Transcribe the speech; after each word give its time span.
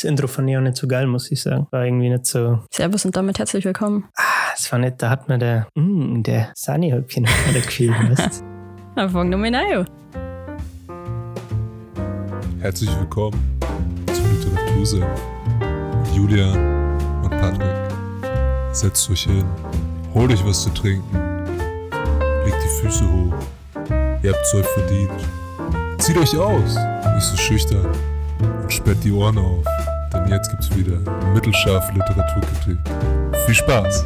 Das 0.00 0.08
Intro 0.08 0.28
fand 0.28 0.48
ich 0.48 0.56
auch 0.56 0.62
nicht 0.62 0.78
so 0.78 0.88
geil, 0.88 1.06
muss 1.06 1.30
ich 1.30 1.42
sagen. 1.42 1.66
War 1.70 1.84
irgendwie 1.84 2.08
nicht 2.08 2.24
so. 2.24 2.60
Servus 2.70 3.04
und 3.04 3.14
damit 3.14 3.38
herzlich 3.38 3.66
willkommen. 3.66 4.08
Ah, 4.16 4.22
es 4.56 4.72
war 4.72 4.78
nicht, 4.78 4.94
da 4.96 5.10
hat 5.10 5.28
mir 5.28 5.36
der, 5.36 5.66
mm, 5.74 6.22
der 6.22 6.52
Sani-Häubchen 6.54 7.24
gefehlt, 7.52 7.92
weißt 8.08 8.42
Dann 8.96 9.10
fangen 9.10 9.30
wir 9.30 9.36
mal 9.36 9.54
an. 9.54 9.86
Herzlich 12.60 12.88
willkommen 12.98 13.38
zum 14.10 14.24
Literatursinn. 14.32 15.04
Julian 16.14 16.96
und 17.22 17.30
Patrick. 17.32 17.76
Setzt 18.72 19.10
euch 19.10 19.24
hin, 19.24 19.44
holt 20.14 20.32
euch 20.32 20.46
was 20.46 20.62
zu 20.62 20.70
trinken, 20.70 21.14
legt 22.46 22.56
die 22.56 22.80
Füße 22.80 23.04
hoch. 23.04 23.34
Ihr 24.22 24.32
habt 24.32 24.46
Zeug 24.46 24.64
verdient. 24.64 25.12
Zieht 25.98 26.16
euch 26.16 26.34
aus, 26.38 26.74
nicht 27.14 27.26
so 27.26 27.36
schüchtern 27.36 27.86
und 28.62 28.72
sperrt 28.72 29.04
die 29.04 29.12
Ohren 29.12 29.36
auf, 29.36 29.66
denn 30.12 30.28
jetzt 30.28 30.50
gibt's 30.50 30.76
wieder 30.76 30.98
mittelscharfe 31.32 31.92
Literaturkritik. 31.92 32.78
Viel 33.46 33.54
Spaß! 33.54 34.04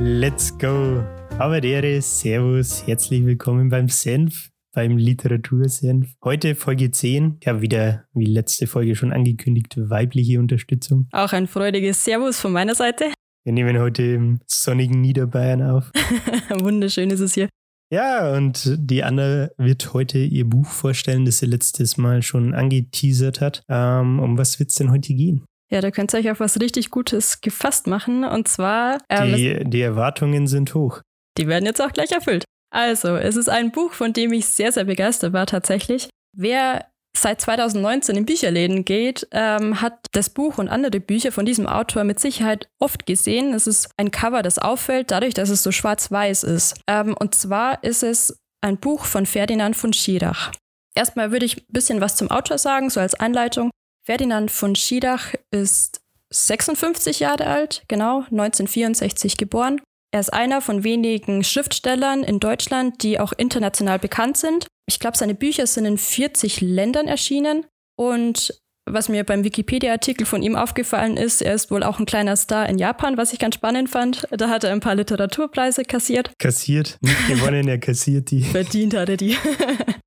Let's 0.00 0.56
go! 0.58 1.04
Aber 1.38 1.60
der 1.60 2.00
Servus, 2.02 2.86
herzlich 2.86 3.24
willkommen 3.24 3.68
beim 3.68 3.88
Senf, 3.88 4.50
beim 4.74 4.96
Literatursenf. 4.96 6.12
Heute 6.22 6.54
Folge 6.54 6.90
10. 6.90 7.38
Ja, 7.42 7.60
wieder, 7.60 8.04
wie 8.14 8.26
letzte 8.26 8.66
Folge 8.66 8.94
schon 8.94 9.12
angekündigt, 9.12 9.74
weibliche 9.76 10.38
Unterstützung. 10.38 11.08
Auch 11.12 11.32
ein 11.32 11.46
freudiges 11.46 12.04
Servus 12.04 12.40
von 12.40 12.52
meiner 12.52 12.74
Seite. 12.74 13.12
Wir 13.44 13.52
nehmen 13.52 13.78
heute 13.78 14.02
im 14.02 14.40
sonnigen 14.46 15.00
Niederbayern 15.00 15.62
auf. 15.62 15.90
Wunderschön 16.60 17.10
ist 17.10 17.20
es 17.20 17.34
hier. 17.34 17.48
Ja, 17.92 18.32
und 18.32 18.74
die 18.78 19.04
Anna 19.04 19.50
wird 19.58 19.92
heute 19.92 20.18
ihr 20.18 20.48
Buch 20.48 20.66
vorstellen, 20.66 21.26
das 21.26 21.38
sie 21.38 21.46
letztes 21.46 21.98
Mal 21.98 22.22
schon 22.22 22.54
angeteasert 22.54 23.42
hat. 23.42 23.62
Ähm, 23.68 24.18
um 24.18 24.38
was 24.38 24.58
wird 24.58 24.70
es 24.70 24.76
denn 24.76 24.90
heute 24.90 25.12
gehen? 25.12 25.44
Ja, 25.70 25.82
da 25.82 25.90
könnt 25.90 26.14
ihr 26.14 26.20
euch 26.20 26.30
auf 26.30 26.40
was 26.40 26.58
richtig 26.58 26.90
Gutes 26.90 27.42
gefasst 27.42 27.86
machen. 27.86 28.24
Und 28.24 28.48
zwar. 28.48 28.98
Ähm, 29.10 29.34
die, 29.34 29.64
die 29.64 29.82
Erwartungen 29.82 30.46
sind 30.46 30.74
hoch. 30.74 31.02
Die 31.36 31.48
werden 31.48 31.66
jetzt 31.66 31.82
auch 31.82 31.92
gleich 31.92 32.12
erfüllt. 32.12 32.44
Also, 32.70 33.16
es 33.16 33.36
ist 33.36 33.50
ein 33.50 33.72
Buch, 33.72 33.92
von 33.92 34.14
dem 34.14 34.32
ich 34.32 34.46
sehr, 34.46 34.72
sehr 34.72 34.84
begeistert 34.84 35.34
war 35.34 35.44
tatsächlich. 35.44 36.08
Wer 36.34 36.86
seit 37.16 37.40
2019 37.40 38.16
in 38.16 38.26
Bücherläden 38.26 38.84
geht, 38.84 39.28
ähm, 39.32 39.80
hat 39.80 40.06
das 40.12 40.30
Buch 40.30 40.58
und 40.58 40.68
andere 40.68 41.00
Bücher 41.00 41.32
von 41.32 41.44
diesem 41.44 41.66
Autor 41.66 42.04
mit 42.04 42.18
Sicherheit 42.20 42.68
oft 42.78 43.06
gesehen. 43.06 43.54
Es 43.54 43.66
ist 43.66 43.90
ein 43.96 44.10
Cover, 44.10 44.42
das 44.42 44.58
auffällt, 44.58 45.10
dadurch, 45.10 45.34
dass 45.34 45.50
es 45.50 45.62
so 45.62 45.72
schwarz-weiß 45.72 46.44
ist. 46.44 46.80
Ähm, 46.86 47.14
und 47.18 47.34
zwar 47.34 47.82
ist 47.84 48.02
es 48.02 48.38
ein 48.62 48.78
Buch 48.78 49.04
von 49.04 49.26
Ferdinand 49.26 49.76
von 49.76 49.92
Schirach. 49.92 50.52
Erstmal 50.94 51.32
würde 51.32 51.46
ich 51.46 51.58
ein 51.58 51.72
bisschen 51.72 52.00
was 52.00 52.16
zum 52.16 52.30
Autor 52.30 52.58
sagen, 52.58 52.90
so 52.90 53.00
als 53.00 53.14
Einleitung. 53.14 53.70
Ferdinand 54.04 54.50
von 54.50 54.74
Schirach 54.74 55.34
ist 55.50 56.00
56 56.30 57.20
Jahre 57.20 57.46
alt, 57.46 57.84
genau, 57.88 58.20
1964 58.30 59.36
geboren. 59.36 59.80
Er 60.12 60.20
ist 60.20 60.32
einer 60.32 60.60
von 60.60 60.84
wenigen 60.84 61.44
Schriftstellern 61.44 62.22
in 62.22 62.40
Deutschland, 62.40 63.02
die 63.02 63.18
auch 63.18 63.32
international 63.32 63.98
bekannt 63.98 64.36
sind. 64.36 64.66
Ich 64.86 64.98
glaube, 64.98 65.16
seine 65.16 65.34
Bücher 65.34 65.66
sind 65.66 65.84
in 65.84 65.98
40 65.98 66.60
Ländern 66.60 67.06
erschienen. 67.08 67.66
Und 67.96 68.60
was 68.84 69.08
mir 69.08 69.24
beim 69.24 69.44
Wikipedia-Artikel 69.44 70.26
von 70.26 70.42
ihm 70.42 70.56
aufgefallen 70.56 71.16
ist, 71.16 71.40
er 71.40 71.54
ist 71.54 71.70
wohl 71.70 71.82
auch 71.82 72.00
ein 72.00 72.06
kleiner 72.06 72.36
Star 72.36 72.68
in 72.68 72.78
Japan, 72.78 73.16
was 73.16 73.32
ich 73.32 73.38
ganz 73.38 73.54
spannend 73.54 73.88
fand. 73.88 74.26
Da 74.30 74.48
hat 74.48 74.64
er 74.64 74.72
ein 74.72 74.80
paar 74.80 74.96
Literaturpreise 74.96 75.84
kassiert. 75.84 76.32
Kassiert, 76.38 76.98
nicht 77.00 77.28
gewonnen, 77.28 77.68
er 77.68 77.78
kassiert 77.78 78.30
die. 78.30 78.42
Verdient 78.42 78.94
hat 78.94 79.08
er 79.08 79.16
die. 79.16 79.36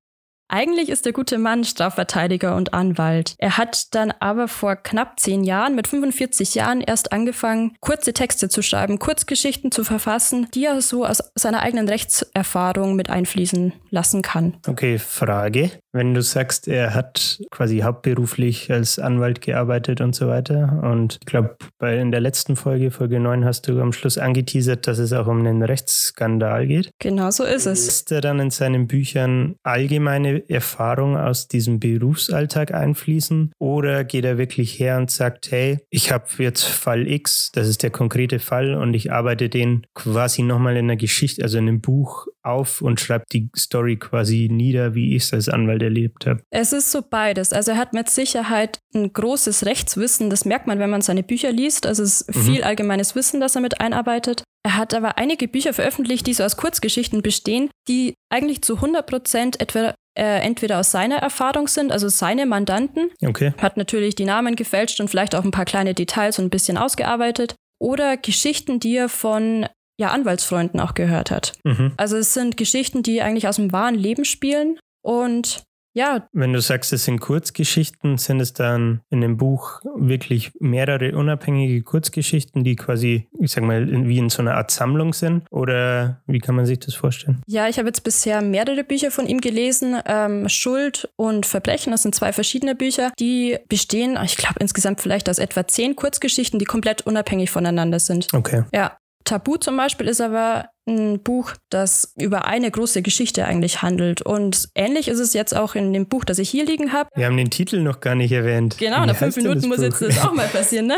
Eigentlich 0.48 0.90
ist 0.90 1.04
der 1.04 1.12
gute 1.12 1.38
Mann 1.38 1.64
Strafverteidiger 1.64 2.54
und 2.54 2.72
Anwalt. 2.72 3.34
Er 3.38 3.58
hat 3.58 3.94
dann 3.94 4.12
aber 4.20 4.46
vor 4.48 4.76
knapp 4.76 5.18
zehn 5.18 5.42
Jahren, 5.42 5.74
mit 5.74 5.88
45 5.88 6.54
Jahren, 6.54 6.80
erst 6.80 7.12
angefangen, 7.12 7.76
kurze 7.80 8.12
Texte 8.12 8.48
zu 8.48 8.62
schreiben, 8.62 8.98
Kurzgeschichten 8.98 9.72
zu 9.72 9.82
verfassen, 9.82 10.48
die 10.54 10.64
er 10.64 10.80
so 10.80 11.04
aus 11.04 11.18
seiner 11.34 11.60
eigenen 11.60 11.88
Rechtserfahrung 11.88 12.94
mit 12.94 13.10
einfließen 13.10 13.72
lassen 13.90 14.22
kann. 14.22 14.56
Okay, 14.66 14.98
Frage. 14.98 15.70
Wenn 15.92 16.14
du 16.14 16.22
sagst, 16.22 16.68
er 16.68 16.94
hat 16.94 17.40
quasi 17.50 17.78
hauptberuflich 17.78 18.70
als 18.70 18.98
Anwalt 18.98 19.40
gearbeitet 19.40 20.00
und 20.00 20.14
so 20.14 20.28
weiter 20.28 20.80
und 20.82 21.18
ich 21.20 21.26
glaube, 21.26 21.56
in 21.80 22.10
der 22.10 22.20
letzten 22.20 22.54
Folge, 22.54 22.90
Folge 22.90 23.18
9, 23.18 23.44
hast 23.44 23.66
du 23.66 23.80
am 23.80 23.92
Schluss 23.92 24.18
angeteasert, 24.18 24.86
dass 24.86 24.98
es 24.98 25.12
auch 25.12 25.26
um 25.26 25.38
einen 25.38 25.62
Rechtsskandal 25.62 26.66
geht. 26.66 26.90
Genau 26.98 27.30
so 27.30 27.44
ist 27.44 27.66
es. 27.66 27.88
Ist 27.88 28.12
er 28.12 28.20
dann 28.20 28.38
in 28.40 28.50
seinen 28.50 28.86
Büchern 28.86 29.56
allgemeine 29.62 30.35
Erfahrung 30.48 31.16
aus 31.16 31.48
diesem 31.48 31.80
Berufsalltag 31.80 32.72
einfließen 32.72 33.52
oder 33.58 34.04
geht 34.04 34.24
er 34.24 34.38
wirklich 34.38 34.78
her 34.78 34.96
und 34.96 35.10
sagt, 35.10 35.50
hey, 35.50 35.78
ich 35.90 36.12
habe 36.12 36.26
jetzt 36.38 36.64
Fall 36.64 37.06
X, 37.06 37.50
das 37.52 37.68
ist 37.68 37.82
der 37.82 37.90
konkrete 37.90 38.38
Fall 38.38 38.74
und 38.74 38.94
ich 38.94 39.12
arbeite 39.12 39.48
den 39.48 39.86
quasi 39.94 40.42
nochmal 40.42 40.76
in 40.76 40.86
einer 40.86 40.96
Geschichte, 40.96 41.42
also 41.42 41.58
in 41.58 41.68
einem 41.68 41.80
Buch 41.80 42.26
auf 42.42 42.80
und 42.80 43.00
schreibe 43.00 43.24
die 43.32 43.50
Story 43.56 43.96
quasi 43.96 44.48
nieder, 44.50 44.94
wie 44.94 45.16
ich 45.16 45.24
es 45.24 45.32
als 45.32 45.48
Anwalt 45.48 45.82
erlebt 45.82 46.26
habe. 46.26 46.42
Es 46.50 46.72
ist 46.72 46.92
so 46.92 47.02
beides. 47.02 47.52
Also 47.52 47.72
er 47.72 47.78
hat 47.78 47.92
mit 47.92 48.08
Sicherheit 48.08 48.78
ein 48.94 49.12
großes 49.12 49.66
Rechtswissen. 49.66 50.30
Das 50.30 50.44
merkt 50.44 50.66
man, 50.66 50.78
wenn 50.78 50.90
man 50.90 51.02
seine 51.02 51.22
Bücher 51.22 51.50
liest. 51.50 51.86
Also 51.86 52.02
es 52.02 52.22
ist 52.22 52.36
mhm. 52.36 52.40
viel 52.40 52.62
allgemeines 52.62 53.14
Wissen, 53.14 53.40
das 53.40 53.56
er 53.56 53.60
mit 53.60 53.80
einarbeitet. 53.80 54.44
Er 54.64 54.76
hat 54.76 54.94
aber 54.94 55.18
einige 55.18 55.46
Bücher 55.46 55.72
veröffentlicht, 55.72 56.26
die 56.26 56.34
so 56.34 56.42
aus 56.42 56.56
Kurzgeschichten 56.56 57.22
bestehen, 57.22 57.70
die 57.88 58.14
eigentlich 58.32 58.62
zu 58.62 58.76
100 58.76 59.06
Prozent 59.06 59.60
etwa 59.60 59.94
äh, 60.16 60.40
entweder 60.40 60.80
aus 60.80 60.90
seiner 60.90 61.16
Erfahrung 61.16 61.68
sind, 61.68 61.92
also 61.92 62.08
seine 62.08 62.46
Mandanten. 62.46 63.10
Okay. 63.24 63.52
Hat 63.58 63.76
natürlich 63.76 64.14
die 64.14 64.24
Namen 64.24 64.56
gefälscht 64.56 65.00
und 65.00 65.08
vielleicht 65.08 65.34
auch 65.34 65.44
ein 65.44 65.50
paar 65.50 65.64
kleine 65.64 65.94
Details 65.94 66.38
und 66.38 66.46
ein 66.46 66.50
bisschen 66.50 66.78
ausgearbeitet. 66.78 67.54
Oder 67.78 68.16
Geschichten, 68.16 68.80
die 68.80 68.96
er 68.96 69.08
von 69.08 69.66
ja, 69.98 70.08
Anwaltsfreunden 70.08 70.80
auch 70.80 70.94
gehört 70.94 71.30
hat. 71.30 71.52
Mhm. 71.64 71.92
Also 71.96 72.16
es 72.16 72.34
sind 72.34 72.56
Geschichten, 72.56 73.02
die 73.02 73.22
eigentlich 73.22 73.48
aus 73.48 73.56
dem 73.56 73.72
wahren 73.72 73.94
Leben 73.94 74.24
spielen 74.24 74.78
und 75.02 75.62
ja. 75.96 76.28
Wenn 76.32 76.52
du 76.52 76.60
sagst, 76.60 76.92
es 76.92 77.04
sind 77.04 77.20
Kurzgeschichten, 77.20 78.18
sind 78.18 78.40
es 78.40 78.52
dann 78.52 79.00
in 79.10 79.22
dem 79.22 79.36
Buch 79.36 79.80
wirklich 79.96 80.52
mehrere 80.60 81.16
unabhängige 81.16 81.82
Kurzgeschichten, 81.82 82.64
die 82.64 82.76
quasi, 82.76 83.28
ich 83.40 83.52
sag 83.52 83.64
mal, 83.64 83.86
wie 84.06 84.18
in 84.18 84.28
so 84.28 84.42
einer 84.42 84.56
Art 84.56 84.70
Sammlung 84.70 85.14
sind? 85.14 85.44
Oder 85.50 86.22
wie 86.26 86.38
kann 86.38 86.54
man 86.54 86.66
sich 86.66 86.80
das 86.80 86.94
vorstellen? 86.94 87.40
Ja, 87.46 87.68
ich 87.68 87.78
habe 87.78 87.88
jetzt 87.88 88.04
bisher 88.04 88.42
mehrere 88.42 88.84
Bücher 88.84 89.10
von 89.10 89.26
ihm 89.26 89.40
gelesen. 89.40 89.96
Ähm, 90.04 90.48
Schuld 90.50 91.08
und 91.16 91.46
Verbrechen, 91.46 91.92
das 91.92 92.02
sind 92.02 92.14
zwei 92.14 92.32
verschiedene 92.32 92.74
Bücher, 92.74 93.12
die 93.18 93.56
bestehen, 93.68 94.18
ich 94.22 94.36
glaube, 94.36 94.56
insgesamt 94.60 95.00
vielleicht 95.00 95.30
aus 95.30 95.38
etwa 95.38 95.66
zehn 95.66 95.96
Kurzgeschichten, 95.96 96.58
die 96.58 96.66
komplett 96.66 97.06
unabhängig 97.06 97.50
voneinander 97.50 98.00
sind. 98.00 98.28
Okay. 98.34 98.64
Ja. 98.72 98.98
Tabu 99.26 99.56
zum 99.56 99.76
Beispiel 99.76 100.08
ist 100.08 100.20
aber 100.20 100.70
ein 100.88 101.20
Buch, 101.22 101.52
das 101.68 102.14
über 102.16 102.46
eine 102.46 102.70
große 102.70 103.02
Geschichte 103.02 103.44
eigentlich 103.44 103.82
handelt. 103.82 104.22
Und 104.22 104.68
ähnlich 104.74 105.08
ist 105.08 105.18
es 105.18 105.34
jetzt 105.34 105.54
auch 105.54 105.74
in 105.74 105.92
dem 105.92 106.06
Buch, 106.06 106.24
das 106.24 106.38
ich 106.38 106.48
hier 106.48 106.64
liegen 106.64 106.92
habe. 106.92 107.10
Wir 107.14 107.26
haben 107.26 107.36
den 107.36 107.50
Titel 107.50 107.80
noch 107.80 108.00
gar 108.00 108.14
nicht 108.14 108.32
erwähnt. 108.32 108.78
Genau, 108.78 109.04
nach 109.04 109.16
fünf 109.16 109.36
Minuten 109.36 109.68
muss 109.68 109.82
jetzt 109.82 110.00
das 110.00 110.24
auch 110.24 110.32
mal 110.34 110.48
passieren, 110.48 110.86
ne? 110.86 110.96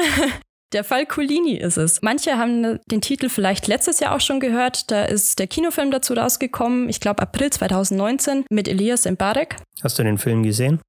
Der 0.75 0.85
Fall 0.85 1.07
Colini 1.07 1.57
ist 1.57 1.79
es. 1.79 2.03
Manche 2.03 2.37
haben 2.37 2.79
den 2.91 3.01
Titel 3.01 3.31
vielleicht 3.31 3.67
letztes 3.69 4.01
Jahr 4.01 4.15
auch 4.15 4.21
schon 4.21 4.39
gehört. 4.39 4.91
Da 4.91 5.05
ist 5.05 5.39
der 5.39 5.47
Kinofilm 5.47 5.91
dazu 5.91 6.13
rausgekommen, 6.13 6.91
ich 6.91 7.01
glaube 7.01 7.23
April 7.23 7.51
2019, 7.51 8.45
mit 8.51 8.69
Elias 8.69 9.07
Mbarek. 9.07 9.57
Hast 9.83 9.99
du 9.99 10.05
den 10.05 10.19
Film 10.19 10.43
gesehen? 10.43 10.81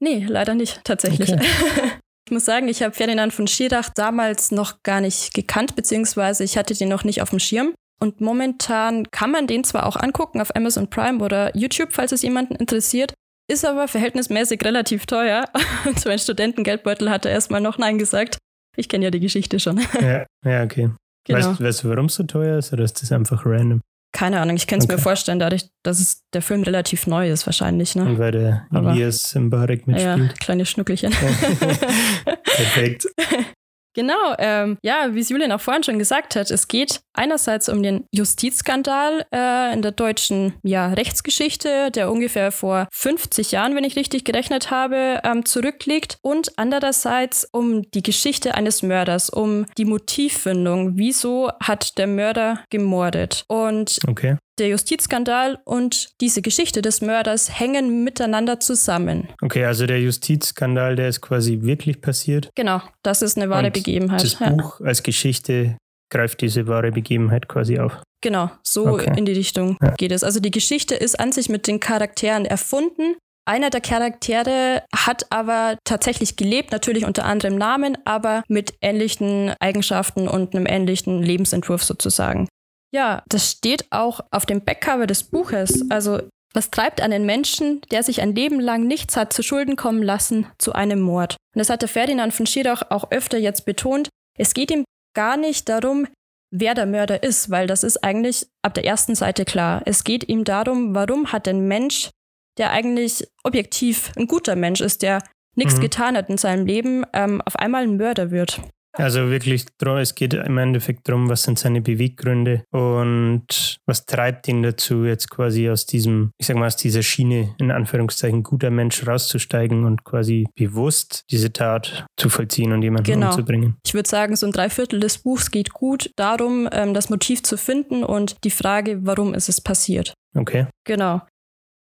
Nee, 0.00 0.24
leider 0.26 0.54
nicht, 0.54 0.80
tatsächlich. 0.84 1.32
Okay. 1.32 1.44
Ich 2.26 2.32
muss 2.32 2.44
sagen, 2.44 2.66
ich 2.66 2.82
habe 2.82 2.92
Ferdinand 2.92 3.32
von 3.32 3.46
Schirach 3.46 3.88
damals 3.94 4.50
noch 4.50 4.82
gar 4.82 5.00
nicht 5.00 5.32
gekannt, 5.32 5.76
beziehungsweise 5.76 6.42
ich 6.42 6.58
hatte 6.58 6.74
den 6.74 6.88
noch 6.88 7.04
nicht 7.04 7.22
auf 7.22 7.30
dem 7.30 7.38
Schirm. 7.38 7.72
Und 8.00 8.20
momentan 8.20 9.08
kann 9.12 9.30
man 9.30 9.46
den 9.46 9.62
zwar 9.62 9.86
auch 9.86 9.96
angucken 9.96 10.40
auf 10.40 10.54
Amazon 10.56 10.90
Prime 10.90 11.24
oder 11.24 11.56
YouTube, 11.56 11.92
falls 11.92 12.10
es 12.10 12.22
jemanden 12.22 12.56
interessiert, 12.56 13.14
ist 13.48 13.64
aber 13.64 13.86
verhältnismäßig 13.86 14.64
relativ 14.64 15.06
teuer. 15.06 15.44
Und 15.86 16.00
so 16.00 16.10
ein 16.10 16.18
Studentengeldbeutel 16.18 17.10
hatte 17.10 17.28
erstmal 17.28 17.60
noch 17.60 17.78
Nein 17.78 17.96
gesagt. 17.96 18.38
Ich 18.76 18.88
kenne 18.88 19.04
ja 19.04 19.10
die 19.10 19.20
Geschichte 19.20 19.60
schon. 19.60 19.80
Ja, 20.00 20.26
ja 20.44 20.64
okay. 20.64 20.90
Genau. 21.26 21.38
Weißt, 21.38 21.60
weißt 21.60 21.84
du, 21.84 21.88
warum 21.90 22.06
es 22.06 22.16
so 22.16 22.24
teuer 22.24 22.58
ist 22.58 22.72
oder 22.72 22.84
ist 22.84 23.00
das 23.02 23.12
einfach 23.12 23.46
random? 23.46 23.80
Keine 24.12 24.40
Ahnung, 24.40 24.56
ich 24.56 24.66
kann 24.66 24.78
es 24.78 24.86
okay. 24.86 24.94
mir 24.94 24.98
vorstellen, 24.98 25.38
dadurch, 25.38 25.68
dass 25.82 26.00
es 26.00 26.22
der 26.32 26.40
Film 26.40 26.62
relativ 26.62 27.06
neu 27.06 27.30
ist, 27.30 27.46
wahrscheinlich. 27.46 27.94
Ne? 27.96 28.04
Und 28.04 28.18
weil 28.18 28.32
der 28.32 28.66
Elias 28.72 29.34
Mbarek 29.34 29.86
mitspielt. 29.86 30.18
Ja, 30.18 30.34
kleine 30.40 30.64
Schnuckelchen. 30.64 31.12
Perfekt. 32.44 33.06
Genau, 33.96 34.34
ähm, 34.38 34.76
ja, 34.82 35.14
wie 35.14 35.20
es 35.20 35.30
Julian 35.30 35.52
auch 35.52 35.60
vorhin 35.60 35.82
schon 35.82 35.98
gesagt 35.98 36.36
hat, 36.36 36.50
es 36.50 36.68
geht 36.68 37.00
einerseits 37.14 37.70
um 37.70 37.82
den 37.82 38.04
Justizskandal 38.12 39.24
äh, 39.34 39.72
in 39.72 39.80
der 39.80 39.92
deutschen 39.92 40.52
ja, 40.62 40.88
Rechtsgeschichte, 40.88 41.90
der 41.90 42.12
ungefähr 42.12 42.52
vor 42.52 42.88
50 42.92 43.52
Jahren, 43.52 43.74
wenn 43.74 43.84
ich 43.84 43.96
richtig 43.96 44.24
gerechnet 44.24 44.70
habe, 44.70 45.22
ähm, 45.24 45.46
zurückliegt 45.46 46.18
und 46.20 46.52
andererseits 46.58 47.48
um 47.50 47.90
die 47.92 48.02
Geschichte 48.02 48.54
eines 48.54 48.82
Mörders, 48.82 49.30
um 49.30 49.64
die 49.78 49.86
Motivfindung, 49.86 50.98
wieso 50.98 51.50
hat 51.62 51.96
der 51.96 52.06
Mörder 52.06 52.62
gemordet. 52.68 53.44
Und 53.48 53.98
okay. 54.06 54.36
Der 54.58 54.68
Justizskandal 54.68 55.58
und 55.64 56.08
diese 56.20 56.42
Geschichte 56.42 56.82
des 56.82 57.00
Mörders 57.00 57.58
hängen 57.60 58.04
miteinander 58.04 58.60
zusammen. 58.60 59.28
Okay, 59.42 59.64
also 59.64 59.86
der 59.86 60.00
Justizskandal, 60.00 60.96
der 60.96 61.08
ist 61.08 61.20
quasi 61.20 61.60
wirklich 61.62 62.00
passiert. 62.00 62.48
Genau, 62.54 62.80
das 63.02 63.22
ist 63.22 63.36
eine 63.36 63.50
wahre 63.50 63.66
Und 63.66 63.74
Begebenheit. 63.74 64.22
Das 64.22 64.38
ja. 64.38 64.50
Buch 64.50 64.80
als 64.80 65.02
Geschichte 65.02 65.76
greift 66.10 66.40
diese 66.40 66.66
wahre 66.66 66.92
Begebenheit 66.92 67.48
quasi 67.48 67.78
auf. 67.78 68.00
Genau, 68.22 68.50
so 68.62 68.86
Okay. 68.88 69.12
in 69.16 69.26
die 69.26 69.32
Richtung 69.32 69.76
Ja. 69.82 69.94
geht 69.98 70.12
es. 70.12 70.24
Also 70.24 70.40
die 70.40 70.50
Geschichte 70.50 70.94
ist 70.94 71.18
an 71.20 71.32
sich 71.32 71.48
mit 71.48 71.66
den 71.66 71.80
Charakteren 71.80 72.44
erfunden. 72.44 73.16
Einer 73.48 73.70
der 73.70 73.80
Charaktere 73.80 74.82
hat 74.94 75.26
aber 75.30 75.76
tatsächlich 75.84 76.36
gelebt, 76.36 76.72
natürlich 76.72 77.04
unter 77.04 77.24
anderem 77.24 77.56
Namen, 77.56 77.96
aber 78.04 78.42
mit 78.48 78.74
ähnlichen 78.80 79.52
Eigenschaften 79.60 80.26
und 80.26 80.54
einem 80.56 80.66
ähnlichen 80.66 81.22
Lebensentwurf 81.22 81.84
sozusagen. 81.84 82.48
Ja, 82.96 83.22
das 83.28 83.50
steht 83.50 83.84
auch 83.90 84.20
auf 84.30 84.46
dem 84.46 84.64
Backcover 84.64 85.06
des 85.06 85.22
Buches. 85.24 85.84
Also, 85.90 86.20
was 86.54 86.70
treibt 86.70 87.02
einen 87.02 87.26
Menschen, 87.26 87.82
der 87.90 88.02
sich 88.02 88.22
ein 88.22 88.34
Leben 88.34 88.58
lang 88.58 88.86
nichts 88.86 89.18
hat 89.18 89.34
zu 89.34 89.42
Schulden 89.42 89.76
kommen 89.76 90.02
lassen, 90.02 90.46
zu 90.56 90.72
einem 90.72 91.02
Mord? 91.02 91.36
Und 91.54 91.58
das 91.58 91.68
hat 91.68 91.82
der 91.82 91.90
Ferdinand 91.90 92.32
von 92.32 92.46
Schirach 92.46 92.84
auch 92.88 93.10
öfter 93.10 93.36
jetzt 93.36 93.66
betont. 93.66 94.08
Es 94.38 94.54
geht 94.54 94.70
ihm 94.70 94.84
gar 95.14 95.36
nicht 95.36 95.68
darum, 95.68 96.06
wer 96.50 96.72
der 96.74 96.86
Mörder 96.86 97.22
ist, 97.22 97.50
weil 97.50 97.66
das 97.66 97.84
ist 97.84 98.02
eigentlich 98.02 98.46
ab 98.62 98.72
der 98.72 98.86
ersten 98.86 99.14
Seite 99.14 99.44
klar. 99.44 99.82
Es 99.84 100.02
geht 100.02 100.26
ihm 100.30 100.44
darum, 100.44 100.94
warum 100.94 101.32
hat 101.32 101.46
ein 101.48 101.68
Mensch, 101.68 102.08
der 102.56 102.70
eigentlich 102.70 103.28
objektiv 103.44 104.10
ein 104.16 104.26
guter 104.26 104.56
Mensch 104.56 104.80
ist, 104.80 105.02
der 105.02 105.22
nichts 105.54 105.76
Mhm. 105.76 105.80
getan 105.82 106.16
hat 106.16 106.30
in 106.30 106.38
seinem 106.38 106.64
Leben, 106.64 107.04
ähm, 107.12 107.42
auf 107.44 107.56
einmal 107.56 107.82
ein 107.82 107.98
Mörder 107.98 108.30
wird. 108.30 108.62
Also 108.98 109.30
wirklich, 109.30 109.66
es 109.98 110.14
geht 110.14 110.34
im 110.34 110.58
Endeffekt 110.58 111.08
darum, 111.08 111.28
was 111.28 111.42
sind 111.42 111.58
seine 111.58 111.80
Beweggründe 111.80 112.64
und 112.70 113.76
was 113.86 114.06
treibt 114.06 114.48
ihn 114.48 114.62
dazu, 114.62 115.04
jetzt 115.04 115.30
quasi 115.30 115.68
aus 115.68 115.86
diesem, 115.86 116.30
ich 116.38 116.46
sag 116.46 116.56
mal, 116.56 116.66
aus 116.66 116.76
dieser 116.76 117.02
Schiene, 117.02 117.54
in 117.58 117.70
Anführungszeichen, 117.70 118.42
guter 118.42 118.70
Mensch 118.70 119.06
rauszusteigen 119.06 119.84
und 119.84 120.04
quasi 120.04 120.46
bewusst 120.54 121.24
diese 121.30 121.52
Tat 121.52 122.06
zu 122.18 122.28
vollziehen 122.28 122.72
und 122.72 122.82
jemanden 122.82 123.04
Genau. 123.04 123.28
umzubringen. 123.28 123.76
Ich 123.86 123.94
würde 123.94 124.08
sagen, 124.08 124.34
so 124.36 124.46
ein 124.46 124.52
Dreiviertel 124.52 125.00
des 125.00 125.18
Buchs 125.18 125.50
geht 125.50 125.72
gut 125.72 126.10
darum, 126.16 126.68
ähm, 126.72 126.94
das 126.94 127.10
Motiv 127.10 127.42
zu 127.42 127.56
finden 127.58 128.02
und 128.02 128.36
die 128.44 128.50
Frage, 128.50 129.00
warum 129.02 129.34
ist 129.34 129.48
es 129.48 129.60
passiert. 129.60 130.14
Okay. 130.34 130.66
Genau. 130.84 131.22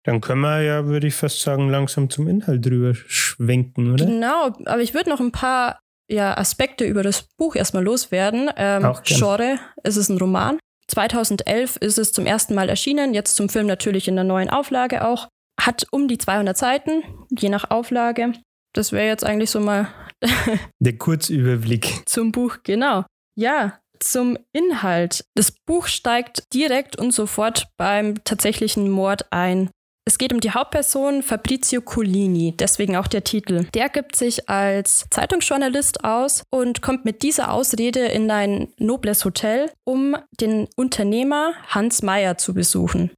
Dann 0.04 0.22
können 0.22 0.42
wir 0.42 0.62
ja, 0.62 0.86
würde 0.86 1.08
ich 1.08 1.16
fast 1.16 1.42
sagen, 1.42 1.70
langsam 1.70 2.10
zum 2.10 2.28
Inhalt 2.28 2.66
drüber 2.66 2.94
schwenken, 2.96 3.94
oder? 3.94 4.06
Genau, 4.06 4.54
aber 4.66 4.82
ich 4.82 4.94
würde 4.94 5.10
noch 5.10 5.20
ein 5.20 5.32
paar 5.34 5.80
ja, 6.10 6.38
Aspekte 6.38 6.86
über 6.86 7.04
das 7.04 7.28
Buch 7.38 7.56
erstmal 7.56 7.84
loswerden. 7.84 8.50
Ähm, 8.56 8.86
Auch. 8.86 9.04
Genre, 9.04 9.60
es 9.84 9.98
ist 9.98 10.10
ein 10.10 10.18
Roman. 10.18 10.60
2011 10.90 11.78
ist 11.78 11.98
es 11.98 12.12
zum 12.14 12.26
ersten 12.26 12.56
Mal 12.56 12.70
erschienen, 12.70 13.14
jetzt 13.14 13.36
zum 13.36 13.50
Film 13.50 13.68
natürlich 13.68 14.08
in 14.08 14.16
der 14.16 14.24
neuen 14.24 14.50
Auflage 14.50 15.06
auch. 15.06 15.28
Hat 15.60 15.86
um 15.92 16.08
die 16.08 16.18
200 16.18 16.56
Seiten, 16.58 17.04
je 17.30 17.50
nach 17.50 17.72
Auflage. 17.72 18.34
Das 18.74 18.92
wäre 18.92 19.08
jetzt 19.08 19.26
eigentlich 19.26 19.50
so 19.50 19.60
mal 19.60 19.88
Der 20.80 20.98
Kurzüberblick. 20.98 22.04
zum 22.06 22.32
Buch, 22.32 22.58
genau. 22.64 23.06
Ja, 23.36 23.80
zum 24.00 24.38
Inhalt. 24.54 25.26
Das 25.36 25.52
Buch 25.66 25.88
steigt 25.88 26.54
direkt 26.54 26.98
und 26.98 27.12
sofort 27.12 27.68
beim 27.78 28.24
tatsächlichen 28.24 28.90
Mord 28.90 29.32
ein. 29.32 29.70
Es 30.08 30.18
geht 30.18 30.32
um 30.32 30.40
die 30.40 30.52
Hauptperson 30.52 31.22
Fabrizio 31.22 31.82
Collini, 31.82 32.56
deswegen 32.58 32.96
auch 32.96 33.08
der 33.08 33.26
Titel. 33.26 33.66
Der 33.74 33.90
gibt 33.90 34.16
sich 34.16 34.48
als 34.48 35.06
Zeitungsjournalist 35.10 36.06
aus 36.06 36.44
und 36.50 36.82
kommt 36.82 37.04
mit 37.04 37.24
dieser 37.24 37.52
Ausrede 37.52 38.06
in 38.06 38.32
ein 38.32 38.70
nobles 38.80 39.26
Hotel, 39.26 39.70
um 39.84 40.16
den 40.40 40.70
Unternehmer 40.78 41.52
Hans 41.68 42.04
Meyer 42.04 42.38
zu 42.38 42.54
besuchen. 42.54 43.12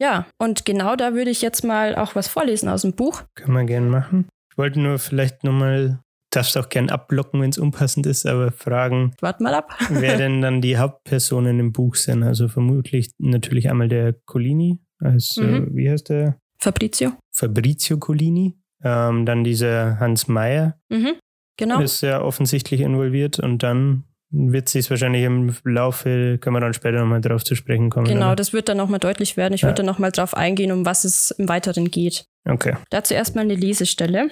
Ja, 0.00 0.26
und 0.38 0.64
genau 0.64 0.94
da 0.94 1.14
würde 1.14 1.32
ich 1.32 1.42
jetzt 1.42 1.64
mal 1.64 1.96
auch 1.96 2.14
was 2.14 2.28
vorlesen 2.28 2.68
aus 2.68 2.82
dem 2.82 2.94
Buch. 2.94 3.24
Kann 3.34 3.52
man 3.52 3.66
gern 3.66 3.88
machen. 3.88 4.28
Ich 4.52 4.56
wollte 4.56 4.78
nur 4.78 5.00
vielleicht 5.00 5.42
nochmal, 5.42 5.98
darfst 6.32 6.56
auch 6.56 6.68
gern 6.68 6.90
abblocken, 6.90 7.42
wenn 7.42 7.50
es 7.50 7.58
unpassend 7.58 8.06
ist, 8.06 8.24
aber 8.24 8.52
fragen, 8.52 9.16
Wart 9.20 9.40
mal 9.40 9.54
ab. 9.54 9.76
wer 9.88 10.16
denn 10.16 10.40
dann 10.42 10.60
die 10.60 10.78
Hauptpersonen 10.78 11.58
im 11.58 11.72
Buch 11.72 11.96
sind. 11.96 12.22
Also 12.22 12.46
vermutlich 12.46 13.10
natürlich 13.18 13.68
einmal 13.68 13.88
der 13.88 14.12
Collini, 14.12 14.78
als, 15.00 15.36
äh, 15.36 15.42
Mhm. 15.42 15.76
wie 15.76 15.90
heißt 15.90 16.08
der? 16.10 16.36
Fabrizio. 16.58 17.12
Fabrizio 17.32 17.98
Collini. 17.98 18.56
Ähm, 18.82 19.26
dann 19.26 19.44
dieser 19.44 19.98
Hans 20.00 20.26
Meyer 20.28 20.78
Mhm, 20.88 21.12
genau. 21.58 21.80
ist 21.80 22.00
ja 22.00 22.22
offensichtlich 22.22 22.80
involviert 22.80 23.38
und 23.38 23.62
dann 23.62 24.04
wird 24.32 24.68
sich 24.68 24.88
wahrscheinlich 24.88 25.24
im 25.24 25.52
Laufe, 25.64 26.38
können 26.40 26.56
wir 26.56 26.60
dann 26.60 26.72
später 26.72 27.00
nochmal 27.00 27.20
drauf 27.20 27.44
zu 27.44 27.54
sprechen 27.56 27.90
kommen. 27.90 28.06
Genau, 28.06 28.28
oder? 28.28 28.36
das 28.36 28.52
wird 28.52 28.68
dann 28.68 28.76
nochmal 28.78 29.00
deutlich 29.00 29.36
werden. 29.36 29.52
Ich 29.54 29.62
Ja. 29.62 29.68
würde 29.68 29.78
dann 29.78 29.86
nochmal 29.86 30.12
drauf 30.12 30.34
eingehen, 30.34 30.70
um 30.72 30.86
was 30.86 31.04
es 31.04 31.30
im 31.32 31.48
Weiteren 31.48 31.90
geht. 31.90 32.24
Okay. 32.48 32.76
Dazu 32.90 33.12
erstmal 33.12 33.44
eine 33.44 33.54
Lesestelle. 33.56 34.30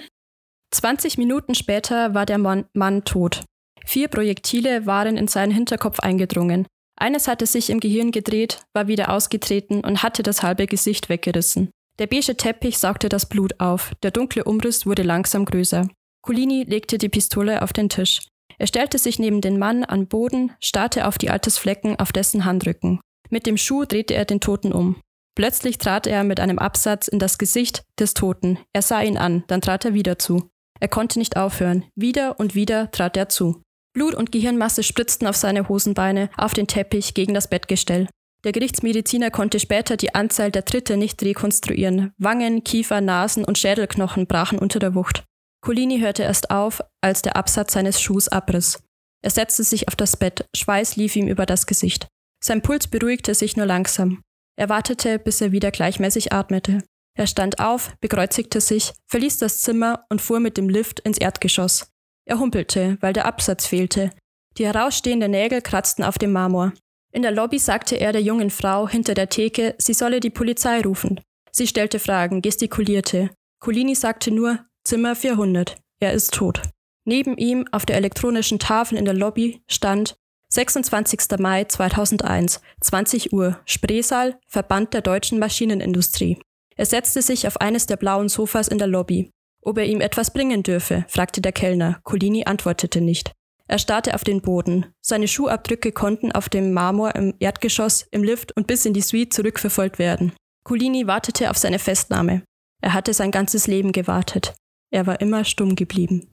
20 0.71 1.17
Minuten 1.17 1.53
später 1.55 2.13
war 2.13 2.25
der 2.25 2.37
Mann, 2.37 2.65
Mann 2.73 3.03
tot. 3.03 3.43
Vier 3.85 4.07
Projektile 4.07 4.85
waren 4.85 5.17
in 5.17 5.27
seinen 5.27 5.51
Hinterkopf 5.51 5.99
eingedrungen. 5.99 6.65
Eines 6.99 7.29
hatte 7.29 7.45
sich 7.45 7.69
im 7.69 7.79
Gehirn 7.79 8.11
gedreht, 8.11 8.65
war 8.73 8.87
wieder 8.87 9.09
ausgetreten 9.09 9.81
und 9.81 10.03
hatte 10.03 10.21
das 10.21 10.43
halbe 10.43 10.67
Gesicht 10.67 11.07
weggerissen. 11.07 11.69
Der 11.97 12.07
beige 12.07 12.35
Teppich 12.35 12.77
saugte 12.77 13.07
das 13.07 13.27
Blut 13.27 13.59
auf, 13.59 13.93
der 14.03 14.11
dunkle 14.11 14.43
Umriss 14.43 14.85
wurde 14.85 15.03
langsam 15.03 15.45
größer. 15.45 15.87
Colini 16.21 16.63
legte 16.63 16.97
die 16.97 17.09
Pistole 17.09 17.61
auf 17.61 17.71
den 17.71 17.89
Tisch. 17.89 18.27
Er 18.57 18.67
stellte 18.67 18.97
sich 18.97 19.19
neben 19.19 19.39
den 19.39 19.57
Mann 19.57 19.85
an 19.85 20.07
Boden, 20.07 20.51
starrte 20.59 21.07
auf 21.07 21.17
die 21.17 21.29
Altersflecken 21.29 21.97
auf 21.97 22.11
dessen 22.11 22.43
Handrücken. 22.43 22.99
Mit 23.29 23.45
dem 23.45 23.55
Schuh 23.55 23.85
drehte 23.85 24.15
er 24.15 24.25
den 24.25 24.41
Toten 24.41 24.73
um. 24.73 24.97
Plötzlich 25.35 25.77
trat 25.77 26.07
er 26.07 26.25
mit 26.25 26.41
einem 26.41 26.59
Absatz 26.59 27.07
in 27.07 27.19
das 27.19 27.37
Gesicht 27.37 27.83
des 27.97 28.13
Toten. 28.13 28.59
Er 28.73 28.81
sah 28.81 29.01
ihn 29.01 29.17
an, 29.17 29.45
dann 29.47 29.61
trat 29.61 29.85
er 29.85 29.93
wieder 29.93 30.19
zu. 30.19 30.49
Er 30.81 30.89
konnte 30.89 31.19
nicht 31.19 31.37
aufhören. 31.37 31.85
Wieder 31.95 32.39
und 32.39 32.55
wieder 32.55 32.91
trat 32.91 33.15
er 33.15 33.29
zu. 33.29 33.61
Blut 33.99 34.15
und 34.15 34.31
Gehirnmasse 34.31 34.81
spritzten 34.81 35.27
auf 35.27 35.35
seine 35.35 35.67
Hosenbeine, 35.67 36.29
auf 36.37 36.53
den 36.53 36.67
Teppich, 36.67 37.13
gegen 37.15 37.33
das 37.33 37.49
Bettgestell. 37.49 38.07
Der 38.45 38.53
Gerichtsmediziner 38.53 39.29
konnte 39.29 39.59
später 39.59 39.97
die 39.97 40.15
Anzahl 40.15 40.51
der 40.51 40.63
Tritte 40.63 40.95
nicht 40.95 41.21
rekonstruieren. 41.21 42.13
Wangen, 42.17 42.63
Kiefer, 42.63 43.01
Nasen 43.01 43.43
und 43.43 43.57
Schädelknochen 43.57 44.25
brachen 44.25 44.57
unter 44.57 44.79
der 44.79 44.95
Wucht. 44.95 45.25
Colini 45.59 45.99
hörte 45.99 46.23
erst 46.23 46.49
auf, 46.49 46.79
als 47.01 47.23
der 47.23 47.35
Absatz 47.35 47.73
seines 47.73 47.99
Schuhs 47.99 48.29
abriss. 48.29 48.81
Er 49.21 49.31
setzte 49.31 49.65
sich 49.65 49.89
auf 49.89 49.97
das 49.97 50.15
Bett, 50.15 50.45
Schweiß 50.55 50.95
lief 50.95 51.17
ihm 51.17 51.27
über 51.27 51.45
das 51.45 51.65
Gesicht. 51.65 52.07
Sein 52.41 52.61
Puls 52.61 52.87
beruhigte 52.87 53.35
sich 53.35 53.57
nur 53.57 53.65
langsam. 53.65 54.21
Er 54.57 54.69
wartete, 54.69 55.19
bis 55.19 55.41
er 55.41 55.51
wieder 55.51 55.71
gleichmäßig 55.71 56.31
atmete. 56.31 56.85
Er 57.17 57.27
stand 57.27 57.59
auf, 57.59 57.97
bekreuzigte 57.99 58.61
sich, 58.61 58.93
verließ 59.07 59.39
das 59.39 59.59
Zimmer 59.59 60.05
und 60.07 60.21
fuhr 60.21 60.39
mit 60.39 60.55
dem 60.55 60.69
Lift 60.69 61.01
ins 61.01 61.17
Erdgeschoss. 61.17 61.91
Er 62.29 62.37
humpelte, 62.37 62.99
weil 63.01 63.11
der 63.11 63.25
Absatz 63.25 63.65
fehlte. 63.65 64.11
Die 64.59 64.65
herausstehenden 64.65 65.31
Nägel 65.31 65.63
kratzten 65.63 66.03
auf 66.03 66.19
dem 66.19 66.31
Marmor. 66.31 66.73
In 67.11 67.23
der 67.23 67.31
Lobby 67.31 67.57
sagte 67.57 67.95
er 67.95 68.11
der 68.11 68.21
jungen 68.21 68.51
Frau 68.51 68.87
hinter 68.87 69.15
der 69.15 69.29
Theke, 69.29 69.73
sie 69.79 69.95
solle 69.95 70.19
die 70.19 70.29
Polizei 70.29 70.79
rufen. 70.81 71.19
Sie 71.51 71.65
stellte 71.65 71.97
Fragen, 71.97 72.43
gestikulierte. 72.43 73.31
Colini 73.59 73.95
sagte 73.95 74.29
nur 74.29 74.59
Zimmer 74.83 75.15
400. 75.15 75.77
Er 75.99 76.13
ist 76.13 76.35
tot. 76.35 76.61
Neben 77.03 77.35
ihm 77.35 77.67
auf 77.71 77.87
der 77.87 77.95
elektronischen 77.95 78.59
Tafel 78.59 78.99
in 78.99 79.05
der 79.05 79.15
Lobby 79.15 79.63
stand 79.67 80.15
26. 80.49 81.39
Mai 81.39 81.63
2001, 81.63 82.61
20 82.81 83.33
Uhr, 83.33 83.59
Spreesaal, 83.65 84.39
Verband 84.47 84.93
der 84.93 85.01
deutschen 85.01 85.39
Maschinenindustrie. 85.39 86.39
Er 86.75 86.85
setzte 86.85 87.23
sich 87.23 87.47
auf 87.47 87.59
eines 87.59 87.87
der 87.87 87.97
blauen 87.97 88.29
Sofas 88.29 88.67
in 88.67 88.77
der 88.77 88.87
Lobby. 88.87 89.31
Ob 89.61 89.77
er 89.77 89.85
ihm 89.85 90.01
etwas 90.01 90.31
bringen 90.31 90.63
dürfe, 90.63 91.05
fragte 91.07 91.41
der 91.41 91.51
Kellner. 91.51 91.99
Colini 92.03 92.45
antwortete 92.45 93.01
nicht. 93.01 93.33
Er 93.67 93.77
starrte 93.77 94.15
auf 94.15 94.23
den 94.23 94.41
Boden. 94.41 94.87
Seine 94.99 95.27
Schuhabdrücke 95.27 95.91
konnten 95.91 96.31
auf 96.31 96.49
dem 96.49 96.73
Marmor 96.73 97.15
im 97.15 97.35
Erdgeschoss, 97.39 98.07
im 98.11 98.23
Lift 98.23 98.55
und 98.57 98.65
bis 98.65 98.85
in 98.85 98.93
die 98.93 99.01
Suite 99.01 99.31
zurückverfolgt 99.31 99.99
werden. 99.99 100.33
Colini 100.63 101.05
wartete 101.05 101.49
auf 101.51 101.57
seine 101.57 101.77
Festnahme. 101.77 102.43
Er 102.81 102.93
hatte 102.93 103.13
sein 103.13 103.31
ganzes 103.31 103.67
Leben 103.67 103.91
gewartet. 103.91 104.55
Er 104.91 105.05
war 105.05 105.21
immer 105.21 105.43
stumm 105.43 105.75
geblieben. 105.75 106.31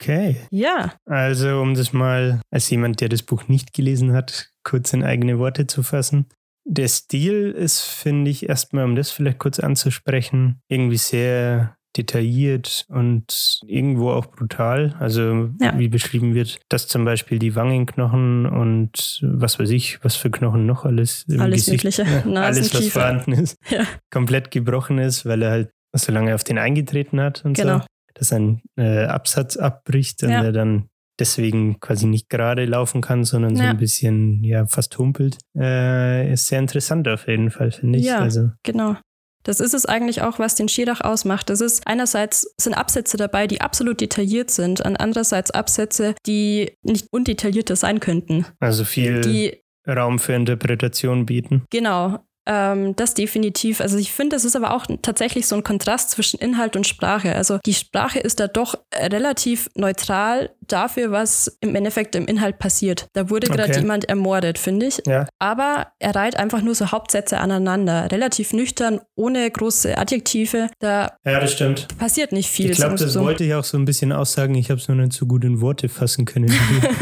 Okay. 0.00 0.36
Ja, 0.50 0.94
Also, 1.06 1.60
um 1.60 1.74
das 1.74 1.92
mal 1.92 2.40
als 2.50 2.70
jemand, 2.70 3.00
der 3.00 3.08
das 3.08 3.22
Buch 3.22 3.48
nicht 3.48 3.72
gelesen 3.74 4.12
hat, 4.12 4.50
kurz 4.64 4.92
in 4.92 5.02
eigene 5.02 5.38
Worte 5.38 5.66
zu 5.66 5.82
fassen. 5.82 6.26
Der 6.64 6.88
Stil 6.88 7.50
ist, 7.50 7.80
finde 7.80 8.30
ich, 8.30 8.48
erstmal, 8.48 8.84
um 8.84 8.94
das 8.94 9.10
vielleicht 9.10 9.38
kurz 9.38 9.58
anzusprechen, 9.58 10.60
irgendwie 10.68 10.98
sehr 10.98 11.76
detailliert 11.96 12.84
und 12.88 13.60
irgendwo 13.66 14.10
auch 14.10 14.26
brutal. 14.26 14.94
Also, 14.98 15.50
Ja. 15.60 15.78
wie 15.78 15.88
beschrieben 15.88 16.34
wird, 16.34 16.58
dass 16.68 16.86
zum 16.88 17.04
Beispiel 17.04 17.38
die 17.38 17.54
Wangenknochen 17.56 18.46
und 18.46 19.20
was 19.22 19.58
weiß 19.58 19.70
ich, 19.70 20.02
was 20.04 20.16
für 20.16 20.30
Knochen 20.30 20.66
noch 20.66 20.84
alles 20.84 21.24
im 21.28 21.40
Alles 21.40 21.66
Gesicht, 21.66 21.84
Mögliche. 21.84 22.04
Nasen, 22.28 22.36
alles, 22.36 22.74
was 22.74 22.88
vorhanden 22.88 23.32
ist, 23.32 23.56
Ja. 23.70 23.84
komplett 24.10 24.50
gebrochen 24.50 24.98
ist, 24.98 25.26
weil 25.26 25.42
er 25.42 25.50
halt 25.50 25.70
so 25.94 26.12
lange 26.12 26.34
auf 26.34 26.44
den 26.44 26.58
eingetreten 26.58 27.20
hat 27.20 27.44
und 27.44 27.54
Genau. 27.56 27.78
so 27.80 27.84
dass 28.14 28.32
ein 28.32 28.60
äh, 28.76 29.04
Absatz 29.04 29.56
abbricht 29.56 30.22
und 30.22 30.30
Ja. 30.30 30.42
er 30.44 30.52
dann 30.52 30.88
deswegen 31.18 31.80
quasi 31.80 32.06
nicht 32.06 32.28
gerade 32.30 32.64
laufen 32.64 33.00
kann, 33.02 33.24
sondern 33.24 33.54
so 33.56 33.62
ein 33.62 33.76
bisschen, 33.76 34.42
ja, 34.42 34.66
fast 34.66 34.96
humpelt. 34.98 35.38
Äh, 35.56 36.32
ist 36.32 36.46
sehr 36.46 36.58
interessant 36.60 37.06
auf 37.08 37.28
jeden 37.28 37.50
Fall, 37.50 37.70
finde 37.72 37.98
ich. 37.98 38.06
Ja. 38.06 38.20
Also, 38.20 38.50
Genau. 38.62 38.96
Das 39.42 39.60
ist 39.60 39.74
es 39.74 39.86
eigentlich 39.86 40.22
auch, 40.22 40.38
was 40.38 40.54
den 40.54 40.68
Skidach 40.68 41.00
ausmacht. 41.00 41.50
Das 41.50 41.60
ist 41.60 41.86
einerseits 41.86 42.52
sind 42.60 42.74
Absätze 42.74 43.16
dabei, 43.16 43.46
die 43.46 43.60
absolut 43.60 44.00
detailliert 44.00 44.50
sind, 44.50 44.80
und 44.80 44.96
andererseits 45.00 45.50
Absätze, 45.50 46.14
die 46.26 46.76
nicht 46.82 47.06
undetaillierter 47.10 47.76
sein 47.76 48.00
könnten. 48.00 48.46
also 48.60 48.84
viel 48.84 49.20
Die 49.22 49.62
Raum 49.88 50.18
für 50.18 50.34
Interpretation 50.34 51.26
bieten. 51.26 51.64
Genau, 51.70 52.18
ähm, 52.50 52.96
das 52.96 53.14
definitiv. 53.14 53.80
Also 53.80 53.96
ich 53.96 54.10
finde, 54.10 54.34
es 54.34 54.44
ist 54.44 54.56
aber 54.56 54.74
auch 54.74 54.86
tatsächlich 55.02 55.46
so 55.46 55.54
ein 55.54 55.62
Kontrast 55.62 56.10
zwischen 56.10 56.40
Inhalt 56.40 56.74
und 56.74 56.84
Sprache. 56.84 57.36
Also 57.36 57.58
die 57.64 57.74
Sprache 57.74 58.18
ist 58.18 58.40
da 58.40 58.48
doch 58.48 58.74
relativ 58.92 59.68
neutral 59.76 60.50
dafür, 60.66 61.12
was 61.12 61.56
im 61.60 61.76
Endeffekt 61.76 62.16
im 62.16 62.26
Inhalt 62.26 62.58
passiert. 62.58 63.06
Da 63.12 63.30
wurde 63.30 63.46
gerade 63.46 63.70
Okay. 63.70 63.78
jemand 63.80 64.08
ermordet, 64.08 64.58
finde 64.58 64.86
ich. 64.86 65.00
Ja, 65.06 65.26
Aber 65.38 65.88
er 66.00 66.14
reiht 66.14 66.36
einfach 66.36 66.60
nur 66.62 66.74
so 66.74 66.90
Hauptsätze 66.90 67.38
aneinander. 67.38 68.10
Relativ 68.10 68.52
nüchtern, 68.52 69.00
ohne 69.14 69.48
große 69.48 69.96
Adjektive. 69.96 70.70
Da 70.80 71.12
ja, 71.24 71.38
das 71.38 71.52
stimmt. 71.52 71.86
passiert 71.98 72.32
nicht 72.32 72.50
viel. 72.50 72.70
Ich 72.70 72.78
glaube, 72.78 72.96
das 72.96 73.12
so. 73.12 73.20
wollte 73.20 73.44
ich 73.44 73.54
auch 73.54 73.64
so 73.64 73.78
ein 73.78 73.84
bisschen 73.84 74.10
aussagen. 74.12 74.56
Ich 74.56 74.70
habe 74.70 74.80
es 74.80 74.88
nur 74.88 74.96
nicht 74.96 75.12
so 75.12 75.26
gut 75.26 75.44
in 75.44 75.60
Worte 75.60 75.88
fassen 75.88 76.24
können. 76.24 76.52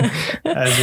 also, 0.45 0.83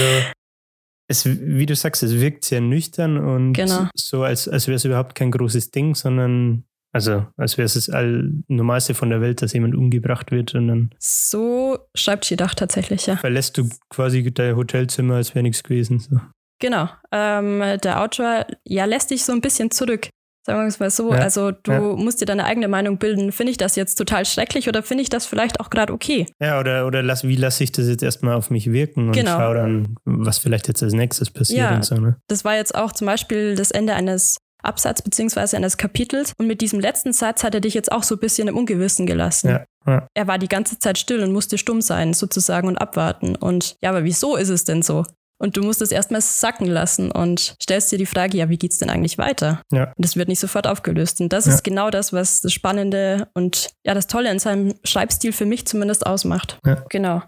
es, 1.08 1.26
wie 1.26 1.66
du 1.66 1.76
sagst, 1.76 2.04
es 2.04 2.20
wirkt 2.20 2.46
sehr 2.46 2.62
nüchtern 2.62 3.18
und 3.18 3.54
Genau. 3.54 3.88
so, 3.96 4.24
als, 4.24 4.48
als 4.48 4.68
wäre 4.68 4.76
es 4.76 4.86
überhaupt 4.86 5.16
kein 5.16 5.32
großes 5.32 5.72
Ding, 5.72 5.96
sondern 5.96 6.64
also 6.92 7.26
als 7.36 7.58
wäre 7.58 7.66
es 7.66 7.74
das 7.74 7.90
Allnormalste 7.90 8.94
von 8.94 9.10
der 9.10 9.20
Welt, 9.20 9.42
dass 9.42 9.52
jemand 9.52 9.76
umgebracht 9.76 10.32
wird 10.32 10.56
und 10.56 10.70
dann 10.70 10.90
So 10.98 11.78
schreibt 11.94 12.26
Schidach 12.26 12.56
tatsächlich, 12.56 13.06
ja. 13.06 13.18
verlässt 13.18 13.58
du 13.58 13.68
quasi 13.90 14.24
dein 14.34 14.56
Hotelzimmer, 14.56 15.16
als 15.16 15.36
wäre 15.36 15.44
nichts 15.44 15.62
gewesen. 15.62 16.00
So. 16.00 16.22
Genau. 16.60 16.88
Ähm, 17.12 17.62
der 17.84 18.02
Autor 18.02 18.46
ja, 18.64 18.86
lässt 18.86 19.12
dich 19.12 19.26
so 19.26 19.34
ein 19.34 19.42
bisschen 19.42 19.72
zurück. 19.72 20.08
Sagen 20.46 20.60
wir 20.62 20.68
es 20.68 20.80
mal 20.80 20.92
so. 20.92 21.12
Ja, 21.12 21.20
Also 21.22 21.50
du 21.52 21.72
ja. 21.72 21.80
musst 21.80 22.22
dir 22.22 22.26
deine 22.26 22.46
eigene 22.46 22.68
Meinung 22.68 22.98
bilden. 23.00 23.32
Finde 23.32 23.50
ich 23.52 23.58
das 23.58 23.76
jetzt 23.76 23.96
total 23.96 24.26
schrecklich 24.26 24.68
oder 24.70 24.84
finde 24.84 25.02
ich 25.02 25.10
das 25.10 25.26
vielleicht 25.26 25.60
auch 25.60 25.72
gerade 25.72 25.92
okay? 25.92 26.28
Ja, 26.40 26.60
oder, 26.60 26.86
oder 26.86 27.02
lass, 27.02 27.24
wie 27.24 27.36
lasse 27.36 27.64
ich 27.64 27.72
das 27.72 27.88
jetzt 27.88 28.04
erstmal 28.04 28.36
auf 28.36 28.52
mich 28.52 28.72
wirken 28.72 29.08
und 29.08 29.14
Genau. 29.16 29.38
schau 29.40 29.54
dann, 29.56 29.96
was 30.06 30.38
vielleicht 30.38 30.68
jetzt 30.68 30.84
als 30.84 30.94
nächstes 30.94 31.32
passiert 31.32 31.60
Ja. 31.72 31.76
und 31.76 31.84
so. 31.84 31.96
Ne? 31.96 32.18
Das 32.28 32.46
war 32.46 32.56
jetzt 32.56 32.76
auch 32.76 32.92
zum 32.92 33.08
Beispiel 33.08 33.56
das 33.56 33.72
Ende 33.72 33.94
eines 33.96 34.38
Absatz 34.62 35.02
beziehungsweise 35.02 35.58
eines 35.58 35.78
Kapitels. 35.78 36.34
Und 36.38 36.46
mit 36.48 36.62
diesem 36.62 36.80
letzten 36.80 37.12
Satz 37.14 37.44
hat 37.44 37.54
er 37.56 37.62
dich 37.62 37.74
jetzt 37.74 37.92
auch 37.92 38.04
so 38.04 38.16
ein 38.16 38.20
bisschen 38.20 38.48
im 38.48 38.56
Ungewissen 38.58 39.06
gelassen. 39.06 39.50
Ja, 39.50 39.66
ja. 39.88 40.08
Er 40.16 40.28
war 40.28 40.38
die 40.38 40.48
ganze 40.48 40.78
Zeit 40.80 40.98
still 40.98 41.24
und 41.24 41.32
musste 41.34 41.58
stumm 41.58 41.82
sein, 41.82 42.14
sozusagen, 42.14 42.68
und 42.68 42.78
abwarten. 42.78 43.36
Und 43.36 43.76
ja, 43.84 43.90
aber 43.92 44.04
wieso 44.04 44.36
ist 44.36 44.50
es 44.50 44.64
denn 44.64 44.82
so? 44.82 45.06
Und 45.38 45.58
du 45.58 45.64
musst 45.64 45.82
es 45.82 45.92
erstmal 45.92 46.22
sacken 46.22 46.68
lassen 46.68 47.12
und 47.12 47.56
stellst 47.62 47.92
dir 47.92 47.98
die 47.98 48.06
Frage, 48.06 48.38
ja, 48.38 48.50
wie 48.50 48.58
geht's 48.58 48.78
denn 48.78 48.90
eigentlich 48.90 49.18
weiter? 49.18 49.62
Ja. 49.72 49.86
Und 49.96 50.06
das 50.06 50.16
wird 50.16 50.30
nicht 50.30 50.40
sofort 50.40 50.66
aufgelöst. 50.68 51.20
Und 51.20 51.34
das 51.34 51.46
Ja. 51.46 51.54
ist 51.54 51.64
genau 51.64 51.90
das, 51.90 52.14
was 52.14 52.40
das 52.42 52.54
Spannende 52.54 53.28
und 53.34 53.70
ja, 53.86 53.94
das 53.94 54.08
Tolle 54.08 54.32
in 54.32 54.40
seinem 54.40 54.74
Schreibstil 54.86 55.34
für 55.34 55.46
mich 55.46 55.66
zumindest 55.68 56.06
ausmacht. 56.06 56.58
Ja. 56.66 56.84
Genau. 56.90 57.22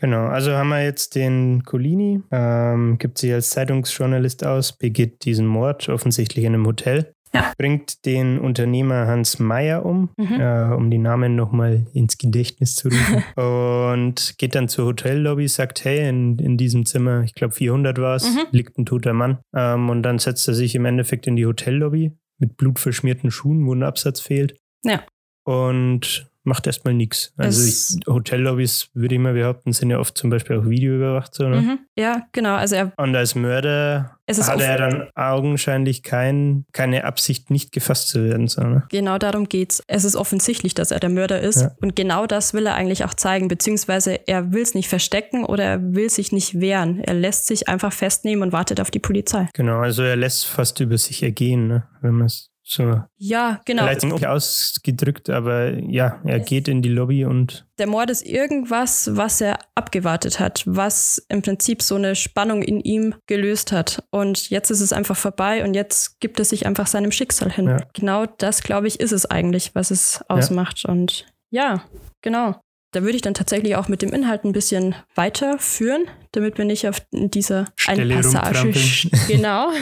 Genau, 0.00 0.26
also 0.26 0.50
haben 0.52 0.70
wir 0.70 0.82
jetzt 0.82 1.14
den 1.14 1.62
Colini, 1.64 2.20
ähm, 2.32 2.98
gibt 2.98 3.18
sich 3.18 3.32
als 3.32 3.50
Zeitungsjournalist 3.50 4.44
aus, 4.44 4.72
begeht 4.72 5.24
diesen 5.24 5.46
Mord 5.46 5.88
offensichtlich 5.88 6.44
in 6.44 6.54
einem 6.54 6.66
Hotel, 6.66 7.12
Ja. 7.34 7.52
bringt 7.56 8.04
den 8.04 8.38
Unternehmer 8.38 9.06
Hans 9.06 9.38
Meyer 9.38 9.84
um, 9.86 10.10
Mhm. 10.18 10.40
äh, 10.40 10.74
um 10.74 10.90
die 10.90 10.98
Namen 10.98 11.34
nochmal 11.34 11.86
ins 11.94 12.18
Gedächtnis 12.18 12.74
zu 12.76 12.88
rufen, 12.88 13.22
und 13.36 14.34
geht 14.38 14.54
dann 14.54 14.68
zur 14.68 14.86
Hotellobby, 14.86 15.48
sagt, 15.48 15.84
hey, 15.84 16.08
in, 16.08 16.38
in 16.38 16.56
diesem 16.58 16.84
Zimmer, 16.84 17.22
ich 17.22 17.34
glaube 17.34 17.54
400 17.54 17.98
war 17.98 18.16
es, 18.16 18.24
Mhm. 18.34 18.40
liegt 18.50 18.78
ein 18.78 18.84
toter 18.86 19.12
Mann. 19.14 19.38
Ähm, 19.56 19.88
und 19.88 20.02
dann 20.02 20.18
setzt 20.18 20.46
er 20.48 20.54
sich 20.54 20.74
im 20.74 20.84
Endeffekt 20.84 21.26
in 21.26 21.36
die 21.36 21.46
Hotellobby 21.46 22.12
mit 22.38 22.56
blutverschmierten 22.56 23.30
Schuhen, 23.30 23.66
wo 23.66 23.72
ein 23.74 23.82
Absatz 23.82 24.20
fehlt. 24.20 24.56
Ja. 24.84 25.02
Und 25.44 26.30
macht 26.44 26.66
erstmal 26.66 26.94
nichts. 26.94 27.32
Also 27.36 27.62
ich, 27.62 28.06
Hotellobbys, 28.06 28.88
würde 28.94 29.14
ich 29.14 29.20
mal 29.20 29.34
behaupten, 29.34 29.72
sind 29.72 29.90
ja 29.90 29.98
oft 29.98 30.16
zum 30.18 30.30
Beispiel 30.30 30.58
auch 30.58 30.68
videoüberwacht. 30.68 31.34
So, 31.34 31.48
ne? 31.48 31.60
Mhm. 31.60 31.78
Ja, 31.96 32.26
genau. 32.32 32.54
Also 32.54 32.76
er, 32.76 32.92
Und 32.96 33.14
als 33.14 33.34
Mörder 33.34 34.16
hat 34.28 34.60
er 34.60 34.76
dann 34.78 35.08
augenscheinlich 35.14 36.02
kein, 36.02 36.64
keine 36.72 37.04
Absicht, 37.04 37.50
nicht 37.50 37.72
gefasst 37.72 38.08
zu 38.08 38.24
werden. 38.24 38.48
So, 38.48 38.62
ne? 38.62 38.84
Genau 38.90 39.18
darum 39.18 39.48
geht's. 39.48 39.82
Es 39.86 40.04
ist 40.04 40.16
offensichtlich, 40.16 40.74
dass 40.74 40.90
er 40.90 41.00
der 41.00 41.10
Mörder 41.10 41.40
ist. 41.40 41.60
Ja. 41.60 41.70
Und 41.80 41.94
genau 41.94 42.26
das 42.26 42.54
will 42.54 42.66
er 42.66 42.74
eigentlich 42.74 43.04
auch 43.04 43.14
zeigen, 43.14 43.48
beziehungsweise 43.48 44.26
er 44.26 44.52
will 44.52 44.62
es 44.62 44.74
nicht 44.74 44.88
verstecken 44.88 45.44
oder 45.44 45.64
er 45.64 45.94
will 45.94 46.10
sich 46.10 46.32
nicht 46.32 46.60
wehren. 46.60 47.00
Er 47.00 47.14
lässt 47.14 47.46
sich 47.46 47.68
einfach 47.68 47.92
festnehmen 47.92 48.42
und 48.42 48.52
wartet 48.52 48.80
auf 48.80 48.90
die 48.90 49.00
Polizei. 49.00 49.48
Genau, 49.54 49.80
also 49.80 50.02
er 50.02 50.16
lässt 50.16 50.46
fast 50.46 50.80
über 50.80 50.98
sich 50.98 51.22
ergehen, 51.22 51.68
ne? 51.68 51.84
wenn 52.00 52.14
man 52.14 52.26
es 52.26 52.51
so 52.64 53.02
Ja, 53.16 53.60
genau. 53.64 53.82
vielleicht 53.82 54.04
nicht 54.04 54.26
ausgedrückt, 54.26 55.28
aber 55.30 55.72
ja, 55.78 56.20
er 56.24 56.40
geht 56.40 56.68
in 56.68 56.80
die 56.82 56.88
Lobby 56.88 57.24
und 57.24 57.66
Der 57.78 57.86
Mord 57.88 58.10
ist 58.10 58.24
irgendwas, 58.24 59.10
was 59.16 59.40
er 59.40 59.58
abgewartet 59.74 60.38
hat, 60.38 60.62
was 60.66 61.24
im 61.28 61.42
Prinzip 61.42 61.82
so 61.82 61.96
eine 61.96 62.14
Spannung 62.14 62.62
in 62.62 62.80
ihm 62.80 63.14
gelöst 63.26 63.72
hat. 63.72 64.04
Und 64.10 64.50
jetzt 64.50 64.70
ist 64.70 64.80
es 64.80 64.92
einfach 64.92 65.16
vorbei 65.16 65.64
und 65.64 65.74
jetzt 65.74 66.20
gibt 66.20 66.38
es 66.38 66.50
sich 66.50 66.64
einfach 66.66 66.86
seinem 66.86 67.10
Schicksal 67.12 67.50
hin. 67.50 67.66
Ja. 67.66 67.78
Genau 67.94 68.26
das, 68.26 68.62
glaube 68.62 68.86
ich, 68.86 69.00
ist 69.00 69.12
es 69.12 69.26
eigentlich, 69.26 69.74
was 69.74 69.90
es 69.90 70.20
ausmacht. 70.28 70.84
Und 70.84 71.26
ja, 71.50 71.84
genau. 72.22 72.60
Da 72.94 73.02
würde 73.02 73.16
ich 73.16 73.22
dann 73.22 73.34
tatsächlich 73.34 73.74
auch 73.76 73.88
mit 73.88 74.02
dem 74.02 74.12
Inhalt 74.12 74.44
ein 74.44 74.52
bisschen 74.52 74.94
weiterführen, 75.14 76.04
damit 76.32 76.58
wir 76.58 76.66
nicht 76.66 76.86
auf 76.86 77.00
dieser 77.10 77.72
einen 77.86 77.96
Stelle 77.96 78.14
Passage. 78.16 78.60
rumtrampeln. 78.60 79.10
Genau. 79.28 79.70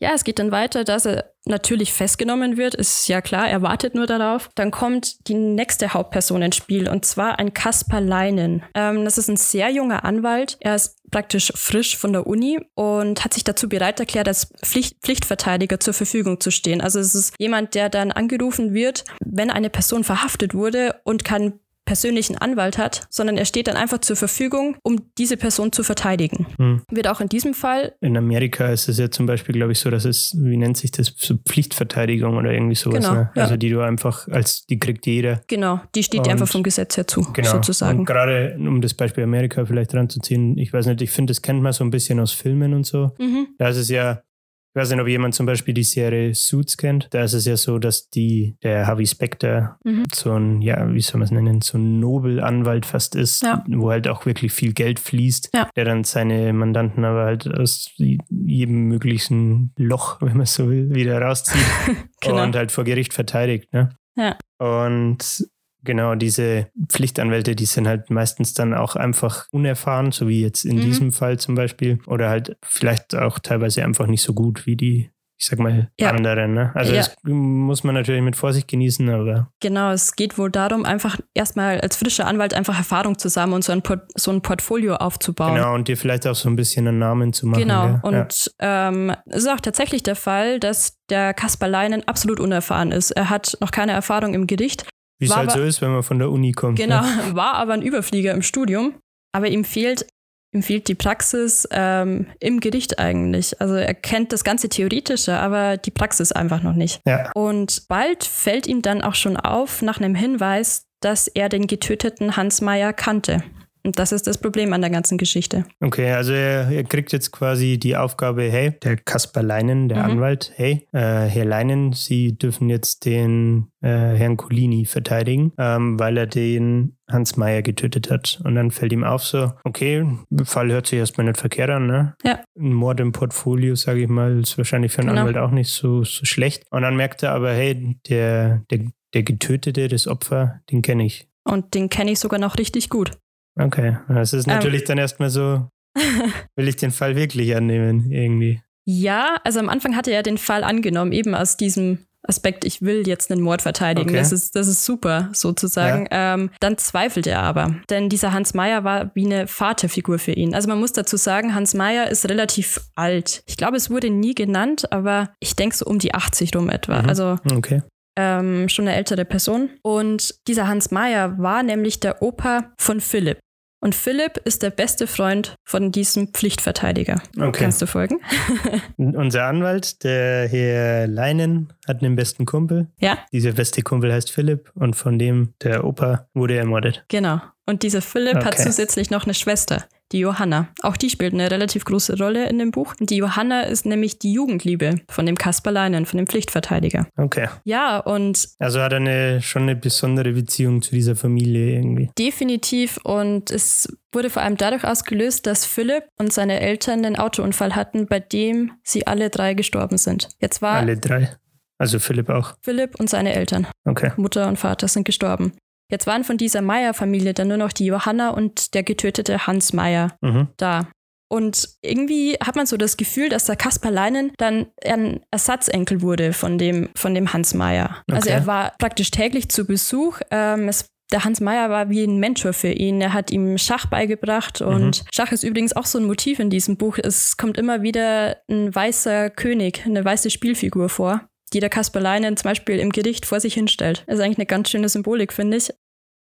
Ja, 0.00 0.12
es 0.14 0.24
geht 0.24 0.38
dann 0.38 0.50
weiter, 0.50 0.82
dass 0.84 1.04
er 1.04 1.34
natürlich 1.44 1.92
festgenommen 1.92 2.56
wird, 2.56 2.74
ist 2.74 3.06
ja 3.08 3.20
klar, 3.20 3.48
er 3.48 3.60
wartet 3.60 3.94
nur 3.94 4.06
darauf. 4.06 4.48
Dann 4.54 4.70
kommt 4.70 5.28
die 5.28 5.34
nächste 5.34 5.92
Hauptperson 5.92 6.40
ins 6.42 6.56
Spiel 6.56 6.88
und 6.88 7.04
zwar 7.04 7.38
ein 7.38 7.52
Kaspar 7.52 8.00
Leinen. 8.00 8.62
Ähm, 8.74 9.04
das 9.04 9.18
ist 9.18 9.28
ein 9.28 9.36
sehr 9.36 9.70
junger 9.70 10.04
Anwalt. 10.04 10.56
Er 10.60 10.74
ist 10.74 10.98
praktisch 11.10 11.52
frisch 11.54 11.98
von 11.98 12.12
der 12.12 12.26
Uni 12.26 12.60
und 12.74 13.24
hat 13.24 13.34
sich 13.34 13.44
dazu 13.44 13.68
bereit 13.68 14.00
erklärt, 14.00 14.28
als 14.28 14.52
Pflicht 14.62 14.98
Pflichtverteidiger 15.02 15.80
zur 15.80 15.92
Verfügung 15.92 16.40
zu 16.40 16.50
stehen. 16.50 16.80
Also 16.80 16.98
es 16.98 17.14
ist 17.14 17.34
jemand, 17.38 17.74
der 17.74 17.90
dann 17.90 18.10
angerufen 18.10 18.72
wird, 18.72 19.04
wenn 19.22 19.50
eine 19.50 19.68
Person 19.68 20.04
verhaftet 20.04 20.54
wurde 20.54 21.00
und 21.04 21.24
keinen 21.24 21.60
persönlichen 21.90 22.38
Anwalt 22.38 22.78
hat, 22.78 23.02
sondern 23.10 23.36
er 23.36 23.44
steht 23.44 23.66
dann 23.66 23.76
einfach 23.76 23.98
zur 23.98 24.14
Verfügung, 24.14 24.76
um 24.84 25.00
diese 25.18 25.36
Person 25.36 25.72
zu 25.72 25.82
verteidigen. 25.82 26.46
hm. 26.56 26.82
Wird 26.88 27.08
auch 27.08 27.20
in 27.20 27.28
diesem 27.28 27.52
Fall 27.52 27.94
in 28.00 28.16
Amerika 28.16 28.68
ist 28.68 28.88
es 28.88 28.96
ja 28.98 29.10
zum 29.10 29.26
Beispiel, 29.26 29.56
glaube 29.56 29.72
ich, 29.72 29.80
so, 29.80 29.90
dass 29.90 30.04
es, 30.04 30.36
wie 30.38 30.56
nennt 30.56 30.76
sich 30.76 30.92
das, 30.92 31.12
so 31.16 31.34
Pflichtverteidigung 31.36 32.36
oder 32.36 32.52
irgendwie 32.52 32.76
sowas, 32.76 33.04
Genau, 33.04 33.14
ne? 33.14 33.30
ja. 33.34 33.42
Also 33.42 33.56
die 33.56 33.70
du 33.70 33.80
einfach 33.80 34.28
als, 34.28 34.66
die 34.66 34.78
kriegt 34.78 35.04
jeder. 35.04 35.40
Genau, 35.48 35.80
die 35.96 36.04
steht 36.04 36.24
dir 36.26 36.30
einfach 36.30 36.46
vom 36.46 36.62
Gesetz 36.62 36.96
her 36.96 37.08
zu, 37.08 37.22
Genau. 37.32 37.50
sozusagen. 37.50 37.98
Und 37.98 38.04
gerade 38.04 38.54
um 38.56 38.80
das 38.80 38.94
Beispiel 38.94 39.24
Amerika 39.24 39.64
vielleicht 39.66 39.92
ranzuziehen, 39.92 40.56
ich 40.58 40.72
weiß 40.72 40.86
nicht, 40.86 41.02
ich 41.02 41.10
finde, 41.10 41.32
das 41.32 41.42
kennt 41.42 41.60
man 41.60 41.72
so 41.72 41.82
ein 41.82 41.90
bisschen 41.90 42.20
aus 42.20 42.30
Filmen 42.30 42.72
und 42.72 42.86
so. 42.86 43.10
Mhm. 43.18 43.48
Da 43.58 43.68
ist 43.70 43.78
es 43.78 43.88
ja, 43.88 44.22
ich 44.72 44.80
weiß 44.80 44.90
nicht, 44.90 45.00
ob 45.00 45.08
jemand 45.08 45.34
zum 45.34 45.46
Beispiel 45.46 45.74
die 45.74 45.82
Serie 45.82 46.32
Suits 46.34 46.76
kennt. 46.76 47.08
Da 47.10 47.24
ist 47.24 47.32
es 47.32 47.44
ja 47.44 47.56
so, 47.56 47.78
dass 47.78 48.08
die, 48.08 48.56
der 48.62 48.86
Harvey 48.86 49.06
Specter 49.06 49.78
Mhm. 49.84 50.04
so 50.14 50.32
ein, 50.32 50.62
ja, 50.62 50.92
wie 50.92 51.00
soll 51.00 51.18
man 51.18 51.24
es 51.24 51.30
nennen, 51.32 51.60
so 51.60 51.76
ein 51.78 51.98
Nobelanwalt 51.98 52.86
fast 52.86 53.14
ist, 53.16 53.42
Ja. 53.42 53.64
wo 53.68 53.90
halt 53.90 54.06
auch 54.06 54.26
wirklich 54.26 54.52
viel 54.52 54.72
Geld 54.72 55.00
fließt, 55.00 55.50
Ja. 55.54 55.68
der 55.74 55.84
dann 55.84 56.04
seine 56.04 56.52
Mandanten 56.52 57.04
aber 57.04 57.24
halt 57.24 57.52
aus 57.52 57.90
jedem 57.96 58.84
möglichen 58.88 59.72
Loch, 59.76 60.20
wenn 60.22 60.36
man 60.36 60.46
so 60.46 60.68
will, 60.70 60.94
wieder 60.94 61.20
rauszieht 61.20 61.60
Genau. 62.20 62.42
und 62.44 62.54
halt 62.54 62.70
vor 62.70 62.84
Gericht 62.84 63.12
verteidigt. 63.12 63.72
Ne? 63.72 63.90
Ja. 64.16 64.36
Und 64.58 65.46
genau 65.84 66.14
diese 66.14 66.68
Pflichtanwälte, 66.88 67.54
die 67.56 67.66
sind 67.66 67.86
halt 67.88 68.10
meistens 68.10 68.54
dann 68.54 68.74
auch 68.74 68.96
einfach 68.96 69.46
unerfahren, 69.50 70.12
so 70.12 70.28
wie 70.28 70.42
jetzt 70.42 70.64
in 70.64 70.76
Mhm. 70.76 70.80
diesem 70.82 71.12
Fall 71.12 71.38
zum 71.38 71.54
Beispiel. 71.54 71.98
Oder 72.06 72.28
halt 72.30 72.56
vielleicht 72.62 73.14
auch 73.14 73.38
teilweise 73.38 73.84
einfach 73.84 74.06
nicht 74.06 74.22
so 74.22 74.34
gut 74.34 74.66
wie 74.66 74.76
die, 74.76 75.10
ich 75.38 75.46
sag 75.46 75.58
mal, 75.58 75.90
Ja. 75.98 76.10
anderen. 76.10 76.52
Ne? 76.52 76.70
Also 76.74 76.92
Ja. 76.92 76.98
das 76.98 77.16
muss 77.24 77.82
man 77.82 77.94
natürlich 77.94 78.20
mit 78.20 78.36
Vorsicht 78.36 78.68
genießen, 78.68 79.08
aber 79.08 79.50
Genau, 79.60 79.90
es 79.90 80.14
geht 80.14 80.36
wohl 80.36 80.50
darum, 80.50 80.84
einfach 80.84 81.18
erstmal 81.32 81.80
als 81.80 81.96
frischer 81.96 82.26
Anwalt 82.26 82.52
einfach 82.52 82.76
Erfahrung 82.76 83.16
zu 83.18 83.28
sammeln 83.30 83.54
und 83.56 83.64
so 83.64 83.72
ein, 83.72 83.80
Port 83.80 84.02
so 84.16 84.30
ein 84.32 84.42
Portfolio 84.42 84.96
aufzubauen. 84.96 85.54
genau, 85.54 85.74
und 85.74 85.88
dir 85.88 85.96
vielleicht 85.96 86.26
auch 86.26 86.34
so 86.34 86.48
ein 86.50 86.56
bisschen 86.56 86.86
einen 86.86 86.98
Namen 86.98 87.32
zu 87.32 87.46
machen. 87.46 87.62
Genau, 87.62 87.84
ja. 87.86 88.00
und 88.02 88.50
ähm, 88.58 89.14
es 89.26 89.38
ist 89.44 89.48
auch 89.48 89.60
tatsächlich 89.60 90.02
der 90.02 90.16
Fall, 90.16 90.60
dass 90.60 90.98
der 91.08 91.32
Kaspar 91.32 91.68
Leinen 91.70 92.06
absolut 92.06 92.38
unerfahren 92.38 92.92
ist. 92.92 93.10
Er 93.12 93.30
hat 93.30 93.56
noch 93.60 93.70
keine 93.70 93.92
Erfahrung 93.92 94.34
im 94.34 94.46
Gericht, 94.46 94.86
Wie 95.20 95.26
es 95.26 95.36
halt 95.36 95.52
so 95.52 95.62
ist, 95.62 95.80
wenn 95.82 95.92
man 95.92 96.02
von 96.02 96.18
der 96.18 96.30
Uni 96.30 96.52
kommt. 96.52 96.78
genau, 96.78 97.02
Ne? 97.02 97.06
war 97.34 97.54
aber 97.54 97.74
ein 97.74 97.82
Überflieger 97.82 98.32
im 98.32 98.42
Studium, 98.42 98.94
aber 99.32 99.48
ihm 99.48 99.64
fehlt, 99.64 100.06
ihm 100.52 100.62
fehlt 100.62 100.88
die 100.88 100.94
Praxis 100.94 101.68
ähm, 101.70 102.26
im 102.40 102.60
Gericht 102.60 102.98
eigentlich. 102.98 103.60
Also 103.60 103.74
er 103.74 103.94
kennt 103.94 104.32
das 104.32 104.44
ganze 104.44 104.68
Theoretische, 104.68 105.36
aber 105.38 105.76
die 105.76 105.90
Praxis 105.90 106.32
einfach 106.32 106.62
noch 106.62 106.74
nicht. 106.74 107.00
Ja. 107.06 107.30
Und 107.34 107.86
bald 107.88 108.24
fällt 108.24 108.66
ihm 108.66 108.82
dann 108.82 109.02
auch 109.02 109.14
schon 109.14 109.36
auf, 109.36 109.82
nach 109.82 109.98
einem 109.98 110.14
Hinweis, 110.14 110.86
dass 111.00 111.28
er 111.28 111.48
den 111.48 111.66
getöteten 111.66 112.36
Hans 112.36 112.60
Meyer 112.60 112.92
kannte. 112.92 113.42
Und 113.84 113.98
das 113.98 114.12
ist 114.12 114.26
das 114.26 114.38
Problem 114.38 114.72
an 114.72 114.80
der 114.82 114.90
ganzen 114.90 115.16
Geschichte. 115.18 115.64
Okay, 115.80 116.10
also 116.12 116.32
er, 116.32 116.68
er 116.70 116.84
kriegt 116.84 117.12
jetzt 117.12 117.30
quasi 117.32 117.78
die 117.78 117.96
Aufgabe, 117.96 118.42
hey, 118.42 118.72
der 118.82 118.96
Kaspar 118.96 119.42
Leinen, 119.42 119.88
der 119.88 119.98
Mhm. 119.98 120.10
Anwalt, 120.10 120.52
hey, 120.56 120.86
äh, 120.92 120.98
Herr 121.26 121.44
Leinen, 121.44 121.92
Sie 121.92 122.36
dürfen 122.36 122.68
jetzt 122.68 123.04
den 123.04 123.68
äh, 123.82 123.88
Herrn 123.88 124.36
Colini 124.36 124.84
verteidigen, 124.84 125.52
ähm, 125.58 125.98
weil 125.98 126.16
er 126.18 126.26
den 126.26 126.96
Hans 127.10 127.36
Meyer 127.36 127.62
getötet 127.62 128.10
hat. 128.10 128.40
Und 128.44 128.54
dann 128.54 128.70
fällt 128.70 128.92
ihm 128.92 129.02
auf 129.04 129.24
so, 129.24 129.52
okay, 129.64 130.06
Fall 130.44 130.70
hört 130.70 130.86
sich 130.86 130.98
erstmal 130.98 131.26
nicht 131.26 131.38
verkehrt 131.38 131.70
an, 131.70 131.86
ne? 131.86 132.14
Ja. 132.22 132.40
Ein 132.58 132.72
Mord 132.74 133.00
im 133.00 133.12
Portfolio, 133.12 133.74
sage 133.74 134.02
ich 134.02 134.08
mal, 134.08 134.40
ist 134.40 134.58
wahrscheinlich 134.58 134.92
für 134.92 135.00
einen 135.00 135.08
Genau. 135.10 135.20
Anwalt 135.22 135.38
auch 135.38 135.50
nicht 135.50 135.70
so, 135.70 136.04
so 136.04 136.24
schlecht. 136.24 136.64
Und 136.70 136.82
dann 136.82 136.96
merkt 136.96 137.22
er 137.22 137.32
aber, 137.32 137.52
hey, 137.52 137.96
der, 138.08 138.62
der, 138.70 138.80
der 139.14 139.22
Getötete, 139.22 139.88
das 139.88 140.06
Opfer, 140.06 140.60
den 140.70 140.82
kenne 140.82 141.04
ich. 141.06 141.26
Und 141.44 141.74
den 141.74 141.88
kenne 141.88 142.12
ich 142.12 142.18
sogar 142.20 142.38
noch 142.38 142.58
richtig 142.58 142.90
gut. 142.90 143.12
Okay, 143.60 143.96
das 144.08 144.32
ist 144.32 144.46
Ähm. 144.48 144.54
natürlich 144.54 144.84
dann 144.84 144.98
erstmal 144.98 145.30
so, 145.30 145.68
will 146.56 146.68
ich 146.68 146.76
den 146.76 146.90
Fall 146.90 147.16
wirklich 147.16 147.54
annehmen, 147.56 148.10
irgendwie. 148.10 148.60
Ja, 148.86 149.36
also 149.44 149.60
am 149.60 149.68
Anfang 149.68 149.94
hatte 149.96 150.10
er 150.10 150.22
den 150.22 150.38
Fall 150.38 150.64
angenommen, 150.64 151.12
eben 151.12 151.34
aus 151.34 151.56
diesem 151.56 151.98
Aspekt, 152.22 152.66
ich 152.66 152.82
will 152.82 153.08
jetzt 153.08 153.30
einen 153.32 153.40
Mord 153.40 153.62
verteidigen. 153.62 154.10
Okay. 154.10 154.18
Das, 154.18 154.30
ist, 154.30 154.54
das 154.54 154.68
ist 154.68 154.84
super, 154.84 155.30
sozusagen. 155.32 156.06
Ähm, 156.10 156.50
dann 156.60 156.76
zweifelt 156.76 157.26
er 157.26 157.42
aber. 157.42 157.76
Denn 157.88 158.10
dieser 158.10 158.32
Hans 158.34 158.52
Meyer 158.52 158.84
war 158.84 159.10
wie 159.14 159.24
eine 159.24 159.46
Vaterfigur 159.46 160.18
für 160.18 160.32
ihn. 160.32 160.54
Also 160.54 160.68
man 160.68 160.78
muss 160.78 160.92
dazu 160.92 161.16
sagen, 161.16 161.54
Hans 161.54 161.72
Meyer 161.72 162.10
ist 162.10 162.28
relativ 162.28 162.78
alt. 162.94 163.42
Ich 163.46 163.56
glaube, 163.56 163.78
es 163.78 163.88
wurde 163.88 164.10
nie 164.10 164.34
genannt, 164.34 164.92
aber 164.92 165.30
ich 165.40 165.56
denke 165.56 165.74
so 165.76 165.86
um 165.86 165.98
die 165.98 166.12
80 166.12 166.54
rum 166.54 166.68
etwa. 166.68 167.00
Mhm. 167.02 167.08
Also 167.08 167.36
Okay. 167.54 167.82
ähm, 168.18 168.68
schon 168.68 168.86
eine 168.86 168.96
ältere 168.96 169.24
Person. 169.24 169.70
Und 169.82 170.34
dieser 170.46 170.68
Hans 170.68 170.90
Meyer 170.90 171.38
war 171.38 171.62
nämlich 171.62 172.00
der 172.00 172.20
Opa 172.22 172.70
von 172.78 173.00
Philipp. 173.00 173.38
Und 173.82 173.94
Philipp 173.94 174.36
ist 174.44 174.62
der 174.62 174.68
beste 174.70 175.06
Freund 175.06 175.54
von 175.64 175.90
diesem 175.90 176.28
Pflichtverteidiger. 176.28 177.22
Okay. 177.38 177.50
Kannst 177.62 177.80
du 177.80 177.86
folgen? 177.86 178.20
Unser 178.98 179.44
Anwalt, 179.44 180.04
der 180.04 180.46
Herr 180.48 181.06
Leinen, 181.06 181.72
hat 181.88 182.02
einen 182.02 182.14
besten 182.14 182.44
Kumpel. 182.44 182.88
Ja. 182.98 183.18
Dieser 183.32 183.52
beste 183.52 183.82
Kumpel 183.82 184.12
heißt 184.12 184.30
Philipp 184.30 184.70
und 184.74 184.96
von 184.96 185.18
dem, 185.18 185.54
der 185.62 185.84
Opa, 185.84 186.28
wurde 186.34 186.54
er 186.54 186.60
ermordet. 186.60 187.04
Genau. 187.08 187.40
Und 187.66 187.82
dieser 187.82 188.02
Philipp 188.02 188.36
hat 188.44 188.54
Okay. 188.54 188.64
zusätzlich 188.64 189.10
noch 189.10 189.24
eine 189.24 189.34
Schwester, 189.34 189.84
die 190.12 190.18
Johanna. 190.20 190.68
Auch 190.82 190.96
die 190.96 191.08
spielt 191.10 191.34
eine 191.34 191.50
relativ 191.50 191.84
große 191.84 192.18
Rolle 192.18 192.48
in 192.48 192.58
dem 192.58 192.70
Buch. 192.70 192.94
Die 193.00 193.16
Johanna 193.16 193.62
ist 193.62 193.86
nämlich 193.86 194.18
die 194.18 194.32
Jugendliebe 194.32 194.96
von 195.08 195.26
dem 195.26 195.36
Kaspar 195.38 195.72
Leinen, 195.72 196.06
von 196.06 196.16
dem 196.18 196.26
Pflichtverteidiger. 196.26 197.06
Okay. 197.16 197.48
Ja, 197.64 197.98
und 197.98 198.48
Also 198.58 198.80
hat 198.80 198.92
er 198.92 198.96
eine, 198.98 199.40
schon 199.42 199.62
eine 199.62 199.76
besondere 199.76 200.32
Beziehung 200.32 200.82
zu 200.82 200.90
dieser 200.94 201.16
Familie 201.16 201.76
irgendwie. 201.76 202.10
definitiv. 202.18 202.98
Und 203.04 203.50
es 203.50 203.88
wurde 204.12 204.30
vor 204.30 204.42
allem 204.42 204.56
dadurch 204.56 204.84
ausgelöst, 204.84 205.46
dass 205.46 205.64
Philipp 205.64 206.04
und 206.18 206.32
seine 206.32 206.60
Eltern 206.60 207.04
einen 207.04 207.16
Autounfall 207.16 207.76
hatten, 207.76 208.06
bei 208.06 208.18
dem 208.20 208.72
sie 208.82 209.06
alle 209.06 209.30
drei 209.30 209.54
gestorben 209.54 209.98
sind. 209.98 210.28
Jetzt 210.40 210.62
war 210.62 210.76
Alle 210.78 210.96
drei. 210.96 211.30
Also 211.78 211.98
Philipp 211.98 212.28
auch. 212.28 212.54
Philipp 212.62 212.98
und 213.00 213.08
seine 213.08 213.32
Eltern, 213.32 213.66
Okay. 213.86 214.10
Mutter 214.16 214.48
und 214.48 214.58
Vater, 214.58 214.86
sind 214.88 215.04
gestorben. 215.04 215.52
Jetzt 215.90 216.06
waren 216.06 216.24
von 216.24 216.36
dieser 216.36 216.62
Meyer-Familie 216.62 217.34
dann 217.34 217.48
nur 217.48 217.56
noch 217.56 217.72
die 217.72 217.86
Johanna 217.86 218.30
und 218.30 218.74
der 218.74 218.82
getötete 218.82 219.46
Hans 219.46 219.72
Meyer 219.72 220.16
Mhm. 220.20 220.48
da. 220.56 220.88
Und 221.32 221.68
irgendwie 221.80 222.34
hat 222.44 222.56
man 222.56 222.66
so 222.66 222.76
das 222.76 222.96
Gefühl, 222.96 223.28
dass 223.28 223.44
der 223.44 223.54
Kaspar 223.54 223.92
Leinen 223.92 224.32
dann 224.38 224.66
ein 224.84 225.20
Ersatzenkel 225.30 226.02
wurde 226.02 226.32
von 226.32 226.58
dem, 226.58 226.88
von 226.96 227.14
dem 227.14 227.32
Hans 227.32 227.54
Meyer. 227.54 228.02
Also 228.10 228.28
Okay. 228.28 228.38
er 228.40 228.46
war 228.46 228.72
praktisch 228.80 229.12
täglich 229.12 229.48
zu 229.48 229.64
Besuch. 229.64 230.18
Ähm, 230.32 230.68
es, 230.68 230.86
der 231.12 231.24
Hans 231.24 231.40
Meyer 231.40 231.70
war 231.70 231.88
wie 231.88 232.02
ein 232.02 232.18
Mentor 232.18 232.52
für 232.52 232.72
ihn. 232.72 233.00
Er 233.00 233.12
hat 233.12 233.30
ihm 233.30 233.58
Schach 233.58 233.86
beigebracht 233.86 234.60
und 234.60 235.04
Schach 235.14 235.30
ist 235.30 235.44
übrigens 235.44 235.74
auch 235.76 235.86
so 235.86 235.98
ein 235.98 236.04
Motiv 236.04 236.40
in 236.40 236.50
diesem 236.50 236.76
Buch. 236.76 236.98
Es 237.00 237.36
kommt 237.36 237.58
immer 237.58 237.82
wieder 237.82 238.38
ein 238.50 238.74
weißer 238.74 239.30
König, 239.30 239.82
eine 239.86 240.04
weiße 240.04 240.30
Spielfigur 240.30 240.88
vor, 240.88 241.28
die 241.52 241.60
der 241.60 241.70
Kaspar 241.70 242.02
Leinen 242.02 242.36
zum 242.36 242.48
Beispiel 242.50 242.80
im 242.80 242.90
Gericht 242.90 243.24
vor 243.24 243.38
sich 243.38 243.54
hinstellt. 243.54 244.02
Das 244.08 244.16
ist 244.18 244.24
eigentlich 244.24 244.38
eine 244.38 244.46
ganz 244.46 244.68
schöne 244.70 244.88
Symbolik, 244.88 245.32
finde 245.32 245.58
ich. 245.58 245.70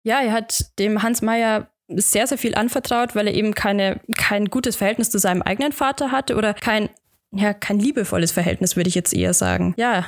Ja, 0.03 0.19
er 0.22 0.31
hat 0.33 0.77
dem 0.79 1.01
Hans 1.01 1.22
Meyer 1.22 1.67
sehr, 1.89 2.27
sehr 2.27 2.38
viel 2.38 2.56
anvertraut, 2.56 3.15
weil 3.15 3.27
er 3.27 3.34
eben 3.34 3.54
keine, 3.54 3.99
kein 4.17 4.45
gutes 4.45 4.75
Verhältnis 4.75 5.10
zu 5.10 5.19
seinem 5.19 5.41
eigenen 5.41 5.71
Vater 5.71 6.12
hatte 6.12 6.36
oder 6.36 6.54
kein, 6.54 6.89
ja, 7.32 7.54
kein 7.54 7.80
liebevolles 7.80 8.32
Verhältnis, 8.32 8.75
würde 8.75 8.88
ich 8.89 8.95
jetzt 8.95 9.13
eher 9.13 9.34
sagen. 9.34 9.73
Ja, 9.77 10.06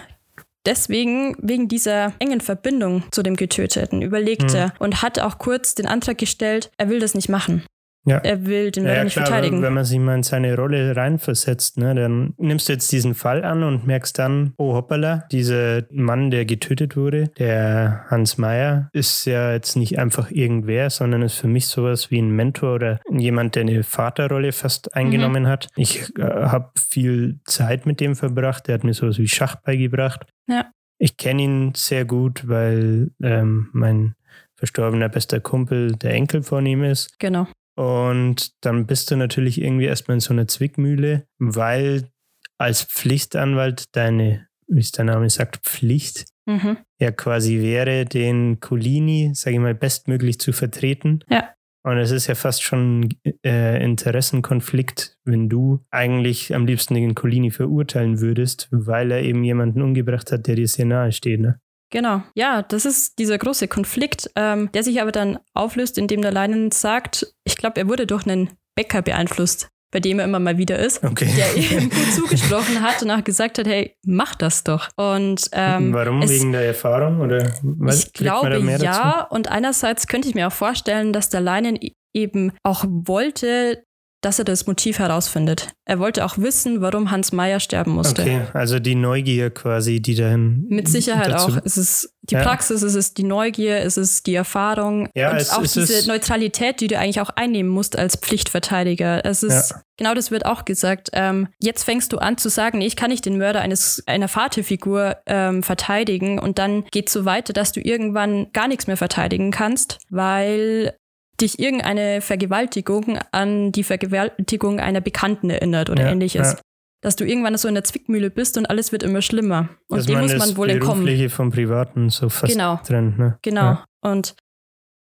deswegen, 0.65 1.35
wegen 1.39 1.67
dieser 1.67 2.13
engen 2.19 2.41
Verbindung 2.41 3.03
zu 3.11 3.23
dem 3.23 3.35
Getöteten, 3.35 4.01
überlegt 4.01 4.53
Mhm. 4.53 4.71
und 4.79 5.01
hat 5.01 5.19
auch 5.19 5.37
kurz 5.37 5.75
den 5.75 5.87
Antrag 5.87 6.17
gestellt, 6.17 6.71
er 6.77 6.89
will 6.89 6.99
das 6.99 7.13
nicht 7.13 7.29
machen. 7.29 7.63
Ja. 8.07 8.17
Er 8.19 8.45
will 8.45 8.71
den 8.71 8.83
Mörder 8.83 8.97
Ja, 8.97 9.03
nicht 9.03 9.13
klar, 9.13 9.25
verteidigen. 9.25 9.61
wenn 9.61 9.73
man 9.73 9.83
sich 9.83 9.97
mal 9.99 10.15
in 10.15 10.23
seine 10.23 10.55
Rolle 10.55 10.95
reinversetzt, 10.95 11.77
ne, 11.77 11.95
dann 11.95 12.33
nimmst 12.37 12.69
du 12.69 12.73
jetzt 12.73 12.91
diesen 12.91 13.15
Fall 13.15 13.43
an 13.43 13.63
und 13.63 13.87
merkst 13.87 14.17
dann, 14.19 14.53
oh 14.57 14.73
hoppala, 14.75 15.25
dieser 15.31 15.83
Mann, 15.91 16.29
der 16.31 16.45
getötet 16.45 16.95
wurde, 16.95 17.29
der 17.39 18.05
Hans 18.09 18.37
Meyer, 18.37 18.89
ist 18.93 19.25
ja 19.25 19.53
jetzt 19.53 19.75
nicht 19.75 19.97
einfach 19.97 20.29
irgendwer, 20.31 20.89
sondern 20.89 21.21
ist 21.23 21.35
für 21.39 21.47
mich 21.47 21.67
sowas 21.67 22.11
wie 22.11 22.19
ein 22.21 22.29
Mentor 22.29 22.75
oder 22.75 22.99
jemand, 23.11 23.55
der 23.55 23.61
eine 23.61 23.83
Vaterrolle 23.83 24.51
fast 24.51 24.85
Mhm. 24.87 24.91
eingenommen 25.01 25.47
hat. 25.47 25.67
Ich 25.75 26.03
äh, 26.19 26.21
habe 26.23 26.69
viel 26.77 27.39
Zeit 27.45 27.85
mit 27.85 27.99
dem 27.99 28.15
verbracht, 28.15 28.67
der 28.67 28.75
hat 28.75 28.83
mir 28.83 28.93
sowas 28.93 29.17
wie 29.17 29.27
Schach 29.27 29.55
beigebracht. 29.55 30.25
Ja. 30.47 30.65
Ich 30.99 31.17
kenne 31.17 31.41
ihn 31.41 31.71
sehr 31.75 32.05
gut, 32.05 32.47
weil 32.47 33.09
ähm, 33.21 33.69
mein 33.73 34.13
verstorbener 34.55 35.09
bester 35.09 35.39
Kumpel 35.39 35.93
der 35.95 36.11
Enkel 36.11 36.43
von 36.43 36.65
ihm 36.65 36.83
ist. 36.83 37.19
Genau. 37.19 37.47
Und 37.75 38.53
dann 38.63 38.85
bist 38.85 39.11
du 39.11 39.17
natürlich 39.17 39.61
irgendwie 39.61 39.85
erstmal 39.85 40.15
in 40.15 40.21
so 40.21 40.33
einer 40.33 40.47
Zwickmühle, 40.47 41.27
weil 41.39 42.09
als 42.57 42.83
Pflichtanwalt 42.83 43.95
deine, 43.95 44.47
wie 44.67 44.79
es 44.79 44.91
der 44.91 45.05
Name 45.05 45.29
sagt, 45.29 45.57
Pflicht 45.57 46.25
Mhm. 46.47 46.77
ja 46.99 47.11
quasi 47.11 47.59
wäre, 47.59 48.05
den 48.05 48.59
Colini, 48.59 49.31
sage 49.33 49.55
ich 49.55 49.61
mal, 49.61 49.73
bestmöglich 49.73 50.39
zu 50.39 50.53
vertreten. 50.53 51.21
Ja. 51.29 51.49
Und 51.83 51.97
es 51.97 52.11
ist 52.11 52.27
ja 52.27 52.35
fast 52.35 52.63
schon 52.63 53.09
äh, 53.43 53.83
Interessenkonflikt, 53.83 55.17
wenn 55.23 55.49
du 55.49 55.83
eigentlich 55.91 56.53
am 56.53 56.65
liebsten 56.65 56.95
den 56.95 57.15
Colini 57.15 57.51
verurteilen 57.51 58.21
würdest, 58.21 58.67
weil 58.71 59.11
er 59.11 59.21
eben 59.21 59.43
jemanden 59.43 59.81
umgebracht 59.81 60.31
hat, 60.31 60.47
der 60.47 60.55
dir 60.55 60.67
sehr 60.67 60.85
nahe 60.85 61.11
steht. 61.11 61.41
Ne? 61.41 61.59
Genau. 61.91 62.23
Ja, 62.35 62.61
das 62.63 62.85
ist 62.85 63.19
dieser 63.19 63.37
große 63.37 63.67
Konflikt, 63.67 64.29
ähm, 64.35 64.69
der 64.73 64.83
sich 64.83 65.01
aber 65.01 65.11
dann 65.11 65.39
auflöst, 65.53 65.97
indem 65.97 66.21
der 66.21 66.31
Leinen 66.31 66.71
sagt, 66.71 67.27
ich 67.43 67.57
glaube, 67.57 67.79
er 67.79 67.87
wurde 67.87 68.07
durch 68.07 68.25
einen 68.25 68.49
Bäcker 68.75 69.01
beeinflusst, 69.01 69.69
bei 69.91 69.99
dem 70.01 70.19
er 70.19 70.25
immer 70.25 70.39
mal 70.39 70.57
wieder 70.57 70.77
ist. 70.77 71.03
Okay. 71.03 71.29
der 71.37 71.55
ihm 71.55 71.89
gut 71.89 72.11
zugesprochen 72.15 72.81
hat 72.81 73.01
und 73.01 73.11
auch 73.11 73.23
gesagt 73.23 73.59
hat, 73.59 73.67
hey, 73.67 73.95
mach 74.05 74.35
das 74.35 74.63
doch. 74.63 74.89
Und 74.97 75.47
ähm, 75.53 75.93
Warum? 75.93 76.21
es, 76.21 76.31
Wegen 76.31 76.51
der 76.51 76.65
Erfahrung? 76.65 77.21
Oder 77.21 77.53
was? 77.63 78.05
ich 78.05 78.13
glaube 78.13 78.57
ja. 78.81 79.21
Und 79.29 79.49
einerseits 79.49 80.07
könnte 80.07 80.27
ich 80.27 80.35
mir 80.35 80.47
auch 80.47 80.53
vorstellen, 80.53 81.13
dass 81.13 81.29
der 81.29 81.39
Leinen 81.41 81.77
e- 81.81 81.93
eben 82.13 82.51
auch 82.63 82.83
wollte, 82.87 83.84
dass 84.25 84.39
er 84.39 84.45
das 84.45 84.65
Motiv 84.67 84.99
herausfindet. 84.99 85.69
Er 85.85 85.99
wollte 85.99 86.25
auch 86.25 86.37
wissen, 86.39 86.81
warum 86.81 87.11
Hans 87.11 87.31
Meyer 87.31 87.59
sterben 87.59 87.91
musste. 87.91 88.23
Okay, 88.23 88.41
also 88.53 88.79
die 88.79 88.95
Neugier 88.95 89.51
quasi, 89.51 90.01
die 90.01 90.15
dahin. 90.15 90.65
Mit 90.67 90.87
Sicherheit 90.87 91.27
dazu, 91.31 91.51
auch. 91.53 91.57
Es 91.63 91.77
ist 91.77 92.11
die 92.23 92.33
Ja. 92.35 92.41
Praxis, 92.41 92.81
es 92.81 92.95
ist 92.95 93.19
die 93.19 93.23
Neugier, 93.23 93.77
es 93.81 93.97
ist 93.97 94.25
die 94.25 94.33
Erfahrung 94.33 95.07
Ja, 95.13 95.29
und 95.29 95.37
es- 95.37 95.51
auch 95.51 95.61
es 95.61 95.73
diese 95.73 96.07
Neutralität, 96.07 96.81
die 96.81 96.87
du 96.87 96.97
eigentlich 96.97 97.21
auch 97.21 97.29
einnehmen 97.29 97.69
musst 97.69 97.97
als 97.99 98.15
Pflichtverteidiger. 98.15 99.23
Es 99.25 99.43
ist 99.43 99.71
Ja. 99.71 99.81
genau 99.97 100.15
das 100.15 100.31
wird 100.31 100.45
auch 100.47 100.65
gesagt. 100.65 101.09
Ähm, 101.13 101.47
jetzt 101.59 101.83
fängst 101.83 102.11
du 102.11 102.17
an 102.17 102.37
zu 102.39 102.49
sagen, 102.49 102.79
nee, 102.79 102.87
ich 102.87 102.95
kann 102.95 103.11
nicht 103.11 103.25
den 103.25 103.37
Mörder 103.37 103.61
eines 103.61 104.01
einer 104.07 104.27
Vaterfigur 104.27 105.17
ähm, 105.27 105.61
verteidigen 105.61 106.39
und 106.39 106.57
dann 106.57 106.85
geht 106.91 107.09
so 107.09 107.25
weiter, 107.25 107.53
dass 107.53 107.71
du 107.73 107.79
irgendwann 107.79 108.51
gar 108.53 108.67
nichts 108.67 108.87
mehr 108.87 108.97
verteidigen 108.97 109.51
kannst, 109.51 109.99
weil 110.09 110.93
dich 111.41 111.59
irgendeine 111.59 112.21
Vergewaltigung 112.21 113.17
an 113.31 113.71
die 113.71 113.83
Vergewaltigung 113.83 114.79
einer 114.79 115.01
Bekannten 115.01 115.49
erinnert 115.49 115.89
oder 115.89 116.03
Ja, 116.05 116.11
ähnliches. 116.11 116.53
ja. 116.53 116.59
Dass 117.01 117.15
du 117.15 117.23
irgendwann 117.25 117.55
so 117.57 117.67
in 117.67 117.75
der 117.75 117.83
Zwickmühle 117.83 118.31
bist 118.31 118.57
und 118.57 118.65
alles 118.67 118.91
wird 118.91 119.03
immer 119.03 119.21
schlimmer. 119.21 119.69
Und 119.89 119.97
dass 119.99 120.05
dem 120.07 120.19
muss 120.21 120.35
man 120.37 120.57
wohl 120.57 120.69
entkommen. 120.71 121.03
Berufliche 121.03 121.29
vom 121.29 121.51
Privaten 121.51 122.09
so 122.09 122.29
fast 122.29 122.51
Genau. 122.53 122.77
trennt. 122.77 123.19
Ne? 123.19 123.37
Genau. 123.43 123.61
Ja. 123.61 123.85
Und 124.01 124.35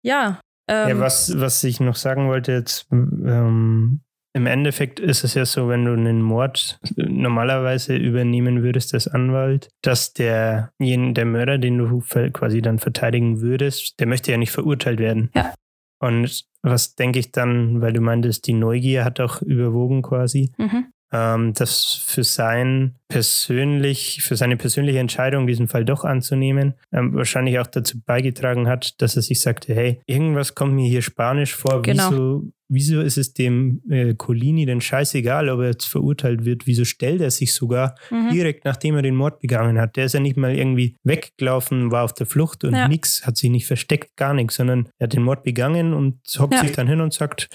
ja, 0.03 0.41
ähm, 0.69 0.89
ja, 0.89 0.99
was, 1.01 1.39
was 1.39 1.63
ich 1.65 1.79
noch 1.81 1.97
sagen 1.97 2.29
wollte 2.29 2.53
jetzt, 2.53 2.87
ähm, 2.91 4.01
im 4.33 4.47
Endeffekt 4.47 5.01
ist 5.01 5.25
es 5.25 5.35
ja 5.35 5.45
so, 5.45 5.69
wenn 5.69 5.85
du 5.85 5.93
einen 5.93 6.23
Mord 6.23 6.79
normalerweise 6.97 7.97
übernehmen 7.97 8.63
würdest 8.63 8.95
als 8.95 9.09
Anwalt, 9.09 9.69
dass 9.83 10.13
der, 10.13 10.71
der 10.79 11.25
Mörder, 11.25 11.59
den 11.59 11.77
du 11.79 12.01
quasi 12.33 12.63
dann 12.63 12.79
verteidigen 12.79 13.41
würdest, 13.41 13.99
der 13.99 14.07
möchte 14.07 14.31
ja 14.31 14.39
nicht 14.39 14.53
verurteilt 14.53 15.01
werden. 15.01 15.31
Ja. 15.35 15.53
Und 16.01 16.47
was 16.63 16.95
denke 16.95 17.19
ich 17.19 17.31
dann, 17.31 17.81
weil 17.81 17.93
du 17.93 18.01
meintest, 18.01 18.47
die 18.47 18.55
Neugier 18.55 19.05
hat 19.05 19.21
auch 19.21 19.43
überwogen 19.43 20.03
quasi. 20.03 20.51
mhm. 20.57 20.93
Ähm, 21.13 21.53
das 21.55 22.03
für 22.07 22.25
sein 22.25 22.95
persönlich, 23.09 24.23
für 24.23 24.37
seine 24.37 24.57
persönliche 24.57 24.99
Entscheidung, 24.99 25.47
diesen 25.47 25.69
Fall 25.69 25.85
doch 25.85 26.05
anzunehmen, 26.05 26.75
ähm, 26.93 27.15
wahrscheinlich 27.15 27.59
auch 27.59 27.67
dazu 27.67 28.01
beigetragen 28.01 28.69
hat, 28.69 29.01
dass 29.03 29.17
er 29.17 29.23
sich 29.23 29.41
sagte, 29.41 29.75
hey, 29.75 30.01
irgendwas 30.07 30.55
kommt 30.55 30.75
mir 30.75 30.89
hier 30.89 31.03
Spanisch 31.03 31.55
vor, 31.55 31.83
Genau. 31.83 32.11
wieso, 32.11 32.45
wieso 32.69 33.01
ist 33.01 33.19
es 33.19 33.33
dem 33.35 33.83
äh, 33.91 34.15
Colini 34.15 34.67
denn 34.67 34.81
scheißegal, 34.81 35.49
ob 35.49 35.61
er 35.61 35.67
jetzt 35.71 35.87
verurteilt 35.87 36.45
wird, 36.45 36.67
wieso 36.67 36.85
stellt 36.85 37.21
er 37.21 37.31
sich 37.31 37.53
sogar 37.55 37.95
Mhm. 38.11 38.29
direkt 38.31 38.65
nachdem 38.65 38.95
er 38.95 39.03
den 39.03 39.17
Mord 39.17 39.41
begangen 39.41 39.79
hat. 39.81 39.97
Der 39.97 40.05
ist 40.05 40.15
ja 40.15 40.21
nicht 40.21 40.37
mal 40.37 40.55
irgendwie 40.55 40.97
weggelaufen, 41.03 41.91
war 41.91 42.05
auf 42.05 42.15
der 42.15 42.27
Flucht 42.27 42.63
und 42.65 42.75
Ja. 42.75 42.87
nix, 42.89 43.27
hat 43.27 43.37
sich 43.37 43.51
nicht 43.51 43.67
versteckt, 43.67 44.17
gar 44.17 44.35
nichts, 44.35 44.55
sondern 44.57 44.89
er 44.99 45.05
hat 45.05 45.13
den 45.15 45.23
Mord 45.25 45.43
begangen 45.43 45.93
und 45.95 46.21
hockt 46.39 46.55
Ja. 46.55 46.61
sich 46.61 46.73
dann 46.73 46.87
hin 46.87 47.01
und 47.01 47.13
sagt, 47.13 47.49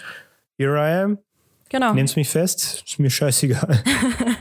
here 0.57 0.75
I 0.77 1.03
am, 1.03 1.17
Genau. 1.75 1.93
nehmt's 1.93 2.15
mich 2.15 2.29
fest, 2.29 2.83
ist 2.88 2.99
mir 2.99 3.09
scheißegal. 3.09 3.83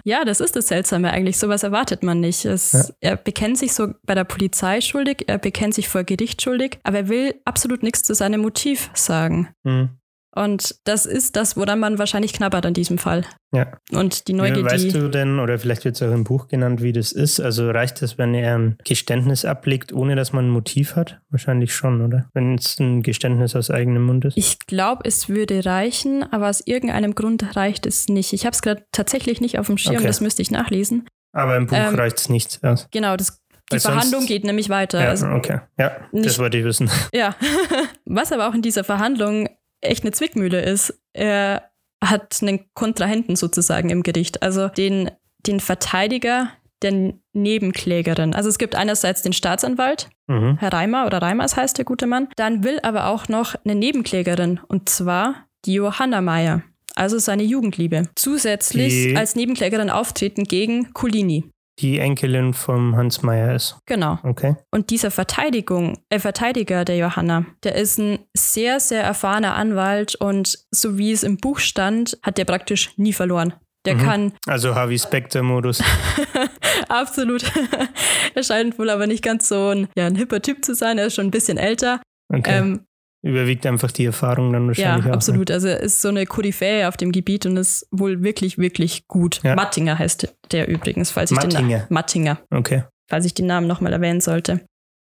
Ja, 0.07 0.25
das 0.27 0.41
ist 0.41 0.55
das 0.55 0.67
Seltsame 0.69 1.11
eigentlich. 1.11 1.39
Sowas 1.39 1.63
erwartet 1.63 2.03
man 2.03 2.21
nicht. 2.21 2.45
Es, 2.45 2.73
Ja. 2.73 2.85
Er 3.01 3.17
bekennt 3.17 3.57
sich 3.57 3.73
so 3.73 3.89
bei 4.05 4.15
der 4.15 4.25
Polizei 4.25 4.83
schuldig, 4.83 5.25
er 5.27 5.39
bekennt 5.39 5.73
sich 5.75 5.89
vor 5.89 6.05
Gericht 6.05 6.43
schuldig, 6.43 6.79
aber 6.83 6.99
er 6.99 7.09
will 7.09 7.35
absolut 7.47 7.83
nichts 7.83 8.03
zu 8.03 8.15
seinem 8.15 8.43
Motiv 8.43 8.91
sagen. 8.93 9.49
Hm. 9.65 9.89
Und 10.37 10.75
das 10.85 11.07
ist 11.07 11.37
das, 11.37 11.57
woran 11.57 11.79
man 11.79 11.99
wahrscheinlich 11.99 12.33
knabbert 12.33 12.67
an 12.67 12.75
diesem 12.75 12.99
Fall. 12.99 13.25
Ja. 13.53 13.69
Und 13.93 14.27
die 14.27 14.33
Neugier, 14.33 14.65
weißt 14.65 14.85
die. 14.87 14.93
du 14.93 15.09
denn, 15.09 15.39
oder 15.39 15.59
vielleicht 15.61 15.85
wird 15.85 15.95
es 15.95 16.03
auch 16.03 16.13
im 16.13 16.25
Buch 16.25 16.49
genannt, 16.49 16.83
wie 16.83 16.93
das 16.93 17.13
ist? 17.13 17.39
Also 17.41 17.71
reicht 17.71 18.03
es, 18.03 18.19
wenn 18.19 18.35
er 18.35 18.59
ein 18.59 18.77
Geständnis 18.85 19.45
ablegt, 19.45 19.93
ohne 19.93 20.17
dass 20.17 20.33
man 20.33 20.47
ein 20.47 20.51
Motiv 20.51 20.97
hat? 20.97 21.21
Wahrscheinlich 21.31 21.73
schon, 21.75 22.01
oder? 22.05 22.29
Wenn 22.35 22.57
es 22.57 22.81
ein 22.81 23.03
Geständnis 23.05 23.55
aus 23.55 23.71
eigenem 23.71 24.05
Mund 24.05 24.25
ist. 24.25 24.37
Ich 24.37 24.59
glaube, 24.67 25.03
es 25.05 25.29
würde 25.29 25.65
reichen, 25.65 26.25
aber 26.33 26.49
aus 26.49 26.61
irgendeinem 26.67 27.15
Grund 27.15 27.55
reicht 27.57 27.87
es 27.87 28.09
nicht. 28.09 28.33
Ich 28.33 28.45
habe 28.45 28.55
es 28.55 28.63
gerade 28.63 28.85
tatsächlich 28.91 29.41
nicht 29.41 29.59
auf 29.61 29.67
dem 29.69 29.79
Schirm, 29.79 29.97
Okay. 29.97 30.07
das 30.07 30.21
müsste 30.21 30.43
ich 30.43 30.51
nachlesen. 30.51 31.07
Aber 31.33 31.57
im 31.57 31.67
Buch 31.67 31.77
ähm, 31.77 31.95
reicht 31.95 32.19
es 32.19 32.29
nicht 32.29 32.59
aus. 32.65 32.89
Genau, 32.91 33.17
das, 33.17 33.41
die 33.73 33.79
Verhandlung 33.79 34.27
geht 34.27 34.45
nämlich 34.45 34.69
weiter. 34.69 35.01
Ja, 35.01 35.09
Also, 35.11 35.27
okay. 35.29 35.61
Ja, 35.79 35.91
das 36.13 36.23
nicht- 36.25 36.39
wollte 36.41 36.59
ich 36.59 36.65
wissen. 36.65 36.91
Ja, 37.13 37.37
was 38.05 38.33
aber 38.33 38.49
auch 38.49 38.55
in 38.55 38.63
dieser 38.63 38.83
Verhandlung 38.85 39.49
echt 39.85 40.05
eine 40.05 40.13
Zwickmühle 40.13 40.61
ist, 40.63 40.99
er 41.13 41.71
hat 42.03 42.39
einen 42.43 42.67
Kontrahenten 42.75 43.37
sozusagen 43.37 43.91
im 43.91 44.03
Gericht, 44.03 44.43
also 44.43 44.69
den, 44.69 45.11
den 45.47 45.61
Verteidiger 45.61 46.51
der 46.83 47.15
Nebenklägerin. 47.33 48.35
Also 48.35 48.49
es 48.49 48.59
gibt 48.59 48.75
einerseits 48.75 49.23
den 49.23 49.33
Staatsanwalt, 49.33 50.09
Mhm. 50.27 50.57
Herr 50.59 50.73
Reimer 50.73 51.05
oder 51.05 51.19
Reimers 51.21 51.55
heißt 51.55 51.77
der 51.77 51.85
gute 51.85 52.07
Mann, 52.07 52.29
dann 52.37 52.65
will 52.65 52.81
aber 52.83 53.09
auch 53.09 53.29
noch 53.29 53.55
eine 53.63 53.75
Nebenklägerin 53.75 54.59
und 54.69 54.89
zwar 54.89 55.45
die 55.67 55.75
Johanna 55.75 56.23
Meyer, 56.23 56.63
also 56.95 57.19
seine 57.19 57.43
Jugendliebe, 57.43 58.09
zusätzlich 58.15 58.93
Die- 59.09 59.17
als 59.17 59.37
Nebenklägerin 59.37 59.91
auftreten 59.91 60.45
gegen 60.45 60.95
Colini. 60.95 61.45
Die 61.81 61.99
Enkelin 61.99 62.55
vom 62.55 62.97
Hans 62.97 63.23
Meyer 63.23 63.55
ist. 63.55 63.77
Genau. 63.87 64.19
Okay. 64.23 64.55
Und 64.71 64.91
dieser 64.91 65.11
Verteidigung, 65.11 65.99
äh, 66.09 66.21
Verteidiger 66.21 66.85
der 66.85 66.97
Johanna, 66.97 67.47
der 67.65 67.75
ist 67.75 67.99
ein 67.99 68.21
sehr, 68.33 68.79
sehr 68.79 69.03
erfahrener 69.03 69.55
Anwalt 69.57 70.15
und 70.15 70.57
so 70.71 70.99
wie 70.99 71.11
es 71.11 71.25
im 71.25 71.37
Buch 71.37 71.59
stand, 71.59 72.17
hat 72.23 72.39
der 72.39 72.45
praktisch 72.45 72.97
nie 72.97 73.13
verloren. 73.13 73.55
Der 73.87 73.97
Mhm. 73.97 74.01
kann 74.01 74.33
Also 74.47 74.75
Harvey 74.75 74.99
Specter-Modus. 74.99 75.83
absolut, 76.89 77.45
er 78.35 78.43
scheint 78.43 78.79
wohl 78.79 78.89
aber 78.91 79.07
nicht 79.07 79.23
ganz 79.23 79.49
so 79.49 79.71
ein, 79.71 79.89
ja, 79.97 80.07
ein 80.07 80.17
hipper 80.17 80.41
Typ 80.41 80.65
zu 80.65 80.75
sein, 80.75 80.99
er 80.99 81.07
ist 81.07 81.17
schon 81.17 81.27
ein 81.27 81.31
bisschen 81.33 81.59
älter. 81.59 82.01
Okay. 82.33 82.59
Ähm, 82.59 82.87
Überwiegt 83.25 83.65
einfach 83.65 83.91
die 83.91 84.05
Erfahrung 84.05 84.53
dann 84.53 84.63
ja, 84.63 84.69
wahrscheinlich 84.69 85.05
auch. 85.07 85.09
ne? 85.09 85.15
absolut. 85.15 85.51
Also 85.51 85.69
er 85.69 85.81
ist 85.81 86.03
so 86.03 86.09
eine 86.09 86.27
Koryphäe 86.27 86.87
auf 86.89 86.97
dem 86.99 87.11
Gebiet 87.11 87.47
und 87.47 87.57
ist 87.57 87.87
wohl 87.91 88.23
wirklich, 88.23 88.59
wirklich 88.59 89.09
gut. 89.09 89.41
Ja. 89.43 89.55
Mattinger 89.55 89.99
heißt 89.99 90.29
der 90.53 90.69
übrigens, 90.69 91.11
falls 91.11 91.31
ich 91.31 91.39
den 91.39 91.51
Mattinger. 91.51 91.79
Na- 91.79 91.87
Mattinger. 91.95 92.39
Ne? 92.51 92.59
Okay. 92.59 92.85
falls 93.09 93.25
ich 93.25 93.33
den 93.35 93.47
Namen 93.47 93.67
nochmal 93.67 93.93
erwähnen 93.95 94.21
sollte. 94.21 94.61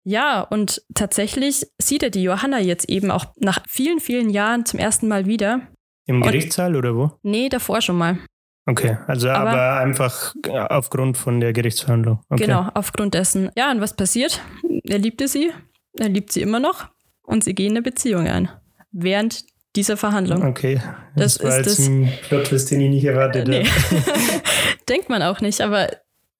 Ja, 0.05 0.41
und 0.41 0.81
tatsächlich 0.95 1.67
sieht 1.79 2.03
er 2.03 2.09
die 2.11 2.23
Johanna 2.23 2.61
jetzt 2.61 2.89
eben 2.89 3.11
auch 3.11 3.27
nach 3.37 3.63
vielen, 3.69 4.01
vielen 4.01 4.31
Jahren 4.31 4.65
zum 4.65 4.81
ersten 4.81 5.07
Mal 5.09 5.27
wieder. 5.27 5.61
Im 6.07 6.17
Und- 6.17 6.23
Gerichtssaal 6.23 6.77
oder 6.77 6.95
wo? 6.97 7.11
Nee, 7.23 7.51
davor 7.51 7.83
schon 7.83 7.99
mal. 7.99 8.19
Okay. 8.67 8.97
Also 9.07 9.29
Aber- 9.29 9.51
aber, 9.51 9.81
einfach 9.81 10.35
äh, 10.47 10.51
aufgrund 10.51 11.19
von 11.19 11.41
der 11.41 11.53
Gerichtsverhandlung. 11.53 12.21
Okay. 12.31 12.45
Genau, 12.47 12.69
aufgrund 12.73 13.13
dessen. 13.15 13.51
Ja, 13.57 13.71
und 13.71 13.83
was 13.83 13.95
passiert? 13.97 14.41
Er 14.85 14.99
liebte 14.99 15.29
sie, 15.29 15.51
er 15.99 16.09
liebt 16.09 16.33
sie 16.33 16.41
immer 16.43 16.61
noch 16.61 16.87
und 17.29 17.45
sie 17.45 17.55
gehen 17.55 17.73
eine 17.73 17.83
Beziehung 17.83 18.27
ein. 18.27 18.49
Während 18.91 19.45
dieser 19.77 19.97
Verhandlung. 19.97 20.45
Okay. 20.45 20.81
Das, 21.15 21.35
Das 21.39 21.45
war 21.45 21.51
ist 21.61 21.67
jetzt 21.67 21.79
das- 21.79 21.87
ein 21.87 22.13
Plot-Twist, 22.29 22.71
den 22.71 22.81
ich 22.81 22.91
nicht 22.91 23.05
erwartet 23.05 23.47
Nee. 23.49 23.65
habe. 23.65 24.03
Denkt 24.89 25.09
man 25.09 25.23
auch 25.23 25.41
nicht, 25.41 25.61
aber 25.61 25.89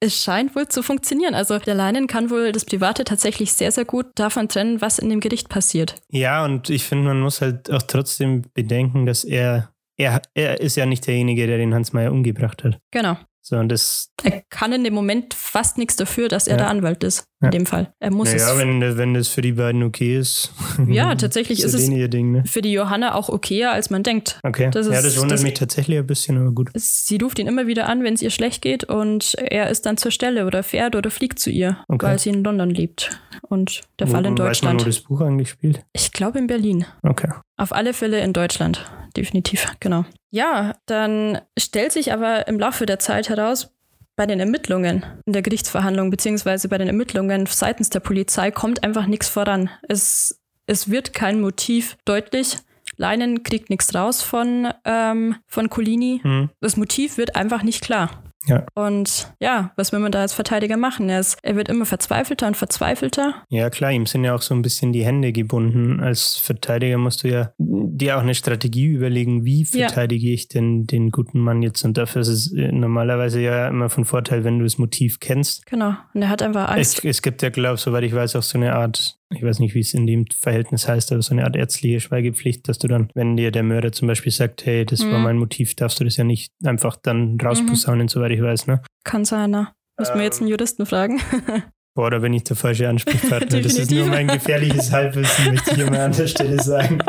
es 0.01 0.23
scheint 0.23 0.57
wohl 0.57 0.67
zu 0.69 0.83
funktionieren. 0.83 1.35
Also 1.35 1.59
der 1.59 1.75
Leinen 1.75 2.07
kann 2.07 2.31
wohl 2.31 2.53
das 2.53 2.65
Private 2.65 3.05
tatsächlich 3.05 3.53
sehr, 3.53 3.71
sehr 3.73 3.85
gut 3.85 4.07
davon 4.15 4.49
trennen, 4.49 4.81
was 4.81 4.99
in 4.99 5.11
dem 5.11 5.21
Gericht 5.21 5.49
passiert. 5.49 5.97
Ja, 6.11 6.45
und 6.45 6.71
ich 6.71 6.85
finde, 6.85 7.05
man 7.09 7.21
muss 7.21 7.41
halt 7.41 7.71
auch 7.71 7.83
trotzdem 7.83 8.43
bedenken, 8.55 9.07
dass 9.07 9.25
er, 9.25 9.71
er, 9.97 10.23
er 10.35 10.61
ist 10.61 10.77
ja 10.77 10.87
nicht 10.87 11.07
derjenige, 11.07 11.47
der 11.47 11.59
den 11.59 11.75
Hans 11.75 11.93
Meyer 11.93 12.13
umgebracht 12.13 12.65
hat. 12.65 12.79
Genau. 12.93 13.17
So, 13.49 13.57
und 13.57 13.71
das, 13.71 14.11
Er 14.25 14.43
kann 14.51 14.73
in 14.75 14.85
dem 14.85 14.93
Moment 14.93 15.33
fast 15.33 15.79
nichts 15.79 15.97
dafür, 15.97 16.29
dass 16.29 16.47
er 16.47 16.53
Ja. 16.53 16.59
der 16.59 16.69
Anwalt 16.69 17.03
ist. 17.03 17.25
In 17.41 17.47
Ja. 17.47 17.51
dem 17.51 17.65
Fall. 17.67 17.95
Er 17.99 18.11
muss 18.11 18.31
naja, 18.31 18.53
es 18.53 18.59
wenn, 18.59 18.99
wenn 18.99 19.15
das 19.15 19.29
für 19.29 19.41
die 19.41 19.53
beiden 19.53 19.83
okay 19.85 20.19
ist. 20.19 20.53
Ja, 20.87 21.15
tatsächlich 21.15 21.63
ist 21.63 21.73
ja 21.73 21.79
es- 21.79 22.11
Ding, 22.11 22.33
ne? 22.33 22.45
für 22.47 22.61
die 22.61 22.73
Johanna 22.73 23.15
auch 23.15 23.31
okayer, 23.31 23.73
als 23.73 23.89
man 23.89 24.03
denkt. 24.03 24.39
Okay. 24.43 24.69
Das 24.71 24.87
ja, 24.87 24.93
ist- 24.95 25.05
das 25.07 25.17
wundert 25.19 25.39
das- 25.39 25.43
mich 25.45 25.55
tatsächlich 25.55 25.97
ein 25.99 26.07
bisschen, 26.07 26.37
aber 26.37 26.51
gut. 26.53 26.69
Sie 26.75 27.17
ruft 27.17 27.39
ihn 27.39 27.47
immer 27.47 27.67
wieder 27.67 27.89
an, 27.89 28.05
wenn 28.05 28.13
es 28.13 28.21
ihr 28.21 28.29
schlecht 28.31 28.61
geht 28.61 28.85
und 28.85 29.35
er 29.39 29.71
ist 29.71 29.87
dann 29.87 29.97
zur 29.97 30.11
Stelle 30.11 30.45
oder 30.47 30.63
fährt 30.63 30.95
oder 30.95 31.11
fliegt 31.11 31.39
zu 31.39 31.49
ihr, 31.51 31.79
Okay. 31.89 32.05
weil 32.07 32.19
sie 32.19 32.29
in 32.29 32.45
London 32.45 32.69
lebt. 32.69 33.19
Und 33.49 33.81
der 33.99 34.09
Wo- 34.09 34.13
Fall 34.13 34.27
in 34.27 34.33
Weiß 34.33 34.39
man, 34.39 34.47
Deutschland. 34.77 34.81
wo 34.83 34.85
das 34.85 35.01
Buch 35.01 35.21
eigentlich 35.23 35.49
spielt? 35.49 35.83
Ich 35.95 36.13
glaube 36.13 36.39
in 36.39 36.49
Berlin. 36.49 36.85
Okay. 37.03 37.31
Auf 37.57 37.73
alle 37.73 37.95
Fälle 37.95 38.21
in 38.21 38.35
Deutschland. 38.35 38.85
Definitiv, 39.17 39.75
genau. 39.81 40.05
Ja, 40.31 40.75
dann 40.87 41.41
stellt 41.59 41.93
sich 41.93 42.13
aber 42.13 42.47
im 42.49 42.59
Laufe 42.59 42.87
der 42.87 42.99
Zeit 42.99 43.29
heraus, 43.29 43.75
bei 44.19 44.27
den 44.27 44.41
Ermittlungen 44.41 45.07
in 45.27 45.33
der 45.33 45.43
Gerichtsverhandlung 45.43 46.11
beziehungsweise 46.11 46.69
bei 46.69 46.77
den 46.77 46.89
Ermittlungen 46.89 47.47
seitens 47.47 47.89
der 47.89 48.01
Polizei 48.01 48.51
kommt 48.51 48.83
einfach 48.83 49.07
nichts 49.07 49.29
voran. 49.29 49.71
Es, 49.89 50.41
es 50.67 50.91
wird 50.91 51.15
kein 51.15 51.41
Motiv 51.41 51.97
deutlich. 52.05 52.59
Leinen 52.97 53.45
kriegt 53.45 53.71
nichts 53.71 53.95
raus 53.95 54.21
von, 54.23 54.73
ähm, 54.85 55.37
von 55.47 55.71
Colini. 55.71 56.19
Hm. 56.23 56.51
Das 56.61 56.77
Motiv 56.77 57.17
wird 57.17 57.37
einfach 57.37 57.63
nicht 57.63 57.81
klar. 57.81 58.25
Ja. 58.47 58.65
Und 58.75 59.33
ja, 59.41 59.73
was 59.77 59.93
will 59.93 59.99
man 59.99 60.13
da 60.13 60.21
als 60.21 60.33
Verteidiger 60.33 60.77
machen? 60.77 61.09
Er, 61.11 61.21
ist, 61.21 61.39
er 61.43 61.57
wird 61.57 61.69
immer 61.69 61.85
verzweifelter 61.85 62.47
und 62.47 62.57
verzweifelter. 62.57 63.35
Ja, 63.49 63.69
klar, 63.69 63.91
ihm 63.93 64.07
sind 64.07 64.25
ja 64.25 64.35
auch 64.35 64.41
so 64.43 64.55
ein 64.55 64.63
bisschen 64.63 64.93
die 64.93 65.05
Hände 65.05 65.33
gebunden. 65.33 66.01
Als 66.01 66.37
Verteidiger 66.37 66.97
musst 66.99 67.25
du 67.25 67.29
ja 67.29 67.53
dir 67.59 68.17
auch 68.17 68.23
eine 68.23 68.35
Strategie 68.35 68.87
überlegen, 68.87 69.45
wie 69.45 69.65
Ja. 69.73 69.89
verteidige 69.89 70.31
ich 70.31 70.49
denn 70.49 70.87
den 70.87 71.11
guten 71.11 71.41
Mann 71.41 71.63
jetzt? 71.63 71.85
Und 71.85 71.99
dafür 71.99 72.23
ist 72.23 72.29
es 72.29 72.53
äh, 72.53 72.73
normalerweise 72.73 73.41
ja 73.41 73.69
immer 73.69 73.91
von 73.91 74.05
Vorteil, 74.05 74.45
wenn 74.45 74.59
du 74.59 74.65
das 74.65 74.79
Motiv 74.79 75.21
kennst. 75.21 75.67
Genau. 75.67 75.95
Und 76.15 76.23
er 76.23 76.29
hat 76.29 76.41
einfach 76.43 76.69
Angst. 76.71 76.99
Es, 77.01 77.05
es 77.05 77.23
gibt 77.23 77.43
ja, 77.43 77.51
glaube 77.51 77.75
ich, 77.75 77.81
soweit 77.81 78.05
ich 78.05 78.15
weiß, 78.15 78.37
auch 78.37 78.43
so 78.43 78.57
eine 78.57 78.75
Art, 78.75 79.18
ich 79.35 79.43
weiß 79.43 79.59
nicht, 79.59 79.75
wie 79.75 79.81
es 79.81 79.93
in 79.95 80.07
dem 80.07 80.25
Verhältnis 80.35 80.89
heißt, 80.89 81.13
aber 81.13 81.21
so 81.23 81.33
eine 81.33 81.45
Art 81.45 81.55
ärztliche 81.57 82.01
Schweigepflicht, 82.01 82.67
dass 82.69 82.79
du 82.79 82.89
dann, 82.89 83.11
wenn 83.15 83.37
dir 83.37 83.51
der 83.51 83.63
Mörder 83.63 83.93
zum 83.93 84.09
Beispiel 84.09 84.33
sagt, 84.33 84.65
hey, 84.65 84.85
das 84.87 85.01
war 85.05 85.19
Mhm. 85.19 85.25
mein 85.25 85.37
Motiv, 85.39 85.75
darfst 85.75 86.01
du 86.01 86.05
das 86.05 86.17
ja 86.17 86.25
nicht 86.25 86.53
einfach 86.65 86.97
dann 86.97 87.39
rausposaunen, 87.41 88.09
soweit 88.09 88.33
ich 88.33 88.41
weiß, 88.43 88.67
ne? 88.69 88.83
Kann 89.05 89.25
sein, 89.25 89.51
ne? 89.51 89.69
Müssen 89.99 90.15
wir 90.15 90.21
Ähm. 90.21 90.25
jetzt 90.25 90.41
einen 90.41 90.49
Juristen 90.51 90.87
fragen. 90.87 91.21
Boah, 91.95 92.11
da 92.11 92.21
bin 92.21 92.33
ich 92.33 92.45
der 92.45 92.57
falsche 92.57 92.89
Ansprechpartner. 92.89 93.61
das 93.61 93.75
ist 93.75 93.91
nur 93.91 94.07
mein 94.07 94.29
gefährliches 94.29 94.93
Halbwissen, 94.93 95.47
möchte 95.53 95.73
ich 95.73 95.79
immer 95.79 96.01
an 96.05 96.13
der 96.13 96.27
Stelle 96.29 96.63
sagen. 96.63 97.01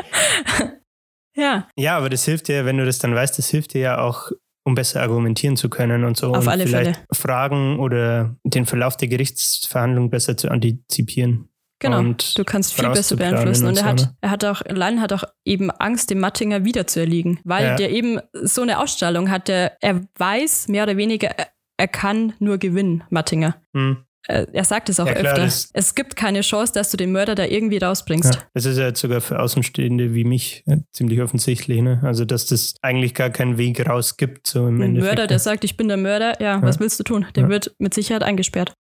ja, 1.36 1.68
Ja, 1.78 1.98
aber 1.98 2.10
das 2.10 2.26
hilft 2.26 2.48
dir, 2.48 2.66
wenn 2.66 2.78
du 2.78 2.86
das 2.86 3.00
dann 3.00 3.14
weißt, 3.14 3.38
das 3.38 3.50
hilft 3.50 3.74
dir 3.74 3.82
ja 3.82 4.02
auch, 4.02 4.32
um 4.66 4.76
besser 4.76 5.02
argumentieren 5.02 5.58
zu 5.58 5.70
können 5.70 6.04
und 6.04 6.18
so. 6.18 6.34
Auf 6.34 6.44
und 6.46 6.48
alle 6.50 6.66
vielleicht 6.68 6.96
Fälle. 6.96 7.06
Fragen 7.14 7.80
oder 7.80 8.36
den 8.44 8.66
Verlauf 8.66 8.98
der 8.98 9.08
Gerichtsverhandlung 9.08 10.10
besser 10.10 10.36
zu 10.38 10.50
antizipieren. 10.50 11.49
Genau. 11.80 12.00
Und 12.00 12.38
du 12.38 12.44
kannst 12.44 12.74
viel 12.74 12.90
besser 12.90 13.16
beeinflussen. 13.16 13.64
Und 13.66 13.72
und 13.72 13.78
er 13.78 13.86
hat, 13.86 14.00
ne? 14.02 14.16
er 14.22 14.30
hat 14.32 14.46
auch, 14.46 14.62
Lan 14.68 15.02
hat 15.02 15.14
auch 15.14 15.24
eben 15.46 15.72
Angst, 15.72 16.10
dem 16.10 16.20
Mattinger 16.20 16.66
wieder 16.66 16.88
zu 16.88 17.00
erliegen, 17.00 17.40
weil 17.44 17.66
Ja. 17.66 17.76
der 17.76 17.92
eben 17.92 18.20
so 18.34 18.62
eine 18.62 18.80
Ausstrahlung 18.80 19.30
hat. 19.30 19.48
Der, 19.48 19.78
er 19.82 20.02
weiß 20.18 20.68
mehr 20.68 20.84
oder 20.84 20.98
weniger, 20.98 21.30
er, 21.78 21.88
kann 21.88 22.34
nur 22.40 22.58
gewinnen, 22.58 23.04
Mattinger. 23.10 23.56
Hm. 23.74 23.98
Er, 24.28 24.64
sagt 24.64 24.90
es 24.90 25.00
auch 25.00 25.08
Ja, 25.08 25.14
klar, 25.14 25.40
öfter. 25.40 25.70
Es 25.74 25.96
gibt 25.96 26.16
keine 26.16 26.42
Chance, 26.42 26.72
dass 26.74 26.92
du 26.92 26.98
den 26.98 27.12
Mörder 27.12 27.34
da 27.34 27.46
irgendwie 27.46 27.78
rausbringst. 27.80 28.36
Ja, 28.36 28.42
das 28.54 28.66
ist 28.66 28.78
ja 28.78 28.86
jetzt 28.88 29.00
sogar 29.00 29.22
für 29.22 29.40
Außenstehende 29.40 30.14
wie 30.14 30.24
mich 30.24 30.62
äh, 30.68 30.78
ziemlich 30.92 31.22
offensichtlich, 31.22 31.82
ne? 31.82 32.00
Also, 32.04 32.26
dass 32.26 32.46
das 32.46 32.76
eigentlich 32.84 33.16
gar 33.16 33.32
keinen 33.32 33.58
Weg 33.58 33.84
raus 33.90 34.18
gibt, 34.18 34.46
so 34.46 34.68
im 34.68 34.76
Ein 34.82 34.90
Endeffekt. 34.90 35.16
Mörder, 35.16 35.28
der 35.28 35.40
sagt, 35.40 35.64
ich 35.64 35.78
bin 35.78 35.88
der 35.88 35.98
Mörder, 35.98 36.40
ja, 36.42 36.62
was 36.62 36.80
willst 36.80 37.00
du 37.00 37.04
tun? 37.04 37.26
Der 37.36 37.44
Ja. 37.44 37.50
wird 37.50 37.74
mit 37.80 37.96
Sicherheit 37.96 38.22
eingesperrt. 38.22 38.74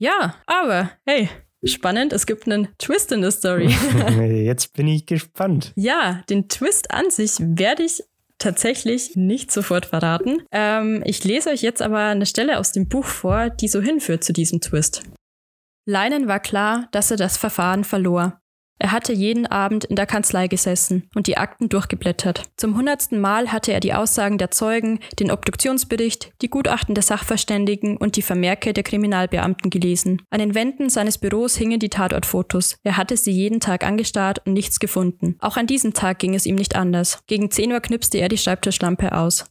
Ja, 0.00 0.34
aber 0.46 0.90
hey, 1.06 1.28
spannend, 1.66 2.12
es 2.12 2.26
gibt 2.26 2.46
einen 2.46 2.68
Twist 2.78 3.12
in 3.12 3.22
der 3.22 3.30
Story. 3.30 3.68
Jetzt 4.44 4.72
bin 4.74 4.88
ich 4.88 5.06
gespannt. 5.06 5.72
Ja, 5.76 6.22
den 6.30 6.48
Twist 6.48 6.90
an 6.90 7.10
sich 7.10 7.32
werde 7.38 7.82
ich 7.82 8.02
tatsächlich 8.38 9.16
nicht 9.16 9.50
sofort 9.50 9.86
verraten. 9.86 10.42
Ähm, 10.52 11.02
ich 11.06 11.24
lese 11.24 11.50
euch 11.50 11.62
jetzt 11.62 11.80
aber 11.80 12.00
eine 12.00 12.26
Stelle 12.26 12.58
aus 12.58 12.72
dem 12.72 12.86
Buch 12.86 13.06
vor, 13.06 13.48
die 13.48 13.68
so 13.68 13.80
hinführt 13.80 14.24
zu 14.24 14.32
diesem 14.32 14.60
Twist. 14.60 15.04
Leinen 15.86 16.28
war 16.28 16.40
klar, 16.40 16.88
dass 16.92 17.10
er 17.10 17.16
das 17.16 17.36
Verfahren 17.36 17.84
verlor. 17.84 18.40
Er 18.78 18.92
hatte 18.92 19.12
jeden 19.12 19.46
Abend 19.46 19.84
in 19.84 19.96
der 19.96 20.06
Kanzlei 20.06 20.48
gesessen 20.48 21.08
und 21.14 21.26
die 21.26 21.38
Akten 21.38 21.68
durchgeblättert. 21.68 22.42
Zum 22.56 22.76
hundertsten 22.76 23.20
Mal 23.20 23.50
hatte 23.50 23.72
er 23.72 23.80
die 23.80 23.94
Aussagen 23.94 24.38
der 24.38 24.50
Zeugen, 24.50 25.00
den 25.18 25.30
Obduktionsbericht, 25.30 26.32
die 26.42 26.50
Gutachten 26.50 26.94
der 26.94 27.02
Sachverständigen 27.02 27.96
und 27.96 28.16
die 28.16 28.22
Vermerke 28.22 28.72
der 28.72 28.84
Kriminalbeamten 28.84 29.70
gelesen. 29.70 30.22
An 30.30 30.40
den 30.40 30.54
Wänden 30.54 30.90
seines 30.90 31.18
Büros 31.18 31.56
hingen 31.56 31.80
die 31.80 31.88
Tatortfotos. 31.88 32.76
Er 32.82 32.96
hatte 32.96 33.16
sie 33.16 33.32
jeden 33.32 33.60
Tag 33.60 33.84
angestarrt 33.84 34.42
und 34.44 34.52
nichts 34.52 34.78
gefunden. 34.78 35.36
Auch 35.40 35.56
an 35.56 35.66
diesem 35.66 35.94
Tag 35.94 36.18
ging 36.18 36.34
es 36.34 36.46
ihm 36.46 36.56
nicht 36.56 36.76
anders. 36.76 37.20
Gegen 37.26 37.50
10 37.50 37.72
Uhr 37.72 37.80
knipste 37.80 38.18
er 38.18 38.28
die 38.28 38.38
Schreibtischlampe 38.38 39.12
aus. 39.12 39.46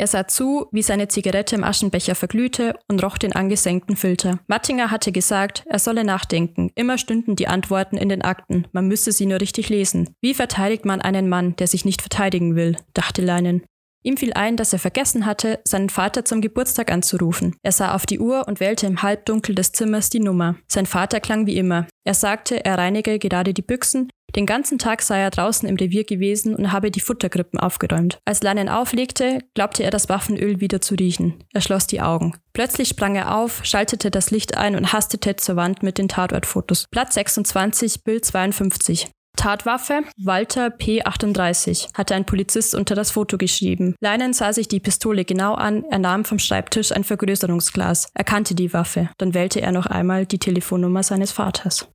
Er 0.00 0.06
sah 0.06 0.26
zu, 0.26 0.66
wie 0.72 0.80
seine 0.80 1.08
Zigarette 1.08 1.56
im 1.56 1.62
Aschenbecher 1.62 2.14
verglühte 2.14 2.74
und 2.88 3.04
roch 3.04 3.18
den 3.18 3.34
angesenkten 3.34 3.96
Filter. 3.96 4.38
Mattinger 4.46 4.90
hatte 4.90 5.12
gesagt, 5.12 5.62
er 5.66 5.78
solle 5.78 6.04
nachdenken. 6.04 6.70
Immer 6.74 6.96
stünden 6.96 7.36
die 7.36 7.48
Antworten 7.48 7.98
in 7.98 8.08
den 8.08 8.22
Akten. 8.22 8.66
Man 8.72 8.88
müsse 8.88 9.12
sie 9.12 9.26
nur 9.26 9.42
richtig 9.42 9.68
lesen. 9.68 10.08
Wie 10.22 10.32
verteidigt 10.32 10.86
man 10.86 11.02
einen 11.02 11.28
Mann, 11.28 11.54
der 11.56 11.66
sich 11.66 11.84
nicht 11.84 12.00
verteidigen 12.00 12.56
will? 12.56 12.78
dachte 12.94 13.20
Leinen. 13.20 13.62
Ihm 14.02 14.16
fiel 14.16 14.32
ein, 14.32 14.56
dass 14.56 14.72
er 14.72 14.78
vergessen 14.78 15.26
hatte, 15.26 15.60
seinen 15.64 15.90
Vater 15.90 16.24
zum 16.24 16.40
Geburtstag 16.40 16.90
anzurufen. 16.90 17.56
Er 17.62 17.72
sah 17.72 17.94
auf 17.94 18.06
die 18.06 18.18
Uhr 18.18 18.48
und 18.48 18.58
wählte 18.58 18.86
im 18.86 19.02
Halbdunkel 19.02 19.54
des 19.54 19.72
Zimmers 19.72 20.08
die 20.08 20.20
Nummer. 20.20 20.56
Sein 20.66 20.86
Vater 20.86 21.20
klang 21.20 21.46
wie 21.46 21.58
immer. 21.58 21.86
Er 22.04 22.14
sagte, 22.14 22.64
er 22.64 22.78
reinige 22.78 23.18
gerade 23.18 23.52
die 23.52 23.60
Büchsen. 23.60 24.08
Den 24.36 24.46
ganzen 24.46 24.78
Tag 24.78 25.02
sei 25.02 25.20
er 25.20 25.30
draußen 25.30 25.68
im 25.68 25.76
Revier 25.76 26.04
gewesen 26.04 26.54
und 26.54 26.72
habe 26.72 26.90
die 26.90 27.00
Futtergrippen 27.00 27.58
aufgeräumt. 27.58 28.18
Als 28.24 28.42
Lannon 28.42 28.68
auflegte, 28.68 29.40
glaubte 29.54 29.82
er 29.82 29.90
das 29.90 30.08
Waffenöl 30.08 30.60
wieder 30.60 30.80
zu 30.80 30.94
riechen. 30.94 31.44
Er 31.52 31.60
schloss 31.60 31.86
die 31.86 32.00
Augen. 32.00 32.36
Plötzlich 32.52 32.88
sprang 32.88 33.16
er 33.16 33.36
auf, 33.36 33.64
schaltete 33.64 34.10
das 34.10 34.30
Licht 34.30 34.56
ein 34.56 34.76
und 34.76 34.92
hastete 34.92 35.36
zur 35.36 35.56
Wand 35.56 35.82
mit 35.82 35.98
den 35.98 36.08
Tatortfotos. 36.08 36.86
Platz 36.90 37.14
26, 37.14 38.04
Bild 38.04 38.24
52. 38.24 39.08
Tatwaffe 39.36 40.02
Walter 40.22 40.66
P38, 40.66 41.94
hatte 41.94 42.14
ein 42.14 42.26
Polizist 42.26 42.74
unter 42.74 42.94
das 42.94 43.10
Foto 43.10 43.38
geschrieben. 43.38 43.94
Leinen 44.00 44.34
sah 44.34 44.52
sich 44.52 44.68
die 44.68 44.80
Pistole 44.80 45.24
genau 45.24 45.54
an, 45.54 45.84
er 45.84 45.98
nahm 45.98 46.24
vom 46.24 46.38
Schreibtisch 46.38 46.92
ein 46.92 47.04
Vergrößerungsglas, 47.04 48.10
erkannte 48.12 48.54
die 48.54 48.72
Waffe, 48.74 49.08
dann 49.16 49.32
wählte 49.32 49.62
er 49.62 49.72
noch 49.72 49.86
einmal 49.86 50.26
die 50.26 50.38
Telefonnummer 50.38 51.02
seines 51.02 51.32
Vaters. 51.32 51.88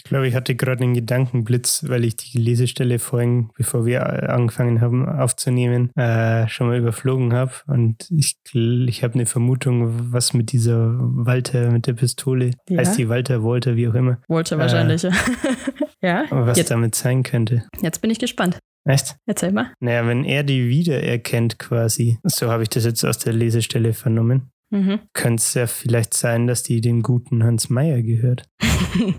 Ich 0.00 0.04
glaube, 0.04 0.26
ich 0.26 0.34
hatte 0.34 0.54
gerade 0.54 0.82
einen 0.82 0.94
Gedankenblitz, 0.94 1.84
weil 1.86 2.06
ich 2.06 2.16
die 2.16 2.38
Lesestelle 2.38 2.98
vorhin, 2.98 3.50
bevor 3.54 3.84
wir 3.84 4.30
angefangen 4.30 4.80
haben 4.80 5.06
aufzunehmen, 5.06 5.90
äh, 5.94 6.48
schon 6.48 6.68
mal 6.68 6.78
überflogen 6.78 7.34
habe. 7.34 7.52
Und 7.66 8.08
ich, 8.10 8.38
ich 8.54 9.04
habe 9.04 9.14
eine 9.14 9.26
Vermutung, 9.26 10.10
was 10.10 10.32
mit 10.32 10.52
dieser 10.52 10.96
Walter, 10.98 11.70
mit 11.70 11.86
der 11.86 11.92
Pistole, 11.92 12.52
ja. 12.70 12.78
heißt 12.78 12.96
die 12.96 13.10
Walter, 13.10 13.44
Walter, 13.44 13.76
wie 13.76 13.88
auch 13.88 13.94
immer. 13.94 14.22
Walter 14.26 14.56
wahrscheinlich, 14.56 15.04
äh, 15.04 15.10
ja. 16.02 16.24
Was 16.30 16.56
Jetzt. 16.56 16.70
damit 16.70 16.94
sein 16.94 17.22
könnte. 17.22 17.64
Jetzt 17.82 18.00
bin 18.00 18.10
ich 18.10 18.18
gespannt. 18.18 18.58
Echt? 18.86 19.16
Erzähl 19.26 19.52
mal. 19.52 19.74
Naja, 19.80 20.06
wenn 20.06 20.24
er 20.24 20.44
die 20.44 20.66
wiedererkennt 20.70 21.58
quasi, 21.58 22.18
so 22.24 22.50
habe 22.50 22.62
ich 22.62 22.70
das 22.70 22.86
jetzt 22.86 23.04
aus 23.04 23.18
der 23.18 23.34
Lesestelle 23.34 23.92
vernommen, 23.92 24.50
Mhm. 24.70 25.00
Könnte 25.12 25.40
es 25.40 25.54
ja 25.54 25.66
vielleicht 25.66 26.14
sein, 26.14 26.46
dass 26.46 26.62
die 26.62 26.80
dem 26.80 27.02
guten 27.02 27.42
Hans 27.42 27.70
Meyer 27.70 28.02
gehört. 28.02 28.44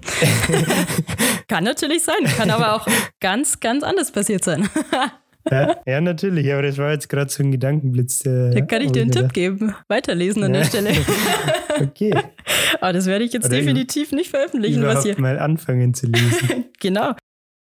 kann 1.48 1.66
natürlich 1.66 2.04
sein, 2.04 2.24
kann 2.38 2.50
aber 2.50 2.76
auch 2.76 2.88
ganz, 3.20 3.60
ganz 3.60 3.84
anders 3.84 4.12
passiert 4.12 4.46
sein. 4.46 4.70
ja, 5.52 5.76
ja, 5.86 6.00
natürlich, 6.00 6.52
aber 6.54 6.62
das 6.62 6.78
war 6.78 6.92
jetzt 6.92 7.10
gerade 7.10 7.30
so 7.30 7.44
ein 7.44 7.52
Gedankenblitz. 7.52 8.20
Der 8.20 8.52
da 8.52 8.62
kann 8.62 8.82
ich 8.82 8.94
dir 8.94 9.02
einen 9.02 9.12
Tipp 9.12 9.34
geben. 9.34 9.76
Weiterlesen 9.90 10.44
an 10.44 10.54
ja. 10.54 10.62
der 10.62 10.68
Stelle. 10.68 10.92
okay. 11.82 12.14
Aber 12.80 12.94
das 12.94 13.06
werde 13.06 13.26
ich 13.26 13.34
jetzt 13.34 13.48
Oder 13.48 13.58
definitiv 13.58 14.14
nicht 14.14 14.30
veröffentlichen, 14.30 14.84
was 14.84 15.04
hier. 15.04 15.20
mal 15.20 15.38
anfangen 15.38 15.94
zu 15.94 16.08
lesen. 16.08 16.66
genau. 16.80 17.14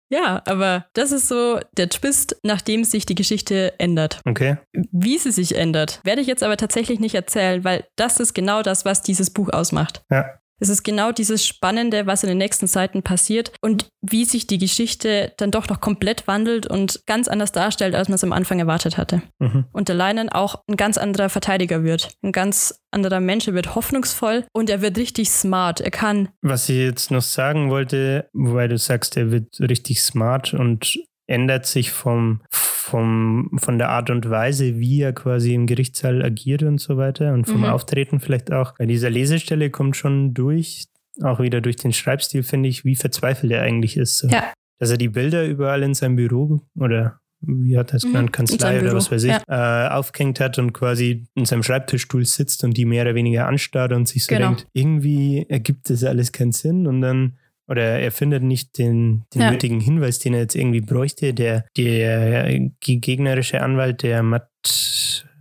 Ja, 0.10 0.42
aber 0.46 0.86
das 0.94 1.12
ist 1.12 1.28
so 1.28 1.60
der 1.78 1.90
Twist, 1.90 2.38
nachdem 2.44 2.84
sich 2.84 3.06
die 3.06 3.16
Geschichte 3.16 3.74
ändert. 3.80 4.22
Okay. 4.26 4.58
Wie 4.92 5.18
sie 5.18 5.32
sich 5.32 5.56
ändert, 5.56 6.02
werde 6.04 6.22
ich 6.22 6.28
jetzt 6.28 6.44
aber 6.44 6.58
tatsächlich 6.58 7.00
nicht 7.00 7.16
erzählen, 7.16 7.64
weil 7.64 7.86
das 7.96 8.20
ist 8.20 8.34
genau 8.34 8.62
das, 8.62 8.86
was 8.86 9.02
dieses 9.02 9.32
Buch 9.32 9.50
ausmacht. 9.50 10.04
Ja. 10.12 10.26
Es 10.60 10.70
ist 10.70 10.84
genau 10.84 11.12
dieses 11.12 11.46
Spannende, 11.46 12.06
was 12.06 12.24
in 12.24 12.30
den 12.30 12.38
nächsten 12.38 12.68
Seiten 12.68 13.04
passiert 13.04 13.52
und 13.62 13.88
wie 14.02 14.26
sich 14.26 14.48
die 14.48 14.58
Geschichte 14.58 15.34
dann 15.38 15.52
doch 15.52 15.68
noch 15.68 15.82
komplett 15.82 16.28
wandelt 16.28 16.68
und 16.68 17.02
ganz 17.06 17.28
anders 17.28 17.52
darstellt, 17.52 17.96
als 17.96 18.08
man 18.08 18.16
es 18.16 18.24
am 18.24 18.32
Anfang 18.34 18.60
erwartet 18.60 18.98
hatte. 18.98 19.22
Mhm. 19.40 19.66
Und 19.74 19.90
der 19.90 19.96
Leinen 19.96 20.30
auch 20.30 20.62
ein 20.68 20.78
ganz 20.78 20.98
anderer 20.98 21.30
Verteidiger 21.30 21.84
wird. 21.84 22.14
Ein 22.24 22.32
ganz 22.32 22.80
anderer 22.92 23.20
Mensch, 23.20 23.48
er 23.48 23.54
wird 23.54 23.76
hoffnungsvoll 23.76 24.46
und 24.54 24.70
er 24.70 24.82
wird 24.82 24.98
richtig 24.98 25.32
smart. 25.32 25.82
Er 25.82 25.92
kann. 25.92 26.30
Was 26.42 26.70
ich 26.70 26.78
jetzt 26.78 27.12
noch 27.12 27.22
sagen 27.22 27.70
wollte, 27.70 28.30
wobei 28.34 28.68
du 28.68 28.78
sagst, 28.78 29.18
er 29.18 29.32
wird 29.32 29.60
richtig 29.60 30.02
smart 30.02 30.54
und 30.54 30.98
ändert 31.28 31.66
sich 31.66 31.92
vom, 31.92 32.42
vom, 32.50 33.50
von 33.58 33.78
der 33.78 33.90
Art 33.90 34.10
und 34.10 34.30
Weise, 34.30 34.80
wie 34.80 35.02
er 35.02 35.14
quasi 35.14 35.54
im 35.54 35.68
Gerichtssaal 35.68 36.24
agiert 36.24 36.64
und 36.64 36.80
so 36.80 36.98
weiter 36.98 37.34
und 37.34 37.46
vom 37.46 37.60
mhm. 37.60 37.66
Auftreten 37.66 38.20
vielleicht 38.20 38.52
auch. 38.52 38.76
Bei 38.78 38.86
dieser 38.86 39.10
Lesestelle 39.10 39.70
kommt 39.70 39.96
schon 39.96 40.34
durch, 40.34 40.86
auch 41.22 41.40
wieder 41.40 41.62
durch 41.62 41.78
den 41.78 41.94
Schreibstil, 41.94 42.44
finde 42.44 42.70
ich, 42.70 42.86
wie 42.86 42.96
verzweifelt 42.96 43.52
er 43.52 43.62
eigentlich 43.62 43.98
ist. 43.98 44.18
So. 44.18 44.28
Ja. 44.28 44.52
Dass 44.80 44.92
er 44.92 44.98
die 44.98 45.10
Bilder 45.10 45.46
überall 45.46 45.84
in 45.84 45.94
seinem 45.94 46.18
Büro 46.18 46.62
oder 46.76 47.20
wie 47.46 47.78
hat 47.78 47.92
er 47.92 47.98
es 47.98 48.04
mhm. 48.06 48.10
genannt, 48.10 48.34
Kanzlei 48.34 48.82
oder 48.82 48.94
was 48.94 49.12
weiß 49.12 49.24
ich, 49.24 49.32
ja. 49.32 49.88
äh, 49.88 49.90
aufgehängt 49.90 50.40
hat 50.40 50.58
und 50.60 50.74
quasi 50.74 51.26
in 51.36 51.46
seinem 51.46 51.64
Schreibtischstuhl 51.64 52.26
sitzt 52.26 52.64
und 52.64 52.78
die 52.78 52.86
mehr 52.86 53.04
oder 53.04 53.16
weniger 53.16 53.48
anstarrt 53.48 53.92
und 53.92 54.08
sich 54.08 54.26
so 54.26 54.36
genau. 54.36 54.50
denkt, 54.50 54.68
irgendwie 54.74 55.46
ergibt 55.50 55.90
das 55.90 56.04
alles 56.04 56.32
keinen 56.32 56.54
Sinn 56.54 56.88
und 56.88 57.02
dann 57.02 57.38
oder 57.74 58.00
er 58.00 58.12
findet 58.12 58.44
nicht 58.44 58.78
den, 58.78 59.26
den 59.34 59.42
ja. 59.42 59.52
nötigen 59.52 59.80
Hinweis, 59.80 60.20
den 60.20 60.36
er 60.36 60.42
jetzt 60.42 60.56
irgendwie 60.56 60.82
bräuchte. 60.82 61.34
Der, 61.34 61.66
der 61.76 62.70
gegnerische 62.80 63.62
Anwalt, 63.62 64.04
der 64.04 64.22
Matt, 64.22 64.48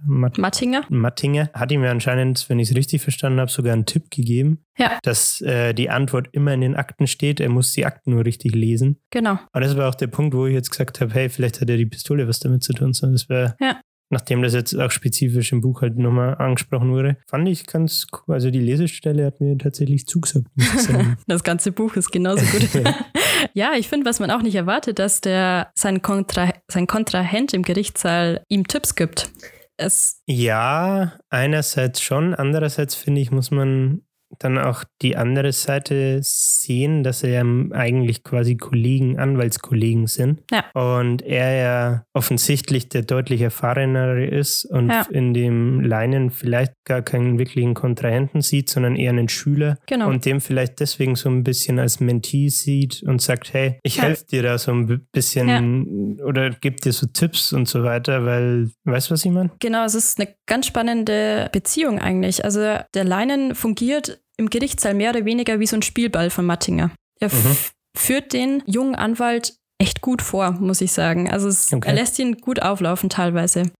Matt, 0.06 0.38
Mattinger. 0.38 0.84
Mattinger 0.88 1.50
hat 1.52 1.70
ihm 1.70 1.84
ja 1.84 1.90
anscheinend, 1.90 2.48
wenn 2.48 2.58
ich 2.58 2.70
es 2.70 2.76
richtig 2.76 3.02
verstanden 3.02 3.38
habe, 3.38 3.50
sogar 3.50 3.74
einen 3.74 3.84
Tipp 3.84 4.10
gegeben, 4.10 4.64
ja. 4.78 4.98
dass 5.02 5.42
äh, 5.42 5.74
die 5.74 5.90
Antwort 5.90 6.28
immer 6.32 6.54
in 6.54 6.62
den 6.62 6.74
Akten 6.74 7.06
steht. 7.06 7.38
Er 7.38 7.50
muss 7.50 7.72
die 7.72 7.84
Akten 7.84 8.12
nur 8.12 8.24
richtig 8.24 8.54
lesen. 8.54 8.98
Genau. 9.10 9.38
Und 9.52 9.60
das 9.60 9.76
war 9.76 9.90
auch 9.90 9.94
der 9.94 10.06
Punkt, 10.06 10.34
wo 10.34 10.46
ich 10.46 10.54
jetzt 10.54 10.70
gesagt 10.70 11.02
habe, 11.02 11.12
hey, 11.12 11.28
vielleicht 11.28 11.60
hat 11.60 11.68
er 11.68 11.76
die 11.76 11.86
Pistole 11.86 12.26
was 12.26 12.40
damit 12.40 12.64
zu 12.64 12.72
tun. 12.72 12.94
So, 12.94 13.06
das 13.12 13.28
wäre 13.28 13.56
ja 13.60 13.76
nachdem 14.12 14.42
das 14.42 14.54
jetzt 14.54 14.78
auch 14.78 14.90
spezifisch 14.90 15.52
im 15.52 15.60
Buch 15.62 15.82
halt 15.82 15.96
nochmal 15.96 16.36
angesprochen 16.36 16.92
wurde, 16.92 17.16
fand 17.26 17.48
ich 17.48 17.66
ganz 17.66 18.06
cool. 18.12 18.34
Also 18.34 18.50
die 18.50 18.60
Lesestelle 18.60 19.26
hat 19.26 19.40
mir 19.40 19.56
tatsächlich 19.58 20.06
zugesagt. 20.06 20.46
das 21.26 21.42
ganze 21.42 21.72
Buch 21.72 21.96
ist 21.96 22.12
genauso 22.12 22.44
gut. 22.44 22.68
ja, 23.54 23.72
ich 23.76 23.88
finde, 23.88 24.06
was 24.06 24.20
man 24.20 24.30
auch 24.30 24.42
nicht 24.42 24.54
erwartet, 24.54 24.98
dass 24.98 25.20
der 25.20 25.72
sein, 25.74 26.02
Kontra, 26.02 26.52
sein 26.68 26.86
Kontrahent 26.86 27.54
im 27.54 27.62
Gerichtssaal 27.62 28.44
ihm 28.48 28.66
Tipps 28.66 28.94
gibt. 28.94 29.32
Es 29.78 30.20
ja, 30.26 31.18
einerseits 31.30 32.02
schon, 32.02 32.34
andererseits 32.34 32.94
finde 32.94 33.22
ich, 33.22 33.30
muss 33.30 33.50
man 33.50 34.02
dann 34.42 34.58
auch 34.58 34.84
die 35.00 35.16
andere 35.16 35.52
Seite 35.52 36.20
sehen, 36.22 37.02
dass 37.02 37.22
er 37.22 37.30
ja 37.30 37.44
eigentlich 37.72 38.24
quasi 38.24 38.56
Kollegen, 38.56 39.18
Anwaltskollegen 39.18 40.06
sind. 40.06 40.42
Ja. 40.50 40.64
Und 40.72 41.22
er 41.22 41.56
ja 41.56 42.04
offensichtlich 42.12 42.88
der 42.88 43.02
deutlich 43.02 43.40
erfahrenere 43.40 44.24
ist 44.26 44.64
und 44.64 44.90
ja. 44.90 45.06
in 45.10 45.34
dem 45.34 45.80
Leinen 45.80 46.30
vielleicht 46.30 46.72
gar 46.84 47.02
keinen 47.02 47.38
wirklichen 47.38 47.74
Kontrahenten 47.74 48.42
sieht, 48.42 48.68
sondern 48.68 48.96
eher 48.96 49.10
einen 49.10 49.28
Schüler. 49.28 49.78
Genau. 49.86 50.08
Und 50.08 50.24
dem 50.24 50.40
vielleicht 50.40 50.80
deswegen 50.80 51.16
so 51.16 51.28
ein 51.28 51.44
bisschen 51.44 51.78
als 51.78 52.00
Mentee 52.00 52.48
sieht 52.48 53.02
und 53.02 53.20
sagt, 53.20 53.52
hey, 53.52 53.78
ich 53.82 53.96
ja. 53.96 54.04
helfe 54.04 54.24
dir 54.26 54.42
da 54.42 54.58
so 54.58 54.72
ein 54.72 55.06
bisschen 55.12 56.20
oder 56.22 56.50
gebe 56.50 56.76
dir 56.76 56.92
so 56.92 57.06
Tipps 57.06 57.52
und 57.52 57.68
so 57.68 57.82
weiter, 57.82 58.24
weil, 58.24 58.70
weißt 58.84 59.10
du, 59.10 59.14
was 59.14 59.24
ich 59.24 59.30
meine? 59.30 59.50
Genau, 59.60 59.84
es 59.84 59.94
ist 59.94 60.20
eine 60.20 60.34
ganz 60.46 60.66
spannende 60.66 61.48
Beziehung 61.52 61.98
eigentlich. 61.98 62.44
Also 62.44 62.60
der 62.94 63.04
Leinen 63.04 63.54
fungiert 63.54 64.20
im 64.36 64.50
Gerichtssaal 64.50 64.94
mehr 64.94 65.10
oder 65.10 65.24
weniger 65.24 65.60
wie 65.60 65.66
so 65.66 65.76
ein 65.76 65.82
Spielball 65.82 66.30
von 66.30 66.46
Mattinger. 66.46 66.90
Er 67.20 67.28
mhm. 67.28 67.56
führt 67.96 68.32
den 68.32 68.62
jungen 68.66 68.94
Anwalt 68.94 69.54
echt 69.78 70.00
gut 70.00 70.22
vor, 70.22 70.52
muss 70.52 70.80
ich 70.80 70.92
sagen. 70.92 71.30
Also 71.30 71.48
es, 71.48 71.72
okay. 71.72 71.88
er 71.88 71.94
lässt 71.94 72.18
ihn 72.18 72.38
gut 72.38 72.62
auflaufen 72.62 73.10
teilweise. 73.10 73.70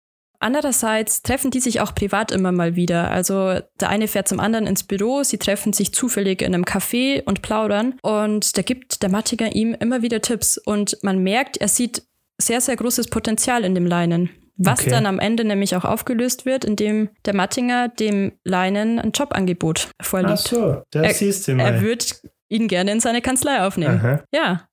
Andererseits 0.41 1.23
treffen 1.23 1.53
die 1.53 1.61
sich 1.61 1.81
auch 1.81 1.95
privat 1.95 2.33
immer 2.33 2.51
mal 2.51 2.75
wieder. 2.75 3.13
Also 3.13 3.61
der 3.81 3.89
eine 3.89 4.09
fährt 4.09 4.27
zum 4.27 4.41
anderen 4.41 4.67
ins 4.67 4.83
Büro, 4.83 5.23
sie 5.23 5.39
treffen 5.39 5.73
sich 5.73 5.95
zufällig 5.95 6.43
in 6.43 6.53
einem 6.53 6.65
Café 6.65 7.23
und 7.23 7.43
plaudern. 7.43 7.95
Und 8.03 8.59
da 8.59 8.63
gibt 8.63 9.05
der 9.05 9.09
Mattinger 9.11 9.55
ihm 9.55 9.75
immer 9.79 10.03
wieder 10.03 10.21
Tipps. 10.21 10.59
Und 10.59 10.99
man 11.03 11.23
merkt, 11.23 11.59
er 11.59 11.69
sieht 11.69 12.03
sehr, 12.41 12.61
sehr 12.61 12.75
großes 12.75 13.07
Potenzial 13.07 13.63
in 13.65 13.77
dem 13.77 13.87
Leinen. 13.87 14.31
Was 14.57 14.81
okay. 14.81 14.91
dann 14.91 15.07
am 15.07 15.19
Ende 15.19 15.45
nämlich 15.45 15.75
auch 15.77 15.85
aufgelöst 15.85 16.45
wird, 16.47 16.65
indem 16.65 17.09
der 17.25 17.35
Mattinger 17.35 17.89
dem 17.89 18.33
Leinen 18.45 18.99
ein 18.99 19.13
Jobangebot 19.13 19.89
vorlegt. 20.01 20.33
Ach 20.33 20.39
so, 20.39 20.83
das 20.91 21.07
er, 21.07 21.15
siehst 21.15 21.49
du 21.49 21.55
mal. 21.55 21.65
Er 21.65 21.83
wird 21.83 22.21
ihn 22.49 22.69
gerne 22.69 22.93
in 22.93 23.01
seine 23.01 23.23
Kanzlei 23.23 23.65
aufnehmen. 23.67 23.99
Aha. 23.99 24.23
Ja, 24.33 24.69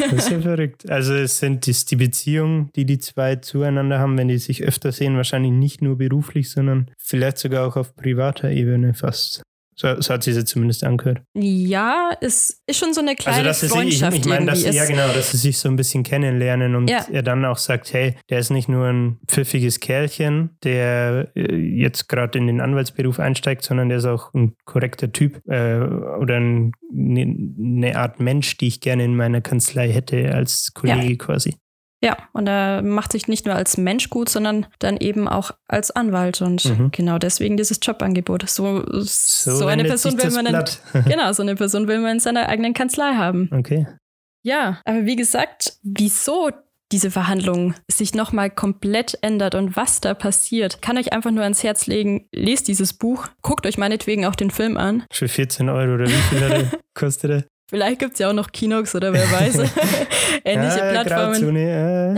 Das 0.00 0.12
ist 0.12 0.30
ja 0.30 0.40
verrückt. 0.40 0.90
Also 0.90 1.14
es 1.14 1.38
sind 1.38 1.66
das 1.68 1.84
die 1.84 1.96
Beziehungen, 1.96 2.70
die 2.74 2.84
die 2.84 2.98
zwei 2.98 3.36
zueinander 3.36 3.98
haben, 3.98 4.18
wenn 4.18 4.28
die 4.28 4.38
sich 4.38 4.64
öfter 4.64 4.92
sehen, 4.92 5.16
wahrscheinlich 5.16 5.52
nicht 5.52 5.82
nur 5.82 5.96
beruflich, 5.96 6.50
sondern 6.50 6.90
vielleicht 6.98 7.38
sogar 7.38 7.66
auch 7.66 7.76
auf 7.76 7.94
privater 7.94 8.50
Ebene 8.50 8.94
fast. 8.94 9.42
So, 9.76 10.00
so 10.00 10.14
hat 10.14 10.22
sie 10.22 10.30
es 10.30 10.44
zumindest 10.44 10.84
angehört. 10.84 11.22
Ja, 11.34 12.10
es 12.20 12.62
ist 12.66 12.78
schon 12.78 12.94
so 12.94 13.00
eine 13.00 13.16
kleine 13.16 13.38
also, 13.38 13.48
dass 13.48 13.60
sie 13.60 13.68
Freundschaft 13.68 14.16
ich, 14.16 14.20
ich 14.20 14.26
meine, 14.26 14.46
dass, 14.46 14.60
irgendwie 14.62 14.76
ja 14.76 14.86
genau, 14.86 15.12
dass 15.12 15.32
sie 15.32 15.36
sich 15.36 15.58
so 15.58 15.68
ein 15.68 15.76
bisschen 15.76 16.02
kennenlernen 16.02 16.76
und 16.76 16.88
Ja. 16.88 17.04
er 17.10 17.22
dann 17.22 17.44
auch 17.44 17.58
sagt, 17.58 17.92
hey, 17.92 18.14
der 18.30 18.38
ist 18.38 18.50
nicht 18.50 18.68
nur 18.68 18.86
ein 18.86 19.18
pfiffiges 19.26 19.80
Kerlchen, 19.80 20.50
der 20.62 21.28
äh, 21.34 21.54
jetzt 21.56 22.08
gerade 22.08 22.38
in 22.38 22.46
den 22.46 22.60
Anwaltsberuf 22.60 23.18
einsteigt, 23.18 23.64
sondern 23.64 23.88
der 23.88 23.98
ist 23.98 24.04
auch 24.04 24.32
ein 24.34 24.54
korrekter 24.64 25.10
Typ 25.10 25.40
äh, 25.48 25.78
oder 25.78 26.36
ein, 26.36 26.72
ne, 26.92 27.22
eine 27.58 27.96
Art 27.98 28.20
Mensch, 28.20 28.56
die 28.56 28.68
ich 28.68 28.80
gerne 28.80 29.04
in 29.04 29.16
meiner 29.16 29.40
Kanzlei 29.40 29.90
hätte 29.90 30.32
als 30.34 30.72
Kollege 30.74 31.16
quasi. 31.16 31.54
Ja, 32.04 32.18
und 32.34 32.46
er 32.46 32.82
macht 32.82 33.12
sich 33.12 33.28
nicht 33.28 33.46
nur 33.46 33.54
als 33.54 33.78
Mensch 33.78 34.10
gut, 34.10 34.28
sondern 34.28 34.66
dann 34.78 34.98
eben 34.98 35.26
auch 35.26 35.52
als 35.66 35.90
Anwalt. 35.90 36.42
Und 36.42 36.64
Mhm. 36.66 36.90
genau 36.92 37.16
deswegen 37.18 37.56
dieses 37.56 37.78
Jobangebot. 37.82 38.46
So, 38.48 38.84
so, 39.00 39.66
eine 39.66 39.84
wendet 39.84 39.88
Person 39.88 40.18
will 40.18 40.30
man 40.30 40.44
Blatt. 40.44 40.80
genau, 41.08 41.32
so 41.32 41.42
eine 41.42 41.54
Person 41.54 41.88
will 41.88 42.00
man 42.00 42.12
in 42.12 42.20
seiner 42.20 42.46
eigenen 42.50 42.74
Kanzlei 42.74 43.14
haben. 43.14 43.48
Okay. 43.52 43.86
Ja, 44.42 44.80
aber 44.84 45.06
wie 45.06 45.16
gesagt, 45.16 45.78
wieso 45.82 46.50
diese 46.92 47.10
Verhandlung 47.10 47.74
sich 47.90 48.14
nochmal 48.14 48.50
komplett 48.50 49.16
ändert 49.22 49.54
und 49.54 49.74
was 49.74 50.02
da 50.02 50.12
passiert, 50.12 50.82
kann 50.82 50.98
euch 50.98 51.14
einfach 51.14 51.30
nur 51.30 51.42
ans 51.42 51.62
Herz 51.64 51.86
legen. 51.86 52.28
Lest 52.32 52.68
dieses 52.68 52.92
Buch, 52.92 53.26
guckt 53.40 53.66
euch 53.66 53.78
meinetwegen 53.78 54.26
auch 54.26 54.34
den 54.34 54.50
Film 54.50 54.76
an. 54.76 55.04
Für 55.10 55.26
14 55.28 55.70
Euro 55.70 55.94
oder 55.94 56.06
wie 56.06 56.10
viel 56.10 56.70
kostet 56.94 57.30
er? 57.30 57.44
Vielleicht 57.74 57.98
gibt 57.98 58.12
es 58.12 58.20
ja 58.20 58.28
auch 58.30 58.34
noch 58.34 58.52
Kinox 58.52 58.94
oder 58.94 59.12
wer 59.12 59.28
weiß. 59.32 59.56
Ähnliche 60.44 60.80
Ah, 60.80 61.02
Plattformen. 61.02 61.56
Äh. 61.56 62.14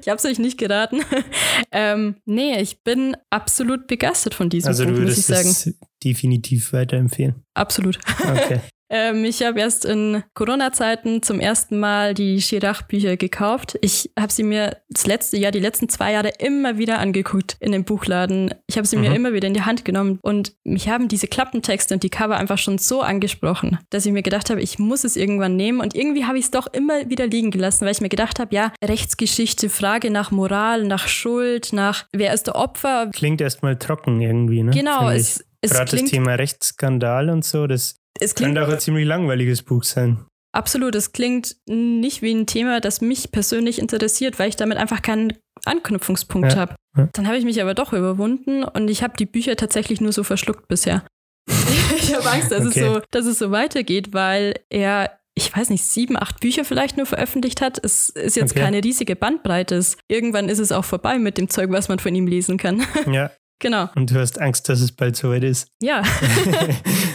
Ich 0.00 0.08
habe 0.08 0.16
es 0.16 0.24
euch 0.24 0.40
nicht 0.40 0.58
geraten. 0.58 1.02
ähm, 1.70 2.16
nee, 2.24 2.60
ich 2.60 2.82
bin 2.82 3.16
absolut 3.30 3.86
begeistert 3.86 4.34
von 4.34 4.48
diesem 4.50 4.66
Also 4.66 4.84
Buch, 4.84 4.94
du 4.94 5.02
muss 5.02 5.16
ich 5.18 5.28
würdest 5.28 5.28
sagen. 5.28 5.48
es 5.76 5.78
definitiv 6.02 6.72
weiterempfehlen. 6.72 7.44
Absolut. 7.54 8.00
Okay. 8.18 8.58
Ähm, 8.94 9.24
ich 9.24 9.42
habe 9.42 9.58
erst 9.58 9.86
in 9.86 10.22
Corona-Zeiten 10.34 11.22
zum 11.22 11.40
ersten 11.40 11.80
Mal 11.80 12.12
die 12.12 12.36
Chirac-Bücher 12.36 13.16
gekauft. 13.16 13.78
Ich 13.80 14.10
habe 14.18 14.30
sie 14.30 14.42
mir 14.42 14.76
das 14.90 15.06
letzte 15.06 15.38
Jahr, 15.38 15.50
die 15.50 15.60
letzten 15.60 15.88
zwei 15.88 16.12
Jahre 16.12 16.30
immer 16.38 16.76
wieder 16.76 16.98
angeguckt 16.98 17.56
in 17.58 17.72
dem 17.72 17.84
Buchladen. 17.84 18.54
Ich 18.66 18.76
habe 18.76 18.86
sie 18.86 18.96
mir 18.96 19.08
Mhm. 19.08 19.16
immer 19.16 19.32
wieder 19.32 19.48
in 19.48 19.54
die 19.54 19.62
Hand 19.62 19.86
genommen 19.86 20.18
und 20.20 20.52
mich 20.62 20.90
haben 20.90 21.08
diese 21.08 21.26
Klappentexte 21.26 21.94
und 21.94 22.02
die 22.02 22.10
Cover 22.10 22.36
einfach 22.36 22.58
schon 22.58 22.76
so 22.76 23.00
angesprochen, 23.00 23.78
dass 23.88 24.04
ich 24.04 24.12
mir 24.12 24.22
gedacht 24.22 24.50
habe, 24.50 24.60
ich 24.60 24.78
muss 24.78 25.04
es 25.04 25.16
irgendwann 25.16 25.56
nehmen 25.56 25.80
und 25.80 25.94
irgendwie 25.94 26.26
habe 26.26 26.36
ich 26.38 26.44
es 26.44 26.50
doch 26.50 26.66
immer 26.66 27.08
wieder 27.08 27.26
liegen 27.26 27.50
gelassen, 27.50 27.86
weil 27.86 27.92
ich 27.92 28.02
mir 28.02 28.10
gedacht 28.10 28.38
habe, 28.38 28.54
ja, 28.54 28.72
Rechtsgeschichte, 28.84 29.70
Frage 29.70 30.10
nach 30.10 30.30
Moral, 30.30 30.84
nach 30.84 31.08
Schuld, 31.08 31.72
nach 31.72 32.04
wer 32.12 32.34
ist 32.34 32.46
der 32.46 32.56
Opfer. 32.56 33.10
Klingt 33.14 33.40
erstmal 33.40 33.76
trocken 33.78 34.20
irgendwie, 34.20 34.62
ne? 34.62 34.70
Genau, 34.72 35.08
es, 35.08 35.44
Gerade 35.64 35.96
das 35.96 36.10
Thema 36.10 36.34
Rechtsskandal 36.34 37.30
und 37.30 37.44
so, 37.44 37.66
das 37.66 38.01
es 38.20 38.34
klingt 38.34 38.54
könnte 38.54 38.68
auch 38.68 38.72
ein 38.72 38.80
ziemlich 38.80 39.06
langweiliges 39.06 39.62
Buch 39.62 39.84
sein. 39.84 40.24
Absolut, 40.54 40.94
es 40.94 41.12
klingt 41.12 41.56
nicht 41.66 42.20
wie 42.20 42.32
ein 42.34 42.46
Thema, 42.46 42.80
das 42.80 43.00
mich 43.00 43.32
persönlich 43.32 43.78
interessiert, 43.78 44.38
weil 44.38 44.50
ich 44.50 44.56
damit 44.56 44.76
einfach 44.76 45.00
keinen 45.00 45.32
Anknüpfungspunkt 45.64 46.52
Ja, 46.52 46.58
habe. 46.58 46.74
ja. 46.96 47.08
Dann 47.14 47.26
habe 47.26 47.38
ich 47.38 47.44
mich 47.44 47.62
aber 47.62 47.72
doch 47.74 47.92
überwunden 47.94 48.62
und 48.64 48.88
ich 48.88 49.02
habe 49.02 49.14
die 49.16 49.24
Bücher 49.26 49.56
tatsächlich 49.56 50.00
nur 50.02 50.12
so 50.12 50.24
verschluckt 50.24 50.68
bisher. 50.68 51.04
ich 51.96 52.14
habe 52.14 52.28
Angst, 52.30 52.52
dass, 52.52 52.66
Okay. 52.66 52.80
es 52.80 52.86
so, 52.86 53.00
dass 53.10 53.24
es 53.26 53.38
so 53.38 53.50
weitergeht, 53.50 54.12
weil 54.12 54.54
er, 54.68 55.18
ich 55.34 55.56
weiß 55.56 55.70
nicht, 55.70 55.84
sieben, 55.84 56.18
acht 56.18 56.40
Bücher 56.40 56.64
vielleicht 56.66 56.98
nur 56.98 57.06
veröffentlicht 57.06 57.62
hat. 57.62 57.82
Es 57.82 58.10
ist 58.10 58.36
jetzt 58.36 58.50
Okay. 58.52 58.60
keine 58.60 58.84
riesige 58.84 59.16
Bandbreite. 59.16 59.82
Irgendwann 60.08 60.50
ist 60.50 60.58
es 60.58 60.70
auch 60.70 60.84
vorbei 60.84 61.18
mit 61.18 61.38
dem 61.38 61.48
Zeug, 61.48 61.70
was 61.70 61.88
man 61.88 61.98
von 61.98 62.14
ihm 62.14 62.26
lesen 62.26 62.58
kann. 62.58 62.84
Ja, 63.10 63.30
genau, 63.58 63.88
und 63.94 64.10
du 64.10 64.16
hast 64.20 64.38
Angst, 64.38 64.68
dass 64.68 64.80
es 64.82 64.92
bald 64.92 65.16
soweit 65.16 65.44
ist. 65.44 65.68
ja. 65.82 66.02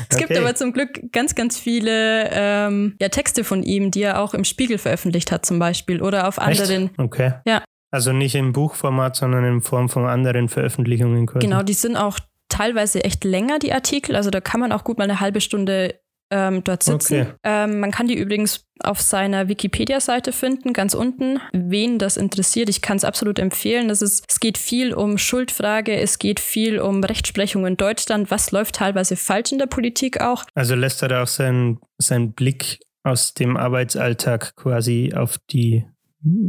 Es 0.10 0.18
gibt 0.18 0.32
Okay. 0.32 0.40
aber 0.40 0.56
zum 0.56 0.74
Glück 0.74 1.12
ganz, 1.12 1.36
ganz 1.36 1.58
viele 1.60 2.30
ähm, 2.32 2.96
ja, 3.02 3.10
Texte 3.10 3.44
von 3.44 3.64
ihm, 3.64 3.92
die 3.92 4.04
er 4.04 4.22
auch 4.22 4.34
im 4.34 4.44
Spiegel 4.44 4.78
veröffentlicht 4.78 5.32
hat, 5.32 5.46
zum 5.46 5.60
Beispiel. 5.60 6.02
Oder 6.02 6.28
auf 6.28 6.38
Echt? 6.38 6.62
anderen. 6.62 6.92
Okay. 6.98 7.34
Ja. 7.46 7.64
Also 7.92 8.12
nicht 8.14 8.36
im 8.36 8.54
Buchformat, 8.54 9.16
sondern 9.16 9.46
in 9.46 9.62
Form 9.62 9.90
von 9.90 10.06
anderen 10.06 10.50
Veröffentlichungen 10.50 11.26
quasi. 11.26 11.46
Genau, 11.46 11.64
die 11.64 11.74
sind 11.74 11.96
auch 11.96 12.20
teilweise 12.50 13.04
echt 13.04 13.24
länger, 13.24 13.60
die 13.60 13.74
Artikel. 13.74 14.16
Also 14.16 14.30
da 14.30 14.42
kann 14.42 14.60
man 14.60 14.72
auch 14.72 14.84
gut 14.84 14.98
mal 14.98 15.06
eine 15.06 15.20
halbe 15.20 15.42
Stunde 15.42 15.96
ähm, 16.30 16.64
dort 16.64 16.84
sitzen. 16.84 17.22
Okay. 17.22 17.34
Ähm, 17.44 17.80
man 17.80 17.92
kann 17.92 18.08
die 18.08 18.18
übrigens 18.18 18.66
auf 18.80 19.02
seiner 19.02 19.48
Wikipedia-Seite 19.48 20.32
finden, 20.32 20.74
ganz 20.74 20.94
unten. 20.94 21.40
Wen 21.54 22.00
das 22.00 22.18
interessiert, 22.18 22.70
ich 22.70 22.82
kann 22.82 22.98
es 22.98 23.04
absolut 23.04 23.40
empfehlen. 23.40 23.88
Das 23.88 24.02
ist, 24.02 24.26
es 24.28 24.40
geht 24.40 24.58
viel 24.58 24.94
um 24.94 25.18
Schuldfrage, 25.18 25.96
es 25.98 26.20
geht 26.20 26.40
viel 26.40 26.80
um 26.80 27.04
Rechtsprechung 27.04 27.66
in 27.66 27.78
Deutschland. 27.78 28.30
Was 28.30 28.52
läuft 28.52 28.76
teilweise 28.76 29.16
falsch 29.16 29.52
in 29.52 29.58
der 29.60 29.68
Politik 29.68 30.22
auch? 30.22 30.44
Also 30.54 30.76
lässt 30.76 31.02
er 31.02 31.08
da 31.10 31.24
auch 31.24 31.28
seinen, 31.28 31.80
seinen 31.98 32.34
Blick 32.34 32.80
aus 33.04 33.34
dem 33.34 33.56
Arbeitsalltag 33.56 34.56
quasi 34.56 35.14
auf 35.16 35.38
die, 35.50 35.86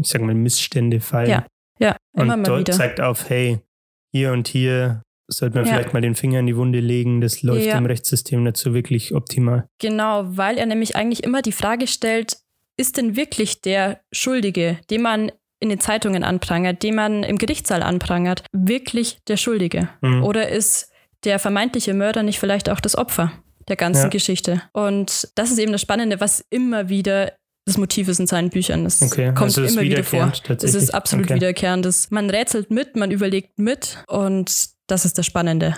ich 0.03 0.09
sag 0.09 0.23
mal, 0.23 0.35
Missstände 0.35 1.01
fallen. 1.01 1.31
Ja, 1.31 1.47
Ja, 1.79 1.97
immer 2.15 2.35
und 2.35 2.43
mal 2.43 2.43
dort 2.43 2.61
wieder. 2.61 2.73
zeigt 2.73 3.01
auf, 3.01 3.31
hey, 3.31 3.61
hier 4.13 4.33
und 4.33 4.49
hier 4.49 5.03
sollte 5.29 5.57
man 5.59 5.67
Ja. 5.67 5.73
vielleicht 5.75 5.93
mal 5.93 6.01
den 6.01 6.15
Finger 6.15 6.41
in 6.41 6.47
die 6.47 6.57
Wunde 6.57 6.81
legen. 6.81 7.21
Das 7.21 7.43
läuft 7.43 7.67
Ja. 7.67 7.79
im 7.79 7.87
Rechtssystem 7.87 8.43
nicht 8.43 8.57
so 8.57 8.75
wirklich 8.75 9.15
optimal. 9.15 9.69
Genau, 9.79 10.25
weil 10.27 10.59
er 10.59 10.67
nämlich 10.67 10.97
eigentlich 10.97 11.23
immer 11.23 11.43
die 11.43 11.53
Frage 11.53 11.87
stellt, 11.87 12.39
ist 12.77 12.97
denn 12.97 13.17
wirklich 13.17 13.61
der 13.61 14.01
Schuldige, 14.13 14.79
den 14.91 15.03
man 15.03 15.33
in 15.61 15.69
den 15.69 15.81
Zeitungen 15.81 16.23
anprangert, 16.25 16.83
den 16.83 16.95
man 16.95 17.25
im 17.25 17.37
Gerichtssaal 17.37 17.83
anprangert, 17.83 18.45
wirklich 18.53 19.19
der 19.27 19.37
Schuldige? 19.37 19.89
Mhm. 20.01 20.23
Oder 20.25 20.49
ist 20.49 20.91
der 21.25 21.39
vermeintliche 21.41 21.95
Mörder 21.95 22.23
nicht 22.23 22.39
vielleicht 22.39 22.71
auch 22.71 22.81
das 22.81 22.97
Opfer 22.97 23.33
der 23.69 23.75
ganzen 23.77 24.05
Ja. 24.05 24.09
Geschichte? 24.09 24.63
Und 24.73 25.29
das 25.35 25.51
ist 25.51 25.59
eben 25.59 25.73
das 25.73 25.81
Spannende, 25.83 26.21
was 26.21 26.45
immer 26.51 26.89
wieder 26.89 27.33
das 27.67 27.77
Motiv 27.77 28.09
ist 28.09 28.19
in 28.21 28.27
seinen 28.27 28.49
Büchern. 28.49 28.85
Das 28.85 29.03
Okay, 29.03 29.27
kommt 29.27 29.43
also 29.43 29.63
es 29.63 29.71
ist 29.73 29.77
immer 29.77 29.83
wieder 29.85 30.03
vor. 30.05 30.33
Es 30.49 30.75
ist 30.75 30.95
absolut 30.95 31.27
Okay. 31.27 31.35
wiederkehrend. 31.35 31.87
Man 32.11 32.31
rätselt 32.31 32.71
mit, 32.71 32.97
man 32.97 33.11
überlegt 33.11 33.59
mit 33.59 33.99
und 34.07 34.71
das 34.89 35.05
ist 35.05 35.17
das 35.19 35.27
Spannende, 35.27 35.77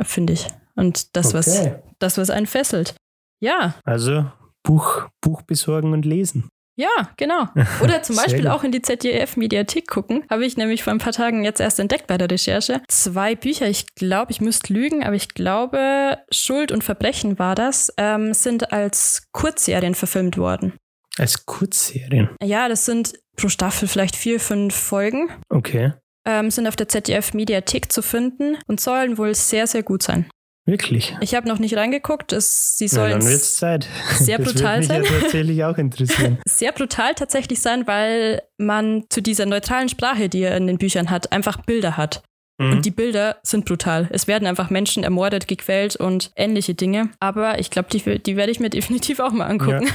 finde 0.00 0.34
ich. 0.34 0.46
Und 0.76 1.16
das, 1.16 1.34
was, 1.34 1.58
Okay. 1.60 1.74
das, 1.98 2.16
was 2.18 2.30
einen 2.30 2.46
fesselt. 2.46 2.94
Ja, 3.40 3.74
Also 3.84 4.30
Buch, 4.62 5.08
Buch 5.20 5.42
besorgen 5.42 5.92
und 5.92 6.04
lesen. 6.06 6.48
ja, 6.76 6.88
genau. 7.16 7.48
Oder 7.82 8.02
zum 8.02 8.16
Beispiel 8.16 8.46
auch 8.48 8.62
in 8.64 8.70
die 8.72 8.80
ZDF-Mediathek 8.80 9.86
gucken. 9.88 10.24
Habe 10.30 10.46
ich 10.46 10.56
nämlich 10.56 10.82
vor 10.84 10.92
ein 10.92 10.98
paar 10.98 11.12
Tagen 11.12 11.44
jetzt 11.44 11.60
erst 11.60 11.78
entdeckt 11.80 12.06
bei 12.06 12.16
der 12.16 12.30
Recherche. 12.30 12.80
Zwei 12.88 13.34
Bücher, 13.34 13.66
ich 13.68 13.94
glaube, 13.96 14.30
ich 14.32 14.40
müsste 14.40 14.72
lügen, 14.72 15.02
aber 15.04 15.14
ich 15.16 15.28
glaube, 15.30 16.18
Schuld 16.30 16.70
und 16.72 16.84
Verbrechen 16.84 17.38
war 17.38 17.54
das, 17.54 17.92
ähm, 17.98 18.32
sind 18.32 18.72
als 18.72 19.26
Kurzserien 19.32 19.94
verfilmt 19.94 20.38
worden. 20.38 20.74
Als 21.18 21.44
Kurzserien. 21.44 22.30
Ja, 22.42 22.68
das 22.68 22.86
sind 22.86 23.12
pro 23.36 23.48
Staffel 23.48 23.86
vielleicht 23.88 24.16
vier, 24.16 24.40
fünf 24.40 24.74
Folgen. 24.74 25.28
Okay. 25.50 25.92
Ähm, 26.24 26.50
sind 26.50 26.68
auf 26.68 26.76
der 26.76 26.88
ZDF-Mediathek 26.88 27.90
zu 27.90 28.00
finden 28.02 28.56
und 28.66 28.80
sollen 28.80 29.18
wohl 29.18 29.34
sehr, 29.34 29.66
sehr 29.66 29.82
gut 29.82 30.02
sein. 30.02 30.26
Wirklich. 30.64 31.16
Ich 31.20 31.34
habe 31.34 31.48
noch 31.48 31.58
nicht 31.58 31.76
reingeguckt. 31.76 32.32
Es, 32.32 32.78
sie 32.78 32.86
Na, 32.86 32.90
sollen 32.90 33.24
wird's 33.24 33.56
Zeit. 33.56 33.88
sehr 34.12 34.38
das 34.38 34.52
brutal 34.52 34.78
mich 34.78 34.88
sein. 34.88 35.02
ja 35.02 35.10
tatsächlich 35.20 35.64
auch 35.64 35.76
interessieren. 35.76 36.38
sehr 36.46 36.70
brutal 36.70 37.14
tatsächlich 37.14 37.60
sein, 37.60 37.86
weil 37.88 38.42
man 38.58 39.04
zu 39.10 39.20
dieser 39.20 39.46
neutralen 39.46 39.88
Sprache, 39.88 40.28
die 40.28 40.42
er 40.42 40.56
in 40.56 40.68
den 40.68 40.78
Büchern 40.78 41.10
hat, 41.10 41.32
einfach 41.32 41.62
Bilder 41.62 41.96
hat. 41.96 42.22
Mhm. 42.60 42.70
Und 42.70 42.84
die 42.86 42.92
Bilder 42.92 43.38
sind 43.42 43.64
brutal. 43.64 44.08
Es 44.12 44.28
werden 44.28 44.46
einfach 44.46 44.70
Menschen 44.70 45.02
ermordet, 45.02 45.48
gequält 45.48 45.96
und 45.96 46.30
ähnliche 46.36 46.74
Dinge. 46.74 47.10
Aber 47.18 47.58
ich 47.58 47.70
glaube, 47.70 47.88
die, 47.90 48.22
die 48.22 48.36
werde 48.36 48.52
ich 48.52 48.60
mir 48.60 48.70
definitiv 48.70 49.18
auch 49.18 49.32
mal 49.32 49.46
angucken. 49.46 49.88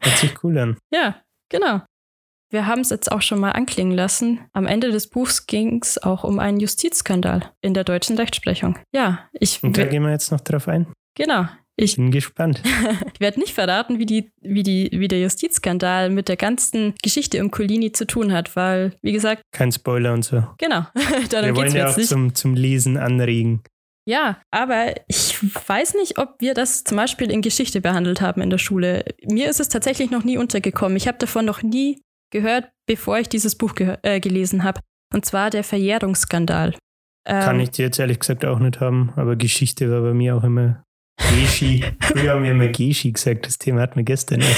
Hört 0.00 0.18
sich 0.18 0.44
cool 0.44 0.56
an. 0.58 0.76
Ja, 0.92 1.20
genau. 1.48 1.80
Wir 2.50 2.66
haben 2.66 2.80
es 2.80 2.90
jetzt 2.90 3.10
auch 3.10 3.22
schon 3.22 3.40
mal 3.40 3.50
anklingen 3.52 3.94
lassen. 3.96 4.40
Am 4.52 4.66
Ende 4.66 4.90
des 4.92 5.08
Buchs 5.08 5.46
ging 5.46 5.80
es 5.82 6.00
auch 6.02 6.22
um 6.24 6.38
einen 6.38 6.60
Justizskandal 6.60 7.50
in 7.60 7.74
der 7.74 7.84
deutschen 7.84 8.16
Rechtsprechung. 8.16 8.78
Ja, 8.92 9.28
ich 9.32 9.62
Und 9.62 9.76
da 9.76 9.84
gehen 9.84 10.02
wir 10.04 10.10
jetzt 10.10 10.30
noch 10.30 10.40
drauf 10.40 10.68
ein. 10.68 10.86
genau. 11.16 11.46
Ich 11.78 11.96
Bin 11.96 12.10
gespannt. 12.10 12.62
werde 13.18 13.38
nicht 13.38 13.52
verraten, 13.52 13.98
wie, 13.98 14.06
die, 14.06 14.30
wie, 14.40 14.62
die, 14.62 14.88
wie 14.94 15.08
der 15.08 15.20
Justizskandal 15.20 16.08
mit 16.08 16.26
der 16.28 16.36
ganzen 16.38 16.94
Geschichte 17.02 17.38
um 17.42 17.50
Colini 17.50 17.92
zu 17.92 18.06
tun 18.06 18.32
hat, 18.32 18.56
weil, 18.56 18.94
wie 19.02 19.12
gesagt, 19.12 19.42
Kein 19.52 19.70
Spoiler 19.72 20.14
und 20.14 20.24
so. 20.24 20.42
genau, 20.56 20.86
darum 21.28 21.48
wir 21.48 21.52
geht 21.52 21.56
wollen 21.56 21.66
es 21.66 21.74
ja 21.74 21.80
jetzt 21.84 21.92
auch 21.92 21.96
nicht. 21.98 22.08
zum, 22.08 22.34
zum 22.34 22.54
Lesen 22.54 22.96
anregen. 22.96 23.62
Ja, 24.08 24.40
aber 24.50 24.94
ich 25.06 25.36
weiß 25.68 25.96
nicht, 25.96 26.16
ob 26.18 26.36
wir 26.38 26.54
das 26.54 26.82
zum 26.84 26.96
Beispiel 26.96 27.30
in 27.30 27.42
Geschichte 27.42 27.82
behandelt 27.82 28.22
haben 28.22 28.40
in 28.40 28.48
der 28.48 28.56
Schule. 28.58 29.04
Mir 29.24 29.50
ist 29.50 29.60
es 29.60 29.68
tatsächlich 29.68 30.10
noch 30.10 30.24
nie 30.24 30.38
untergekommen. 30.38 30.96
Ich 30.96 31.06
habe 31.08 31.18
davon 31.18 31.44
noch 31.44 31.62
nie 31.62 32.00
gehört, 32.30 32.68
bevor 32.86 33.18
ich 33.18 33.28
dieses 33.28 33.56
Buch 33.56 33.74
äh, 33.78 34.20
gelesen 34.20 34.64
habe. 34.64 34.80
Und 35.14 35.24
zwar 35.24 35.50
der 35.50 35.64
Verjährungsskandal. 35.64 36.74
Ähm, 37.26 37.42
Kann 37.42 37.60
ich 37.60 37.70
dir 37.70 37.86
jetzt 37.86 37.98
ehrlich 37.98 38.20
gesagt 38.20 38.44
auch 38.44 38.58
nicht 38.58 38.80
haben, 38.80 39.12
aber 39.16 39.36
Geschichte 39.36 39.90
war 39.90 40.00
bei 40.02 40.14
mir 40.14 40.36
auch 40.36 40.44
immer 40.44 40.84
Geschi. 41.18 41.84
Früher 42.00 42.32
haben 42.32 42.44
wir 42.44 42.50
immer 42.52 42.68
Geschi 42.68 43.12
gesagt. 43.12 43.46
Das 43.46 43.58
Thema 43.58 43.80
hatten 43.82 43.96
wir 43.96 44.04
gestern. 44.04 44.42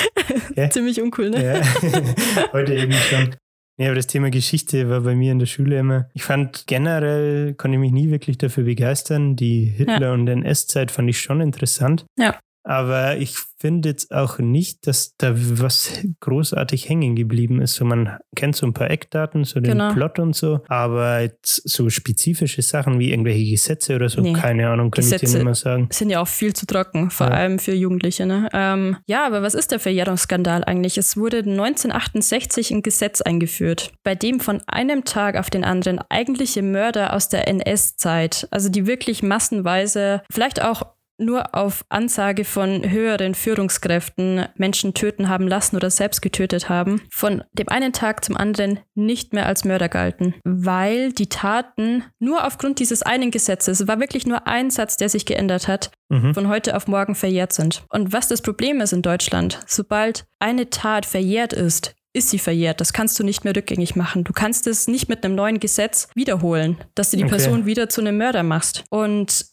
Ja? 0.57 0.69
Ziemlich 0.71 1.01
uncool, 1.01 1.31
ne? 1.31 1.45
Ja. 1.45 2.53
Heute 2.53 2.75
eben 2.75 2.93
schon. 2.93 3.37
Ja, 3.79 3.87
aber 3.87 3.95
das 3.95 4.09
Thema 4.09 4.29
Geschichte 4.29 4.91
war 4.91 5.03
bei 5.03 5.15
mir 5.15 5.31
in 5.31 5.39
der 5.39 5.47
Schule 5.47 5.79
immer. 5.79 6.09
Ich 6.15 6.25
fand 6.25 6.67
generell, 6.67 7.55
konnte 7.55 7.77
ich 7.77 7.81
mich 7.81 7.93
nie 7.93 8.11
wirklich 8.11 8.39
dafür 8.39 8.65
begeistern. 8.65 9.37
Die 9.37 9.67
Hitler- 9.67 10.01
ja. 10.01 10.13
und 10.13 10.27
NS-Zeit 10.27 10.91
fand 10.91 11.09
ich 11.11 11.21
schon 11.21 11.41
interessant. 11.41 12.07
Ja. 12.19 12.37
Aber 12.69 13.17
ich 13.17 13.35
finde 13.59 13.89
jetzt 13.89 14.15
auch 14.15 14.39
nicht, 14.39 14.87
dass 14.87 15.17
da 15.17 15.33
was 15.35 15.91
großartig 16.21 16.89
hängen 16.89 17.17
geblieben 17.17 17.63
ist. 17.63 17.75
So, 17.75 17.85
man 17.87 18.19
kennt 18.37 18.57
so 18.57 18.67
ein 18.67 18.75
paar 18.75 18.91
Eckdaten, 18.91 19.45
so 19.45 19.59
den 19.59 19.73
genau. 19.73 19.93
Plot 19.95 20.19
und 20.19 20.37
so, 20.37 20.61
aber 20.69 21.21
jetzt 21.21 21.67
so 21.69 21.89
spezifische 21.89 22.61
Sachen 22.61 22.99
wie 22.99 23.11
irgendwelche 23.11 23.51
Gesetze 23.51 23.97
oder 23.97 24.11
so, 24.11 24.21
nee. 24.21 24.35
keine 24.35 24.69
Ahnung, 24.69 24.91
kann 24.91 25.03
Gesetze 25.03 25.25
ich 25.25 25.31
dir 25.33 25.39
nicht 25.39 25.45
mehr 25.45 25.55
sagen. 25.55 25.89
sind 25.91 26.11
ja 26.11 26.21
auch 26.21 26.29
viel 26.29 26.53
zu 26.53 26.67
trocken, 26.67 27.11
vor 27.11 27.29
ja. 27.29 27.33
allem 27.33 27.59
für 27.59 27.73
Jugendliche. 27.73 28.27
Ne? 28.27 28.51
Ähm, 28.53 28.99
ja, 29.07 29.27
aber 29.27 29.43
was 29.43 29.55
ist 29.55 29.71
der 29.73 29.81
Verjährungsskandal 29.81 30.63
eigentlich? 30.65 30.99
Es 30.99 31.17
wurde 31.17 31.39
1968 31.39 32.71
ein 32.71 32.83
Gesetz 32.83 33.23
eingeführt, 33.23 33.93
bei 34.05 34.15
dem 34.15 34.41
von 34.41 34.63
einem 34.67 35.05
Tag 35.05 35.37
auf 35.37 35.49
den 35.49 35.65
anderen 35.65 36.01
eigentliche 36.11 36.63
Mörder 36.63 37.15
aus 37.15 37.31
der 37.31 37.49
NS-Zeit, 37.49 38.47
also 38.51 38.69
die 38.69 38.87
wirklich 38.87 39.23
massenweise, 39.23 40.23
vielleicht 40.31 40.63
auch 40.63 40.83
nur 41.19 41.55
auf 41.55 41.85
Ansage 41.89 42.45
von 42.45 42.89
höheren 42.89 43.35
Führungskräften 43.35 44.47
Menschen 44.57 44.95
töten 44.95 45.29
haben 45.29 45.49
lassen 45.49 45.77
oder 45.77 45.91
selbst 45.91 46.23
getötet 46.23 46.69
haben, 46.69 47.03
von 47.11 47.45
dem 47.53 47.69
einen 47.69 47.93
Tag 47.93 48.25
zum 48.25 48.37
anderen 48.37 48.81
nicht 48.95 49.33
mehr 49.33 49.47
als 49.47 49.65
Mörder 49.65 49.89
galten, 49.89 50.35
weil 50.45 51.13
die 51.13 51.29
Taten 51.29 52.05
nur 52.19 52.47
aufgrund 52.47 52.79
dieses 52.79 53.03
einen 53.03 53.31
Gesetzes, 53.31 53.87
war 53.89 54.01
wirklich 54.01 54.27
nur 54.27 54.47
ein 54.47 54.71
Satz, 54.71 54.97
der 54.97 55.09
sich 55.09 55.27
geändert 55.27 55.69
hat, 55.69 55.91
mhm. 56.09 56.35
von 56.35 56.49
heute 56.49 56.77
auf 56.77 56.87
morgen 56.87 57.15
verjährt 57.15 57.53
sind. 57.53 57.85
Und 57.91 58.13
was 58.13 58.29
das 58.29 58.43
Problem 58.43 58.81
ist 58.81 58.93
in 58.93 59.03
Deutschland, 59.03 59.61
sobald 59.67 60.27
eine 60.39 60.71
Tat 60.71 61.05
verjährt 61.05 61.53
ist, 61.53 61.95
ist 62.13 62.31
sie 62.31 62.39
verjährt. 62.39 62.81
Das 62.81 62.93
kannst 62.93 63.19
du 63.19 63.25
nicht 63.25 63.45
mehr 63.45 63.55
rückgängig 63.55 63.95
machen. 63.95 64.25
Du 64.25 64.33
kannst 64.33 64.67
es 64.67 64.89
nicht 64.89 65.09
mit 65.09 65.25
einem 65.25 65.35
neuen 65.35 65.61
Gesetz 65.61 66.09
wiederholen, 66.15 66.79
dass 66.95 67.11
du 67.11 67.17
die 67.17 67.25
okay. 67.25 67.37
Person 67.37 67.67
wieder 67.67 67.89
zu 67.89 68.01
einem 68.01 68.17
Mörder 68.17 68.43
machst. 68.43 68.85
Und 68.91 69.47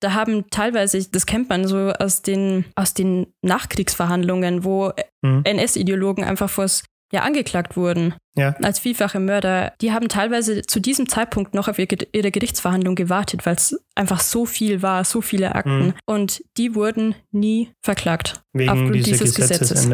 da 0.00 0.14
haben 0.14 0.50
teilweise, 0.50 1.08
das 1.10 1.26
kennt 1.26 1.48
man 1.48 1.66
so 1.66 1.92
aus 1.92 2.22
den, 2.22 2.64
aus 2.74 2.94
den 2.94 3.26
Nachkriegsverhandlungen, 3.42 4.64
wo 4.64 4.92
mhm. 5.22 5.42
NS-Ideologen 5.44 6.24
einfach 6.24 6.50
vors 6.50 6.82
ja, 7.12 7.22
angeklagt 7.22 7.76
wurden 7.76 8.14
ja. 8.36 8.54
als 8.62 8.78
vielfache 8.78 9.20
Mörder, 9.20 9.72
die 9.80 9.92
haben 9.92 10.08
teilweise 10.08 10.62
zu 10.62 10.80
diesem 10.80 11.08
Zeitpunkt 11.08 11.54
noch 11.54 11.68
auf 11.68 11.78
ihre 11.78 12.30
Gerichtsverhandlung 12.30 12.94
gewartet, 12.94 13.46
weil 13.46 13.56
es 13.56 13.78
einfach 13.94 14.20
so 14.20 14.46
viel 14.46 14.82
war, 14.82 15.04
so 15.04 15.20
viele 15.20 15.54
Akten. 15.54 15.86
Mhm. 15.86 15.94
Und 16.06 16.44
die 16.56 16.74
wurden 16.74 17.14
nie 17.32 17.72
verklagt. 17.82 18.42
Wegen 18.52 18.70
aufgrund 18.70 19.06
dieses 19.06 19.34
Gesetzes. 19.34 19.88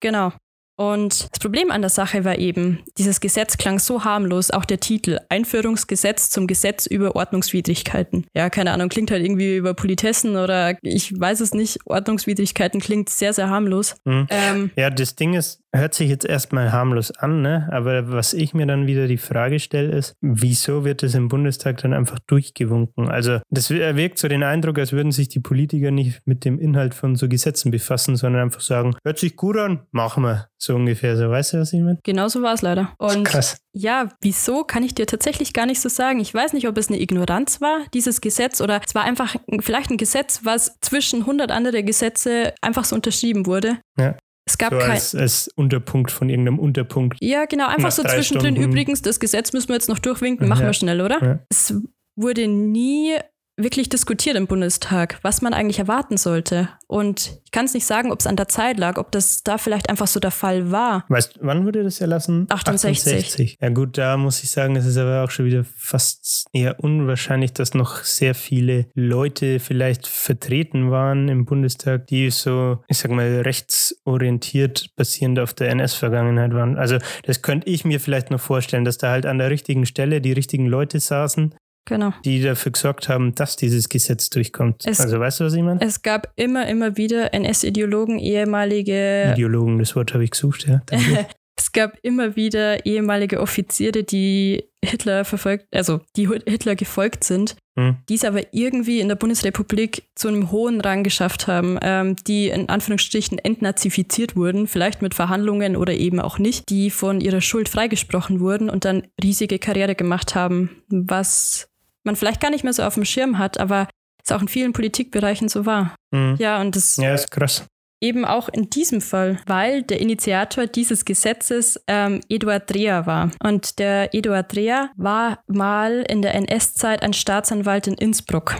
Genau. 0.00 0.32
Und 0.76 1.28
das 1.30 1.38
Problem 1.38 1.70
an 1.70 1.82
der 1.82 1.90
Sache 1.90 2.24
war 2.24 2.38
eben, 2.38 2.80
dieses 2.98 3.20
Gesetz 3.20 3.56
klang 3.56 3.78
so 3.78 4.04
harmlos, 4.04 4.50
auch 4.50 4.64
der 4.64 4.80
Titel 4.80 5.18
Einführungsgesetz 5.28 6.30
zum 6.30 6.46
Gesetz 6.46 6.86
über 6.86 7.14
Ordnungswidrigkeiten. 7.14 8.26
Ja, 8.34 8.50
keine 8.50 8.72
Ahnung, 8.72 8.88
klingt 8.88 9.10
halt 9.10 9.24
irgendwie 9.24 9.56
über 9.56 9.74
Politessen 9.74 10.36
oder 10.36 10.76
ich 10.82 11.18
weiß 11.18 11.40
es 11.40 11.54
nicht. 11.54 11.78
Ordnungswidrigkeiten 11.86 12.80
klingt 12.80 13.08
sehr, 13.08 13.32
sehr 13.32 13.48
harmlos. 13.48 13.96
Mhm. 14.04 14.26
Ähm, 14.30 14.70
ja, 14.76 14.90
das 14.90 15.14
Ding 15.14 15.34
ist, 15.34 15.60
hört 15.74 15.94
sich 15.94 16.08
jetzt 16.08 16.24
erstmal 16.24 16.72
harmlos 16.72 17.10
an, 17.10 17.42
ne? 17.42 17.68
aber 17.72 18.12
was 18.12 18.32
ich 18.32 18.54
mir 18.54 18.66
dann 18.66 18.86
wieder 18.86 19.06
die 19.06 19.18
Frage 19.18 19.58
stelle, 19.58 19.92
ist, 19.92 20.14
wieso 20.20 20.84
wird 20.84 21.02
es 21.02 21.14
im 21.14 21.28
Bundestag 21.28 21.78
dann 21.78 21.92
einfach 21.92 22.18
durchgewunken? 22.26 23.08
Also 23.08 23.40
das 23.50 23.70
erwirkt 23.70 24.18
so 24.18 24.28
den 24.28 24.42
Eindruck, 24.42 24.78
als 24.78 24.92
würden 24.92 25.12
sich 25.12 25.28
die 25.28 25.40
Politiker 25.40 25.90
nicht 25.90 26.22
mit 26.26 26.44
dem 26.44 26.58
Inhalt 26.58 26.94
von 26.94 27.16
so 27.16 27.28
Gesetzen 27.28 27.70
befassen, 27.70 28.16
sondern 28.16 28.42
einfach 28.42 28.60
sagen, 28.60 28.94
hört 29.04 29.18
sich 29.18 29.36
gut 29.36 29.56
an, 29.56 29.80
machen 29.90 30.22
wir. 30.22 30.48
So 30.56 30.74
ungefähr, 30.74 31.16
so 31.16 31.28
weißt 31.28 31.54
du, 31.54 31.58
was 31.58 31.72
ich 31.72 31.82
meine? 31.82 31.98
Genau 32.04 32.28
so 32.28 32.40
war 32.40 32.54
es 32.54 32.62
leider. 32.62 32.94
Und 32.98 33.24
Krass. 33.24 33.58
ja, 33.72 34.08
wieso 34.22 34.64
kann 34.64 34.82
ich 34.82 34.94
dir 34.94 35.06
tatsächlich 35.06 35.52
gar 35.52 35.66
nicht 35.66 35.80
so 35.80 35.90
sagen. 35.90 36.20
Ich 36.20 36.32
weiß 36.32 36.54
nicht, 36.54 36.66
ob 36.68 36.78
es 36.78 36.88
eine 36.88 37.00
Ignoranz 37.00 37.60
war, 37.60 37.80
dieses 37.92 38.22
Gesetz, 38.22 38.62
oder 38.62 38.80
es 38.86 38.94
war 38.94 39.04
einfach 39.04 39.36
vielleicht 39.60 39.90
ein 39.90 39.98
Gesetz, 39.98 40.40
was 40.44 40.78
zwischen 40.80 41.20
100 41.20 41.50
andere 41.50 41.82
Gesetze 41.82 42.54
einfach 42.62 42.84
so 42.84 42.96
unterschrieben 42.96 43.44
wurde. 43.44 43.78
Ja. 43.98 44.16
Es 44.46 44.58
gab 44.58 44.72
so 44.72 44.78
kein. 44.78 44.90
Als, 44.90 45.14
als, 45.14 45.48
Unterpunkt 45.56 46.10
von 46.10 46.28
irgendeinem 46.28 46.58
Unterpunkt. 46.58 47.16
Ja, 47.20 47.46
genau, 47.46 47.66
einfach 47.66 47.90
so 47.90 48.02
zwischendrin. 48.02 48.54
Stunden. 48.54 48.70
Übrigens, 48.70 49.00
das 49.00 49.18
Gesetz 49.18 49.52
müssen 49.52 49.68
wir 49.68 49.74
jetzt 49.74 49.88
noch 49.88 49.98
durchwinken, 49.98 50.48
machen 50.48 50.62
ja. 50.62 50.66
wir 50.66 50.74
schnell, 50.74 51.00
oder? 51.00 51.22
Ja. 51.22 51.38
Es 51.48 51.74
wurde 52.16 52.46
nie 52.46 53.14
wirklich 53.56 53.88
diskutiert 53.88 54.36
im 54.36 54.46
Bundestag, 54.46 55.18
was 55.22 55.42
man 55.42 55.54
eigentlich 55.54 55.78
erwarten 55.78 56.16
sollte. 56.16 56.68
Und 56.86 57.40
ich 57.44 57.50
kann 57.50 57.64
es 57.64 57.74
nicht 57.74 57.86
sagen, 57.86 58.10
ob 58.10 58.20
es 58.20 58.26
an 58.26 58.36
der 58.36 58.48
Zeit 58.48 58.78
lag, 58.78 58.98
ob 58.98 59.12
das 59.12 59.42
da 59.42 59.58
vielleicht 59.58 59.88
einfach 59.88 60.06
so 60.06 60.20
der 60.20 60.30
Fall 60.30 60.70
war. 60.70 61.04
Weißt 61.08 61.38
wann 61.40 61.64
wurde 61.64 61.84
das 61.84 62.00
erlassen? 62.00 62.46
68. 62.48 63.02
68. 63.02 63.58
Ja 63.60 63.68
gut, 63.68 63.96
da 63.96 64.16
muss 64.16 64.42
ich 64.42 64.50
sagen, 64.50 64.76
es 64.76 64.86
ist 64.86 64.96
aber 64.96 65.24
auch 65.24 65.30
schon 65.30 65.46
wieder 65.46 65.64
fast 65.76 66.46
eher 66.52 66.82
unwahrscheinlich, 66.82 67.52
dass 67.52 67.74
noch 67.74 68.02
sehr 68.04 68.34
viele 68.34 68.86
Leute 68.94 69.60
vielleicht 69.60 70.06
vertreten 70.06 70.90
waren 70.90 71.28
im 71.28 71.44
Bundestag, 71.44 72.06
die 72.08 72.30
so, 72.30 72.82
ich 72.88 72.98
sag 72.98 73.10
mal, 73.10 73.42
rechtsorientiert 73.42 74.94
basierend 74.96 75.38
auf 75.38 75.54
der 75.54 75.70
NS-Vergangenheit 75.70 76.54
waren. 76.54 76.76
Also 76.76 76.98
das 77.24 77.42
könnte 77.42 77.68
ich 77.70 77.84
mir 77.84 78.00
vielleicht 78.00 78.30
noch 78.30 78.40
vorstellen, 78.40 78.84
dass 78.84 78.98
da 78.98 79.10
halt 79.10 79.26
an 79.26 79.38
der 79.38 79.50
richtigen 79.50 79.86
Stelle 79.86 80.20
die 80.20 80.32
richtigen 80.32 80.66
Leute 80.66 81.00
saßen, 81.00 81.54
Genau. 81.86 82.12
Die 82.24 82.40
dafür 82.40 82.72
gesorgt 82.72 83.08
haben, 83.08 83.34
dass 83.34 83.56
dieses 83.56 83.88
Gesetz 83.88 84.30
durchkommt. 84.30 84.86
Es, 84.86 85.00
also 85.00 85.20
weißt 85.20 85.40
du, 85.40 85.44
was 85.44 85.54
ich 85.54 85.62
meine? 85.62 85.80
Es 85.80 86.02
gab 86.02 86.32
immer, 86.36 86.66
immer 86.66 86.96
wieder 86.96 87.34
NS-Ideologen, 87.34 88.18
ehemalige. 88.18 89.32
Ideologen, 89.34 89.78
das 89.78 89.94
Wort 89.94 90.14
habe 90.14 90.24
ich 90.24 90.30
gesucht, 90.30 90.66
ja. 90.66 90.82
es 91.56 91.72
gab 91.72 91.96
immer 92.02 92.36
wieder 92.36 92.84
ehemalige 92.86 93.40
Offiziere, 93.40 94.02
die 94.02 94.64
Hitler 94.84 95.24
verfolgt, 95.24 95.66
also 95.72 96.00
die 96.16 96.28
Hitler 96.28 96.74
gefolgt 96.74 97.24
sind, 97.24 97.56
hm. 97.78 97.96
die 98.08 98.14
es 98.14 98.24
aber 98.24 98.42
irgendwie 98.52 99.00
in 99.00 99.08
der 99.08 99.14
Bundesrepublik 99.14 100.04
zu 100.14 100.28
einem 100.28 100.50
hohen 100.50 100.80
Rang 100.80 101.04
geschafft 101.04 101.46
haben, 101.46 101.78
ähm, 101.82 102.16
die 102.26 102.48
in 102.48 102.68
Anführungsstrichen 102.68 103.38
entnazifiziert 103.38 104.36
wurden, 104.36 104.66
vielleicht 104.66 105.02
mit 105.02 105.14
Verhandlungen 105.14 105.76
oder 105.76 105.94
eben 105.94 106.20
auch 106.20 106.38
nicht, 106.38 106.68
die 106.70 106.90
von 106.90 107.20
ihrer 107.20 107.40
Schuld 107.40 107.68
freigesprochen 107.68 108.40
wurden 108.40 108.68
und 108.68 108.84
dann 108.84 109.06
riesige 109.22 109.58
Karriere 109.58 109.94
gemacht 109.94 110.34
haben, 110.34 110.70
was 110.88 111.68
man 112.04 112.16
vielleicht 112.16 112.40
gar 112.40 112.50
nicht 112.50 112.64
mehr 112.64 112.72
so 112.72 112.82
auf 112.82 112.94
dem 112.94 113.04
Schirm 113.04 113.38
hat, 113.38 113.58
aber 113.58 113.88
es 114.24 114.32
auch 114.32 114.40
in 114.40 114.48
vielen 114.48 114.72
Politikbereichen 114.72 115.48
so 115.48 115.66
war. 115.66 115.94
Mhm. 116.10 116.36
Ja, 116.38 116.60
und 116.60 116.76
das 116.76 116.96
ja, 116.96 117.14
ist 117.14 117.30
krass. 117.30 117.66
Eben 118.00 118.24
auch 118.24 118.48
in 118.48 118.68
diesem 118.68 119.00
Fall, 119.00 119.40
weil 119.46 119.82
der 119.82 120.00
Initiator 120.00 120.66
dieses 120.66 121.04
Gesetzes 121.04 121.82
ähm, 121.86 122.20
Eduard 122.28 122.72
Dreher 122.72 123.06
war. 123.06 123.30
Und 123.42 123.78
der 123.78 124.14
Eduard 124.14 124.54
Dreher 124.54 124.90
war 124.96 125.42
mal 125.46 126.04
in 126.08 126.20
der 126.20 126.34
NS-Zeit 126.34 127.02
ein 127.02 127.12
Staatsanwalt 127.12 127.86
in 127.86 127.94
Innsbruck. 127.94 128.56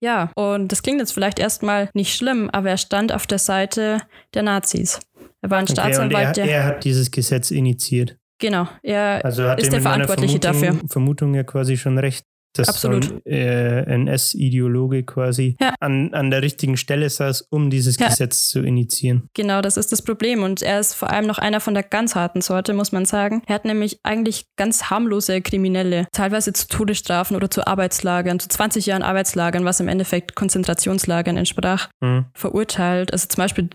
Ja, 0.00 0.30
und 0.36 0.70
das 0.70 0.82
klingt 0.82 1.00
jetzt 1.00 1.12
vielleicht 1.12 1.38
erstmal 1.38 1.90
nicht 1.92 2.16
schlimm, 2.16 2.50
aber 2.50 2.70
er 2.70 2.76
stand 2.76 3.12
auf 3.12 3.26
der 3.26 3.38
Seite 3.38 4.00
der 4.34 4.42
Nazis. 4.44 5.00
Er 5.42 5.50
war 5.50 5.58
ein 5.58 5.64
okay, 5.64 5.72
Staatsanwalt, 5.72 6.26
er, 6.26 6.32
der. 6.32 6.44
Er 6.46 6.64
hat 6.64 6.84
dieses 6.84 7.10
Gesetz 7.10 7.50
initiiert. 7.50 8.16
Genau, 8.40 8.68
er 8.82 9.24
also 9.24 9.48
ist 9.52 9.72
der 9.72 9.80
Verantwortliche 9.80 10.38
Vermutung, 10.40 10.70
dafür. 10.70 10.88
Vermutung 10.88 11.34
ja 11.34 11.42
quasi 11.42 11.76
schon 11.76 11.98
recht 11.98 12.24
dass 12.54 12.68
Absolut. 12.68 13.26
äh, 13.26 13.82
NS-Ideologe 13.82 15.04
quasi 15.04 15.56
ja. 15.60 15.74
an, 15.80 16.12
an 16.12 16.30
der 16.30 16.42
richtigen 16.42 16.76
Stelle 16.76 17.08
saß, 17.08 17.46
um 17.50 17.70
dieses 17.70 17.98
ja. 17.98 18.08
Gesetz 18.08 18.48
zu 18.48 18.60
initiieren. 18.60 19.28
Genau, 19.34 19.60
das 19.60 19.76
ist 19.76 19.92
das 19.92 20.02
Problem. 20.02 20.42
Und 20.42 20.62
er 20.62 20.80
ist 20.80 20.94
vor 20.94 21.10
allem 21.10 21.26
noch 21.26 21.38
einer 21.38 21.60
von 21.60 21.74
der 21.74 21.82
ganz 21.82 22.14
harten 22.14 22.40
Sorte, 22.40 22.74
muss 22.74 22.92
man 22.92 23.04
sagen. 23.04 23.42
Er 23.46 23.54
hat 23.54 23.64
nämlich 23.64 24.00
eigentlich 24.02 24.46
ganz 24.56 24.90
harmlose 24.90 25.40
Kriminelle, 25.40 26.08
teilweise 26.12 26.52
zu 26.52 26.66
Todesstrafen 26.68 27.36
oder 27.36 27.50
zu 27.50 27.66
Arbeitslagern, 27.66 28.40
zu 28.40 28.48
20 28.48 28.86
Jahren 28.86 29.02
Arbeitslagern, 29.02 29.64
was 29.64 29.80
im 29.80 29.88
Endeffekt 29.88 30.34
Konzentrationslagern 30.34 31.36
entsprach, 31.36 31.88
mhm. 32.00 32.26
verurteilt. 32.34 33.12
Also 33.12 33.28
zum 33.28 33.42
Beispiel 33.42 33.70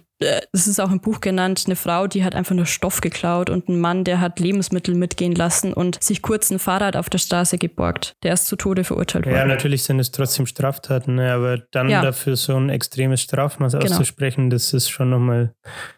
es 0.52 0.68
ist 0.68 0.80
auch 0.80 0.92
im 0.92 1.00
Buch 1.00 1.22
genannt, 1.22 1.64
eine 1.66 1.76
Frau, 1.76 2.08
die 2.08 2.24
hat 2.24 2.36
einfach 2.36 2.56
nur 2.56 2.66
Stoff 2.66 3.02
geklaut 3.02 3.50
und 3.50 3.70
ein 3.70 3.80
Mann, 3.80 4.04
der 4.04 4.20
hat 4.20 4.40
Lebensmittel 4.40 4.96
mitgehen 4.96 5.34
lassen 5.34 5.74
und 5.74 6.04
sich 6.04 6.22
kurz 6.22 6.50
ein 6.52 6.60
Fahrrad 6.60 6.96
auf 6.96 7.10
der 7.10 7.18
Straße 7.18 7.58
geborgt. 7.58 8.14
Der 8.24 8.34
ist 8.34 8.48
zu 8.48 8.56
Tode 8.56 8.84
verurteilt 8.84 9.26
worden. 9.26 9.36
Ja, 9.36 9.46
natürlich 9.46 9.84
sind 9.84 10.00
es 10.00 10.12
trotzdem 10.12 10.46
Straftaten, 10.46 11.16
ne? 11.16 11.34
aber 11.34 11.58
dann 11.72 11.90
ja. 11.90 12.02
dafür 12.02 12.36
so 12.36 12.56
ein 12.56 12.70
extremes 12.70 13.22
Strafmaß 13.22 13.74
genau. 13.74 13.86
auszusprechen, 13.86 14.50
das 14.50 14.74
ist 14.74 14.90
schon 14.90 15.10
nochmal 15.10 15.54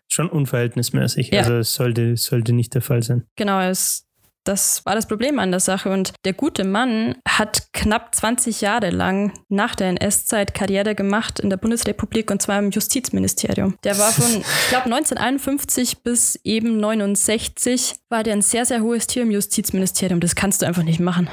schon 0.08 0.30
unverhältnismäßig. 0.30 1.32
Ja. 1.32 1.42
Also 1.42 1.56
es 1.58 1.74
sollte, 1.74 2.16
sollte 2.18 2.54
nicht 2.54 2.74
der 2.74 2.82
Fall 2.82 3.04
sein. 3.04 3.26
Genau, 3.36 3.60
es 3.60 4.06
das 4.46 4.86
war 4.86 4.96
das 4.96 5.08
Problem 5.08 5.40
an 5.40 5.52
der 5.52 5.60
Sache. 5.60 5.90
Und 5.90 6.14
der 6.24 6.34
gute 6.34 6.64
Mann 6.64 7.16
hat 7.28 7.68
knapp 7.74 8.16
20 8.16 8.62
Jahre 8.62 8.92
lang 8.92 9.34
nach 9.50 9.76
der 9.76 9.90
NS-Zeit 9.90 10.54
Karriere 10.54 10.96
gemacht 10.96 11.40
in 11.40 11.50
der 11.50 11.58
Bundesrepublik 11.58 12.32
und 12.32 12.42
zwar 12.42 12.60
im 12.60 12.72
Justizministerium. 12.72 13.76
Der 13.84 13.98
war 13.98 14.12
von, 14.12 14.26
ich 14.42 14.70
glaube, 14.70 14.86
1951 14.86 16.04
bis 16.04 16.40
eben 16.44 16.78
69 16.80 17.96
war 18.10 18.24
der 18.24 18.34
ein 18.34 18.42
sehr, 18.42 18.66
sehr 18.66 18.82
hohes 18.82 19.08
Tier 19.08 19.24
im 19.24 19.32
Justizministerium. 19.32 20.20
Das 20.20 20.36
kannst 20.36 20.62
du 20.62 20.66
einfach 20.66 20.84
nicht 20.84 21.00
machen. 21.00 21.30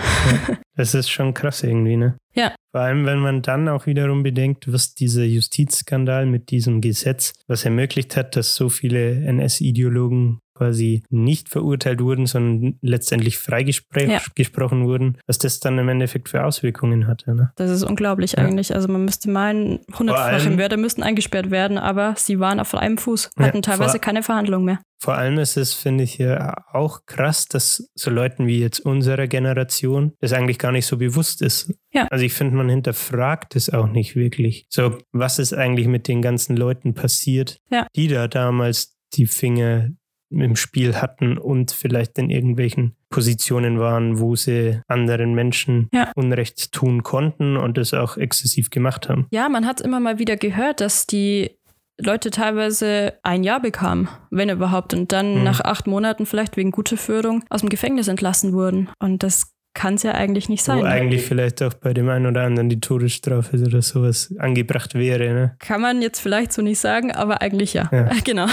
Das 0.75 0.95
ist 0.95 1.11
schon 1.11 1.35
krass 1.35 1.63
irgendwie, 1.63 1.97
ne? 1.97 2.17
Ja. 2.35 2.55
Vor 2.73 2.81
allem, 2.81 3.05
wenn 3.05 3.19
man 3.19 3.43
dann 3.43 3.69
auch 3.69 3.87
wiederum 3.87 4.23
bedenkt, 4.23 4.73
was 4.73 4.95
dieser 4.95 5.25
Justizskandal 5.25 6.27
mit 6.27 6.51
diesem 6.51 6.81
Gesetz, 6.81 7.35
was 7.47 7.65
ermöglicht 7.65 8.17
hat, 8.17 8.35
dass 8.37 8.55
so 8.55 8.71
viele 8.71 9.25
NS-Ideologen 9.27 10.41
quasi 10.55 11.03
nicht 11.11 11.49
verurteilt 11.49 12.01
wurden, 12.01 12.27
sondern 12.27 12.79
letztendlich 12.83 13.39
freigesprochen 13.39 14.81
ja. 14.81 14.87
wurden, 14.87 15.19
was 15.27 15.39
das 15.39 15.61
dann 15.61 15.79
im 15.79 15.89
Endeffekt 15.89 16.29
für 16.29 16.45
Auswirkungen 16.45 17.07
hatte. 17.07 17.35
Ne? 17.35 17.53
Das 17.57 17.71
ist 17.71 17.83
unglaublich 17.83 18.33
ja. 18.33 18.39
eigentlich. 18.39 18.75
Also 18.75 18.89
man 18.89 19.05
müsste 19.05 19.31
meinen, 19.31 19.81
hundertfache 19.99 20.51
Mörder 20.51 20.77
müssten 20.77 21.03
eingesperrt 21.03 21.51
werden, 21.51 21.79
aber 21.79 22.15
sie 22.17 22.39
waren 22.39 22.61
auf 22.61 22.75
einem 22.75 22.99
Fuß, 22.99 23.31
hatten 23.39 23.59
ja, 23.59 23.63
teilweise 23.63 23.99
keine 23.99 24.23
Verhandlung 24.23 24.65
mehr. 24.65 24.79
Vor 25.03 25.17
allem 25.17 25.39
ist 25.39 25.57
es, 25.57 25.75
finde 25.75 26.05
ich, 26.05 26.19
ja 26.19 26.55
auch 26.73 27.07
krass, 27.07 27.47
dass 27.49 27.91
so 27.97 28.11
Leuten 28.11 28.47
wie 28.47 28.61
jetzt 28.61 28.79
unserer 28.79 29.27
Generation 29.27 30.13
das 30.21 30.33
eigentlich 30.33 30.61
gar 30.61 30.71
nicht 30.71 30.87
so 30.87 30.97
bewusst 30.97 31.43
ist. 31.43 31.75
Ja. 31.93 32.07
Also 32.11 32.25
ich 32.25 32.33
finde, 32.33 32.57
man 32.57 32.69
hinterfragt 32.69 33.57
es 33.57 33.71
auch 33.71 33.87
nicht 33.87 34.17
wirklich. 34.17 34.67
So, 34.71 34.99
was 35.13 35.39
ist 35.39 35.53
eigentlich 35.53 35.87
mit 35.87 36.09
den 36.09 36.23
ganzen 36.23 36.57
Leuten 36.57 36.95
passiert, 36.95 37.59
ja. 37.71 37.87
die 37.95 38.09
da 38.09 38.29
damals 38.29 38.97
die 39.15 39.27
Finger 39.27 39.91
im 40.31 40.57
Spiel 40.57 40.97
hatten 40.97 41.37
und 41.37 41.73
vielleicht 41.73 42.19
in 42.19 42.31
irgendwelchen 42.31 42.97
Positionen 43.11 43.79
waren, 43.79 44.19
wo 44.19 44.35
sie 44.35 44.81
anderen 44.89 45.35
Menschen 45.35 45.89
ja. 45.93 46.11
Unrecht 46.17 46.73
tun 46.73 47.03
konnten 47.03 47.57
und 47.59 47.77
das 47.77 47.93
auch 47.93 48.17
exzessiv 48.17 48.71
gemacht 48.71 49.09
haben. 49.09 49.27
Ja, 49.31 49.49
man 49.49 49.67
hat 49.67 49.81
immer 49.81 50.01
mal 50.01 50.19
wieder 50.19 50.37
gehört, 50.37 50.81
dass 50.81 51.07
die 51.07 51.59
Leute 52.01 52.31
teilweise 52.31 53.15
ein 53.23 53.45
Jahr 53.45 53.61
bekamen, 53.61 54.09
wenn 54.31 54.49
überhaupt, 54.49 54.95
und 54.95 55.13
dann 55.13 55.39
mhm. 55.39 55.45
nach 55.45 55.61
acht 55.61 55.87
Monaten 55.87 56.25
vielleicht 56.25 56.57
wegen 56.57 56.71
guter 56.71 56.97
Führung 56.97 57.45
aus 57.51 57.61
dem 57.61 57.69
Gefängnis 57.69 58.09
entlassen 58.09 58.55
wurden. 58.55 58.89
Und 58.99 59.23
das 59.23 59.53
kann 59.75 59.95
es 59.95 60.03
ja 60.03 60.13
eigentlich 60.13 60.49
nicht 60.49 60.63
sein. 60.63 60.79
Wo 60.79 60.85
eigentlich 60.85 61.23
vielleicht 61.23 61.63
auch 61.63 61.75
bei 61.75 61.95
dem 61.95 62.09
einen 62.09 62.27
oder 62.27 62.43
anderen 62.43 62.69
die 62.69 62.81
Todesstrafe 62.81 63.59
oder 63.59 63.83
sowas 63.83 64.35
angebracht 64.39 64.95
wäre. 64.95 65.33
Ne? 65.33 65.57
Kann 65.59 65.81
man 65.81 66.03
jetzt 66.03 66.21
vielleicht 66.21 66.53
so 66.53 66.63
nicht 66.63 66.79
sagen, 66.79 67.13
aber 67.13 67.41
eigentlich 67.43 67.75
ja. 67.75 67.89
ja. 67.93 68.11
Genau. 68.25 68.47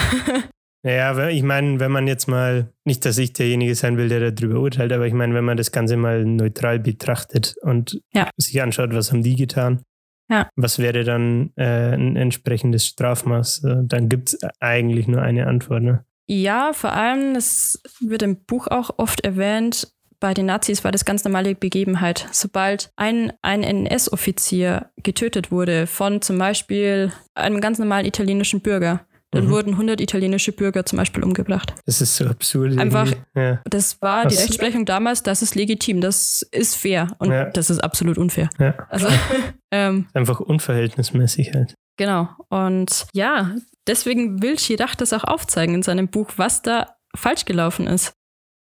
Naja, 0.82 1.28
ich 1.28 1.44
meine, 1.44 1.80
wenn 1.82 1.92
man 1.92 2.08
jetzt 2.08 2.28
mal, 2.28 2.72
nicht, 2.86 3.04
dass 3.06 3.18
ich 3.18 3.34
derjenige 3.34 3.76
sein 3.76 3.98
will, 3.98 4.08
der 4.08 4.32
darüber 4.32 4.62
urteilt, 4.62 4.94
aber 4.94 5.06
ich 5.08 5.14
meine, 5.14 5.34
wenn 5.34 5.44
man 5.44 5.58
das 5.58 5.74
Ganze 5.74 5.98
mal 5.98 6.24
neutral 6.24 6.80
betrachtet 6.80 7.56
und 7.62 8.02
ja. 8.14 8.30
sich 8.38 8.62
anschaut, 8.62 8.94
was 8.94 9.12
haben 9.12 9.22
die 9.22 9.36
getan, 9.36 9.84
ja. 10.30 10.50
was 10.56 10.80
wäre 10.80 11.04
dann 11.04 11.52
äh, 11.58 11.94
ein 11.94 12.16
entsprechendes 12.16 12.86
Strafmaß, 12.86 13.64
äh, 13.66 13.76
dann 13.84 14.08
gibt 14.08 14.30
es 14.30 14.40
eigentlich 14.62 15.10
nur 15.10 15.22
eine 15.22 15.48
Antwort. 15.48 15.84
Ne? 15.84 16.06
Ja, 16.28 16.72
vor 16.72 16.94
allem, 16.94 17.36
es 17.36 17.82
wird 18.00 18.22
im 18.22 18.46
Buch 18.46 18.68
auch 18.68 18.92
oft 18.98 19.26
erwähnt, 19.26 19.92
bei 20.20 20.34
den 20.34 20.46
Nazis 20.46 20.84
war 20.84 20.92
das 20.92 21.06
ganz 21.06 21.24
normale 21.24 21.56
Begebenheit. 21.56 22.28
Sobald 22.32 22.92
ein, 22.96 23.34
ein 23.42 23.64
NS-Offizier 23.64 24.90
getötet 25.02 25.52
wurde 25.52 25.88
von 25.88 26.22
zum 26.22 26.38
Beispiel 26.38 27.12
einem 27.36 27.62
ganz 27.62 27.80
normalen 27.80 28.06
italienischen 28.06 28.62
Bürger, 28.62 29.06
dann 29.32 29.46
mhm. 29.46 29.52
wurden 29.52 29.72
100 29.74 30.02
italienische 30.02 30.52
Bürger 30.52 30.86
zum 30.86 30.98
Beispiel 30.98 31.24
umgebracht. 31.24 31.74
Das 31.86 32.02
ist 32.02 32.16
so 32.16 32.26
absurd. 32.26 32.78
Einfach, 32.78 33.12
ja. 33.36 33.62
das 33.66 34.02
war 34.02 34.26
die 34.26 34.36
Rechtsprechung 34.36 34.86
damals, 34.86 35.24
das 35.24 35.42
ist 35.42 35.56
legitim, 35.56 36.02
das 36.02 36.42
ist 36.52 36.76
fair 36.76 37.16
und 37.20 37.32
ja. 37.32 37.46
das 37.46 37.70
ist 37.70 37.80
absolut 37.80 38.18
unfair. 38.18 38.50
Ja. 38.60 38.74
Also, 38.90 39.08
ähm, 39.72 40.08
einfach 40.14 40.40
unverhältnismäßig 40.40 41.54
halt. 41.54 41.76
Genau. 41.98 42.30
Und 42.50 43.08
ja, 43.14 43.56
deswegen 43.86 44.42
will 44.42 44.56
Chirac 44.56 44.96
das 44.98 45.14
auch 45.14 45.24
aufzeigen 45.24 45.76
in 45.76 45.84
seinem 45.84 46.08
Buch, 46.08 46.32
was 46.38 46.62
da 46.62 46.96
falsch 47.16 47.46
gelaufen 47.46 47.88
ist. 47.88 48.14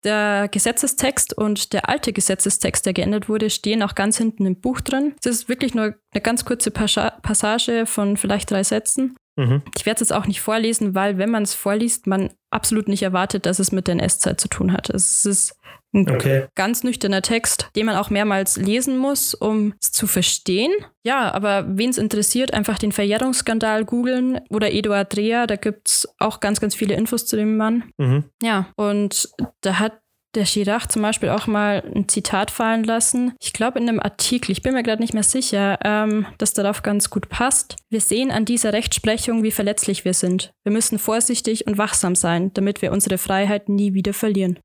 Der 0.03 0.47
Gesetzestext 0.51 1.37
und 1.37 1.73
der 1.73 1.87
alte 1.87 2.11
Gesetzestext, 2.11 2.85
der 2.85 2.93
geändert 2.93 3.29
wurde, 3.29 3.49
stehen 3.49 3.83
auch 3.83 3.93
ganz 3.93 4.17
hinten 4.17 4.45
im 4.45 4.59
Buch 4.59 4.81
drin. 4.81 5.13
Das 5.21 5.35
ist 5.35 5.49
wirklich 5.49 5.75
nur 5.75 5.95
eine 6.13 6.21
ganz 6.21 6.43
kurze 6.43 6.71
Passage 6.71 7.85
von 7.85 8.17
vielleicht 8.17 8.49
drei 8.49 8.63
Sätzen. 8.63 9.15
Mhm. 9.35 9.61
Ich 9.77 9.85
werde 9.85 10.01
es 10.01 10.09
jetzt 10.09 10.17
auch 10.17 10.25
nicht 10.25 10.41
vorlesen, 10.41 10.95
weil 10.95 11.17
wenn 11.17 11.29
man 11.29 11.43
es 11.43 11.53
vorliest, 11.53 12.07
man 12.07 12.31
absolut 12.49 12.87
nicht 12.87 13.03
erwartet, 13.03 13.45
dass 13.45 13.59
es 13.59 13.71
mit 13.71 13.87
der 13.87 13.93
NS-Zeit 13.93 14.41
zu 14.41 14.47
tun 14.47 14.73
hat. 14.73 14.89
Es 14.89 15.25
ist 15.25 15.55
ein 15.93 16.09
okay. 16.09 16.45
ganz 16.55 16.83
nüchterner 16.83 17.21
Text, 17.21 17.69
den 17.75 17.85
man 17.85 17.95
auch 17.95 18.09
mehrmals 18.09 18.57
lesen 18.57 18.97
muss, 18.97 19.33
um 19.33 19.73
es 19.81 19.91
zu 19.91 20.07
verstehen. 20.07 20.71
Ja, 21.03 21.33
aber 21.33 21.65
wen 21.67 21.89
es 21.89 21.97
interessiert, 21.97 22.53
einfach 22.53 22.77
den 22.77 22.91
Verjährungsskandal 22.91 23.85
googeln 23.85 24.39
oder 24.49 24.71
Eduard 24.71 25.15
Dreher, 25.15 25.47
da 25.47 25.55
gibt 25.55 25.89
es 25.89 26.07
auch 26.19 26.39
ganz, 26.39 26.61
ganz 26.61 26.75
viele 26.75 26.95
Infos 26.95 27.25
zu 27.25 27.35
dem 27.35 27.57
Mann. 27.57 27.83
Mhm. 27.97 28.25
Ja, 28.41 28.67
und 28.75 29.29
da 29.61 29.79
hat 29.79 30.01
der 30.33 30.45
Chirac 30.45 30.89
zum 30.89 31.01
Beispiel 31.01 31.29
auch 31.29 31.47
mal 31.47 31.83
ein 31.93 32.07
Zitat 32.07 32.51
fallen 32.51 32.83
lassen. 32.83 33.33
Ich 33.41 33.51
glaube 33.51 33.79
in 33.79 33.89
einem 33.89 33.99
Artikel, 33.99 34.51
ich 34.51 34.61
bin 34.61 34.73
mir 34.73 34.83
gerade 34.83 35.01
nicht 35.01 35.13
mehr 35.13 35.23
sicher, 35.23 35.77
ähm, 35.83 36.25
das 36.37 36.53
darauf 36.53 36.83
ganz 36.83 37.09
gut 37.09 37.27
passt. 37.27 37.75
Wir 37.89 37.99
sehen 37.99 38.31
an 38.31 38.45
dieser 38.45 38.71
Rechtsprechung, 38.71 39.43
wie 39.43 39.51
verletzlich 39.51 40.05
wir 40.05 40.13
sind. 40.13 40.53
Wir 40.63 40.71
müssen 40.71 40.99
vorsichtig 40.99 41.67
und 41.67 41.77
wachsam 41.77 42.15
sein, 42.15 42.53
damit 42.53 42.81
wir 42.81 42.93
unsere 42.93 43.17
Freiheit 43.17 43.67
nie 43.67 43.93
wieder 43.93 44.13
verlieren. 44.13 44.57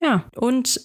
Ja, 0.00 0.24
und 0.36 0.80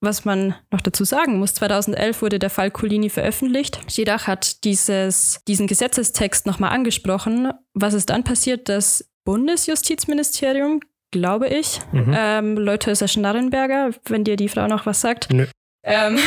was 0.00 0.24
man 0.24 0.54
noch 0.70 0.80
dazu 0.80 1.04
sagen 1.04 1.38
muss, 1.38 1.54
2011 1.54 2.22
wurde 2.22 2.38
der 2.38 2.50
Fall 2.50 2.70
Colini 2.70 3.08
veröffentlicht. 3.08 3.80
Chirac 3.88 4.26
hat 4.26 4.64
dieses, 4.64 5.40
diesen 5.48 5.66
Gesetzestext 5.66 6.46
nochmal 6.46 6.70
angesprochen. 6.70 7.52
Was 7.74 7.94
ist 7.94 8.10
dann 8.10 8.22
passiert? 8.22 8.68
Das 8.68 9.10
Bundesjustizministerium 9.24 10.80
glaube 11.10 11.48
ich. 11.48 11.80
Mhm. 11.92 12.14
Ähm, 12.14 12.56
Leuthäuser 12.56 13.08
Schnarrenberger, 13.08 13.90
wenn 14.04 14.24
dir 14.24 14.36
die 14.36 14.48
Frau 14.48 14.66
noch 14.66 14.86
was 14.86 15.00
sagt. 15.00 15.32
Nö. 15.32 15.46
Ähm, 15.88 16.18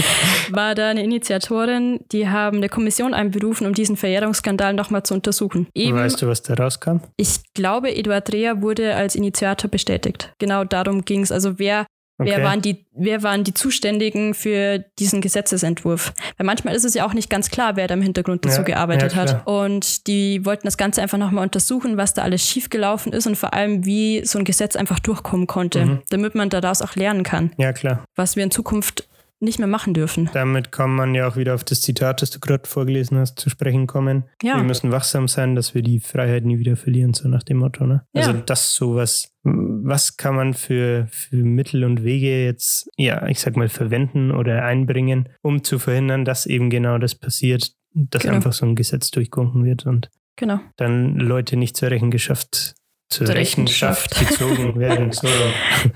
war 0.50 0.74
da 0.74 0.90
eine 0.90 1.04
Initiatorin, 1.04 2.00
die 2.10 2.28
haben 2.28 2.56
eine 2.56 2.68
Kommission 2.68 3.14
einberufen, 3.14 3.64
um 3.66 3.72
diesen 3.72 3.96
Verjährungsskandal 3.96 4.74
nochmal 4.74 5.04
zu 5.04 5.14
untersuchen. 5.14 5.68
Eben, 5.72 5.96
weißt 5.96 6.20
du, 6.20 6.26
was 6.26 6.42
da 6.42 6.54
rauskam? 6.54 6.96
Ich 7.16 7.40
glaube, 7.54 7.94
Eduard 7.94 8.30
Dreher 8.30 8.60
wurde 8.60 8.96
als 8.96 9.14
Initiator 9.14 9.70
bestätigt. 9.70 10.34
Genau 10.38 10.64
darum 10.64 11.04
ging 11.04 11.22
es. 11.22 11.30
Also 11.30 11.60
wer 11.60 11.86
Okay. 12.16 12.30
Wer, 12.30 12.44
waren 12.44 12.62
die, 12.62 12.86
wer 12.92 13.24
waren 13.24 13.42
die 13.42 13.54
Zuständigen 13.54 14.34
für 14.34 14.78
diesen 15.00 15.20
Gesetzesentwurf? 15.20 16.14
Weil 16.36 16.46
manchmal 16.46 16.76
ist 16.76 16.84
es 16.84 16.94
ja 16.94 17.04
auch 17.04 17.12
nicht 17.12 17.28
ganz 17.28 17.50
klar, 17.50 17.74
wer 17.74 17.88
da 17.88 17.94
im 17.94 18.02
Hintergrund 18.02 18.44
dazu 18.44 18.58
ja, 18.58 18.62
gearbeitet 18.62 19.14
ja, 19.14 19.18
hat. 19.18 19.46
Und 19.46 20.06
die 20.06 20.44
wollten 20.46 20.64
das 20.64 20.76
Ganze 20.76 21.02
einfach 21.02 21.18
nochmal 21.18 21.42
untersuchen, 21.42 21.96
was 21.96 22.14
da 22.14 22.22
alles 22.22 22.48
schiefgelaufen 22.48 23.12
ist 23.12 23.26
und 23.26 23.36
vor 23.36 23.52
allem, 23.52 23.84
wie 23.84 24.24
so 24.24 24.38
ein 24.38 24.44
Gesetz 24.44 24.76
einfach 24.76 25.00
durchkommen 25.00 25.48
konnte, 25.48 25.84
mhm. 25.84 26.02
damit 26.08 26.36
man 26.36 26.50
daraus 26.50 26.82
auch 26.82 26.94
lernen 26.94 27.24
kann. 27.24 27.50
Ja, 27.56 27.72
klar. 27.72 28.04
Was 28.14 28.36
wir 28.36 28.44
in 28.44 28.52
Zukunft 28.52 29.08
nicht 29.44 29.58
mehr 29.58 29.68
machen 29.68 29.94
dürfen. 29.94 30.28
Damit 30.32 30.72
kann 30.72 30.90
man 30.90 31.14
ja 31.14 31.28
auch 31.28 31.36
wieder 31.36 31.54
auf 31.54 31.64
das 31.64 31.82
Zitat, 31.82 32.22
das 32.22 32.30
du 32.30 32.40
gerade 32.40 32.68
vorgelesen 32.68 33.18
hast, 33.18 33.38
zu 33.38 33.50
sprechen 33.50 33.86
kommen. 33.86 34.24
Ja. 34.42 34.56
Wir 34.56 34.64
müssen 34.64 34.92
wachsam 34.92 35.28
sein, 35.28 35.54
dass 35.54 35.74
wir 35.74 35.82
die 35.82 36.00
Freiheit 36.00 36.44
nie 36.44 36.58
wieder 36.58 36.76
verlieren, 36.76 37.14
so 37.14 37.28
nach 37.28 37.42
dem 37.42 37.58
Motto. 37.58 37.86
Ne? 37.86 38.06
Ja. 38.12 38.26
Also 38.26 38.40
das 38.40 38.74
sowas, 38.74 39.32
was 39.42 40.16
kann 40.16 40.34
man 40.34 40.54
für, 40.54 41.06
für 41.10 41.36
Mittel 41.36 41.84
und 41.84 42.02
Wege 42.02 42.44
jetzt, 42.44 42.90
ja, 42.96 43.26
ich 43.26 43.40
sag 43.40 43.56
mal, 43.56 43.68
verwenden 43.68 44.30
oder 44.30 44.64
einbringen, 44.64 45.28
um 45.42 45.62
zu 45.62 45.78
verhindern, 45.78 46.24
dass 46.24 46.46
eben 46.46 46.70
genau 46.70 46.98
das 46.98 47.14
passiert, 47.14 47.72
dass 47.92 48.22
genau. 48.22 48.34
einfach 48.34 48.52
so 48.52 48.66
ein 48.66 48.74
Gesetz 48.74 49.10
durchgewunken 49.10 49.64
wird 49.64 49.86
und 49.86 50.10
genau. 50.36 50.60
dann 50.76 51.16
Leute 51.16 51.56
nicht 51.56 51.76
zur 51.76 51.90
Rechenschaft 51.90 52.74
zur, 53.08 53.28
Rechenschaft, 53.28 54.18
gezogen 54.28 54.78
werden. 54.78 55.12
So. 55.12 55.28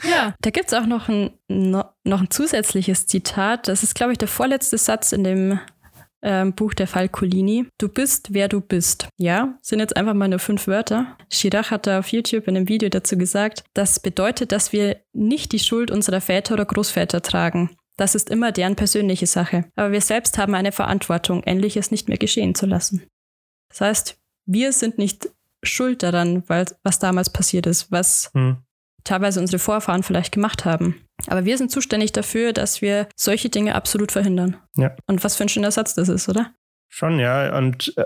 Ja, 0.09 0.35
da 0.41 0.51
gibt 0.51 0.69
es 0.69 0.75
auch 0.75 0.87
noch 0.87 1.09
ein, 1.09 1.31
noch 1.49 2.21
ein 2.21 2.31
zusätzliches 2.31 3.07
Zitat. 3.07 3.69
Das 3.69 3.83
ist, 3.83 3.95
glaube 3.95 4.13
ich, 4.13 4.19
der 4.19 4.29
vorletzte 4.29 4.79
Satz 4.79 5.13
in 5.13 5.25
dem 5.25 5.59
ähm, 6.23 6.53
Buch 6.55 6.75
Der 6.75 6.87
Fall 6.87 7.09
Colini. 7.09 7.67
Du 7.79 7.89
bist, 7.89 8.33
wer 8.33 8.49
du 8.49 8.61
bist. 8.61 9.09
Ja, 9.19 9.59
sind 9.63 9.81
jetzt 9.81 9.97
einfach 9.97 10.15
mal 10.15 10.29
nur 10.29 10.39
fünf 10.39 10.67
Wörter. 10.67 11.17
Chirac 11.31 11.71
hat 11.71 11.87
da 11.87 12.01
auf 12.01 12.09
YouTube 12.09 12.49
in 12.49 12.57
einem 12.57 12.69
Video 12.69 12.89
dazu 12.89 13.17
gesagt, 13.17 13.65
das 13.75 14.01
bedeutet, 14.01 14.53
dass 14.53 14.73
wir 14.73 15.01
nicht 15.13 15.53
die 15.53 15.59
Schuld 15.59 15.91
unserer 15.91 16.21
Väter 16.21 16.55
oder 16.55 16.65
Großväter 16.65 17.23
tragen. 17.23 17.71
Das 17.97 18.15
ist 18.15 18.31
immer 18.31 18.53
deren 18.53 18.77
persönliche 18.77 19.27
Sache. 19.27 19.65
Aber 19.75 19.93
wir 19.93 20.01
selbst 20.01 20.39
haben 20.39 20.55
eine 20.55 20.73
Verantwortung, 20.73 21.43
Ähnliches 21.45 21.91
nicht 21.91 22.09
mehr 22.09 22.19
geschehen 22.19 22.55
zu 22.55 22.67
lassen. 22.67 23.03
Das 23.71 23.81
heißt, 23.81 24.19
wir 24.47 24.73
sind 24.73 24.99
nicht 24.99 25.29
schuld 25.63 26.03
daran, 26.03 26.43
weil 26.49 26.67
was 26.83 26.99
damals 26.99 27.31
passiert 27.31 27.67
ist, 27.67 27.91
was 27.91 28.31
hm. 28.35 28.59
teilweise 29.05 29.41
unsere 29.41 29.59
Vorfahren 29.59 30.03
vielleicht 30.03 30.33
gemacht 30.33 30.65
haben. 30.65 31.03
Aber 31.27 31.45
wir 31.45 31.59
sind 31.59 31.71
zuständig 31.71 32.13
dafür, 32.13 32.53
dass 32.53 32.81
wir 32.81 33.09
solche 33.17 33.49
Dinge 33.49 33.75
absolut 33.75 34.13
verhindern. 34.13 34.57
Ja. 34.77 34.95
Und 35.07 35.25
was 35.25 35.37
für 35.37 35.45
ein 35.45 35.49
schöner 35.49 35.73
Satz 35.73 35.95
das 35.95 36.09
ist, 36.09 36.29
oder? 36.29 36.55
Schon, 36.89 37.19
ja. 37.19 37.57
Und 37.57 37.93
äh, 37.97 38.05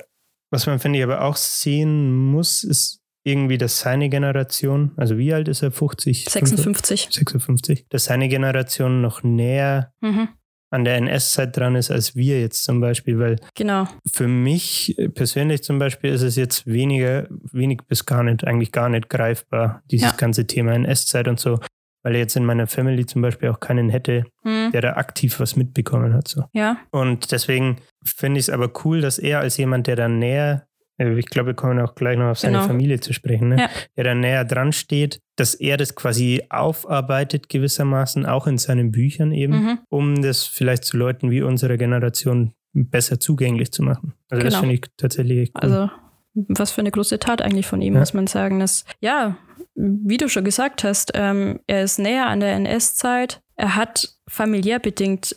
was 0.50 0.66
man, 0.66 0.80
finde 0.80 0.98
ich, 0.98 1.05
aber 1.05 1.22
auch 1.22 1.36
sehen 1.36 2.12
muss, 2.30 2.64
ist 2.64 3.00
irgendwie, 3.24 3.59
dass 3.59 3.78
seine 3.78 4.09
Generation, 4.09 4.92
also 4.96 5.16
wie 5.18 5.32
alt 5.32 5.48
ist 5.48 5.62
er? 5.62 5.70
50? 5.70 6.24
56. 6.28 7.09
56. 7.11 7.86
Dass 7.88 8.07
seine 8.07 8.28
Generation 8.28 9.00
noch 9.00 9.22
näher 9.22 9.92
mhm 10.00 10.28
an 10.73 10.85
der 10.85 10.97
NS-Zeit 10.97 11.57
dran 11.57 11.77
ist 11.77 11.91
als 11.91 12.16
wir 12.16 12.41
jetzt 12.41 12.64
zum 12.64 12.81
Beispiel, 12.81 13.18
weil 13.18 13.37
genau. 13.55 13.87
für 14.11 14.27
mich 14.27 14.97
persönlich 15.14 15.62
zum 15.62 15.79
Beispiel 15.79 16.12
ist 16.12 16.23
es 16.23 16.37
jetzt 16.37 16.66
weniger, 16.66 17.27
wenig 17.53 17.81
bis 17.89 18.07
gar 18.07 18.23
nicht, 18.23 18.45
eigentlich 18.47 18.73
gar 18.73 18.89
nicht 18.89 19.09
greifbar, 19.09 19.83
dieses 19.91 20.11
ja. 20.11 20.16
ganze 20.16 20.47
Thema 20.47 20.73
NS-Zeit 20.75 21.29
und 21.29 21.39
so. 21.39 21.61
weil 22.05 22.14
er 22.14 22.20
jetzt 22.20 22.35
in 22.35 22.45
meiner 22.45 22.66
Family 22.66 23.07
zum 23.07 23.23
Beispiel 23.23 23.49
auch 23.51 23.61
keinen 23.61 23.89
hätte, 23.89 24.25
Hm. 24.43 24.73
der 24.73 24.81
da 24.81 24.93
aktiv 24.95 25.39
was 25.39 25.55
mitbekommen 25.55 26.14
hat. 26.14 26.27
So. 26.27 26.43
Ja, 26.53 26.79
Und 26.91 27.31
deswegen 27.31 27.77
finde 28.05 28.41
ich 28.41 28.47
es 28.47 28.51
aber 28.51 28.73
cool, 28.85 29.01
dass 29.01 29.20
er 29.20 29.39
als 29.39 29.57
jemand, 29.57 29.87
der 29.87 29.95
da 29.95 30.09
näher, 30.09 30.64
äh, 30.64 30.72
ich 30.99 31.26
glaube, 31.26 31.49
wir 31.49 31.55
kommen 31.55 31.80
auch 31.80 31.95
gleich 31.95 32.16
noch 32.18 32.26
auf 32.30 32.38
seine 32.38 32.59
Genau. 32.59 32.66
Familie 32.68 33.01
zu 33.01 33.12
sprechen, 33.12 33.49
ne? 33.49 33.57
Ja. 33.59 33.68
der 33.97 34.05
da 34.05 34.14
näher 34.14 34.45
dran 34.45 34.72
steht, 34.72 35.20
dass 35.36 35.55
er 35.55 35.76
das 35.76 35.95
quasi 35.95 36.43
aufarbeitet 36.51 37.49
gewissermaßen, 37.49 38.26
auch 38.26 38.47
in 38.47 38.59
seinen 38.59 38.93
Büchern 38.93 39.32
eben, 39.32 39.53
mhm. 39.64 39.78
um 39.88 40.22
das 40.22 40.45
vielleicht 40.45 40.84
zu 40.84 40.97
Leuten 40.97 41.30
wie 41.30 41.43
unserer 41.43 41.76
Generation 41.76 42.53
besser 42.72 43.18
zugänglich 43.20 43.72
zu 43.72 43.82
machen. 43.82 44.14
Also 44.30 44.45
das 44.45 44.55
Genau. 44.55 44.61
finde 44.61 44.74
ich 44.76 44.82
tatsächlich 44.97 45.53
cool. 45.57 45.61
Also, 45.62 45.90
was 46.34 46.70
für 46.70 46.80
eine 46.80 46.90
große 46.90 47.18
Tat 47.18 47.43
eigentlich 47.43 47.66
von 47.66 47.82
ihm, 47.82 47.95
Ja. 47.95 48.01
muss 48.01 48.14
man 48.14 48.26
sagen. 48.26 48.61
Das, 48.61 48.84
ja, 49.01 49.36
wie 49.74 50.16
du 50.16 50.28
schon 50.28 50.45
gesagt 50.45 50.84
hast, 50.84 51.12
ähm, 51.14 51.61
er 51.66 51.82
ist 51.82 51.99
näher 51.99 52.26
an 52.26 52.40
der 52.40 52.53
NS-Zeit. 52.55 53.40
Er 53.57 53.76
hat 53.76 54.09
familiär 54.28 54.78
bedingt 54.78 55.36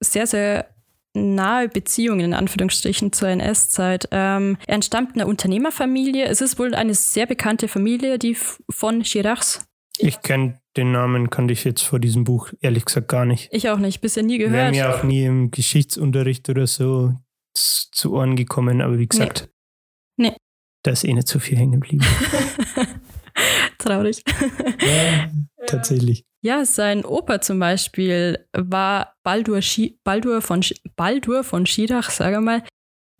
sehr, 0.00 0.26
sehr 0.26 0.66
nahe 1.16 1.68
Beziehungen 1.68 2.20
in 2.20 2.34
Anführungsstrichen 2.34 3.12
zur 3.12 3.28
NS-Zeit. 3.28 4.08
Ähm, 4.12 4.56
er 4.66 4.74
entstammt 4.76 5.14
einer 5.14 5.26
Unternehmerfamilie. 5.26 6.24
Es 6.26 6.40
ist 6.40 6.58
wohl 6.58 6.74
eine 6.74 6.94
sehr 6.94 7.26
bekannte 7.26 7.68
Familie, 7.68 8.18
die 8.18 8.36
von 8.70 9.02
Chiracs. 9.02 9.66
ich 9.98 10.20
kenne 10.22 10.60
den 10.76 10.92
Namen, 10.92 11.30
kannte 11.30 11.52
ich 11.54 11.64
jetzt 11.64 11.82
vor 11.82 11.98
diesem 11.98 12.24
Buch 12.24 12.52
ehrlich 12.60 12.84
gesagt 12.84 13.08
gar 13.08 13.24
nicht. 13.24 13.48
Ich 13.52 13.70
auch 13.70 13.78
nicht, 13.78 14.00
bisher 14.02 14.22
nie 14.22 14.38
Wäre 14.38 14.50
gehört. 14.50 14.70
mir 14.72 14.94
auch 14.94 15.02
nie 15.04 15.24
im 15.24 15.50
Geschichtsunterricht 15.50 16.48
oder 16.50 16.66
so 16.66 17.14
zu 17.54 18.12
Ohren 18.12 18.36
gekommen, 18.36 18.82
aber 18.82 18.98
wie 18.98 19.06
gesagt, 19.08 19.48
Nee. 20.18 20.34
da 20.82 20.90
ist 20.90 21.04
eh 21.04 21.12
nicht 21.14 21.28
so 21.28 21.38
viel 21.38 21.56
hängen 21.56 21.80
geblieben. 21.80 22.04
Traurig. 23.78 24.22
ja, 24.80 25.30
tatsächlich. 25.66 26.24
Ja, 26.42 26.64
sein 26.64 27.04
Opa 27.04 27.40
zum 27.40 27.58
Beispiel 27.58 28.46
war 28.56 29.14
Baldur, 29.22 29.62
Schi 29.62 29.98
Baldur, 30.04 30.40
von, 30.42 30.62
Sch 30.62 30.74
Baldur 30.96 31.42
von 31.44 31.66
Schirach, 31.66 32.10
sage 32.10 32.40
mal. 32.40 32.62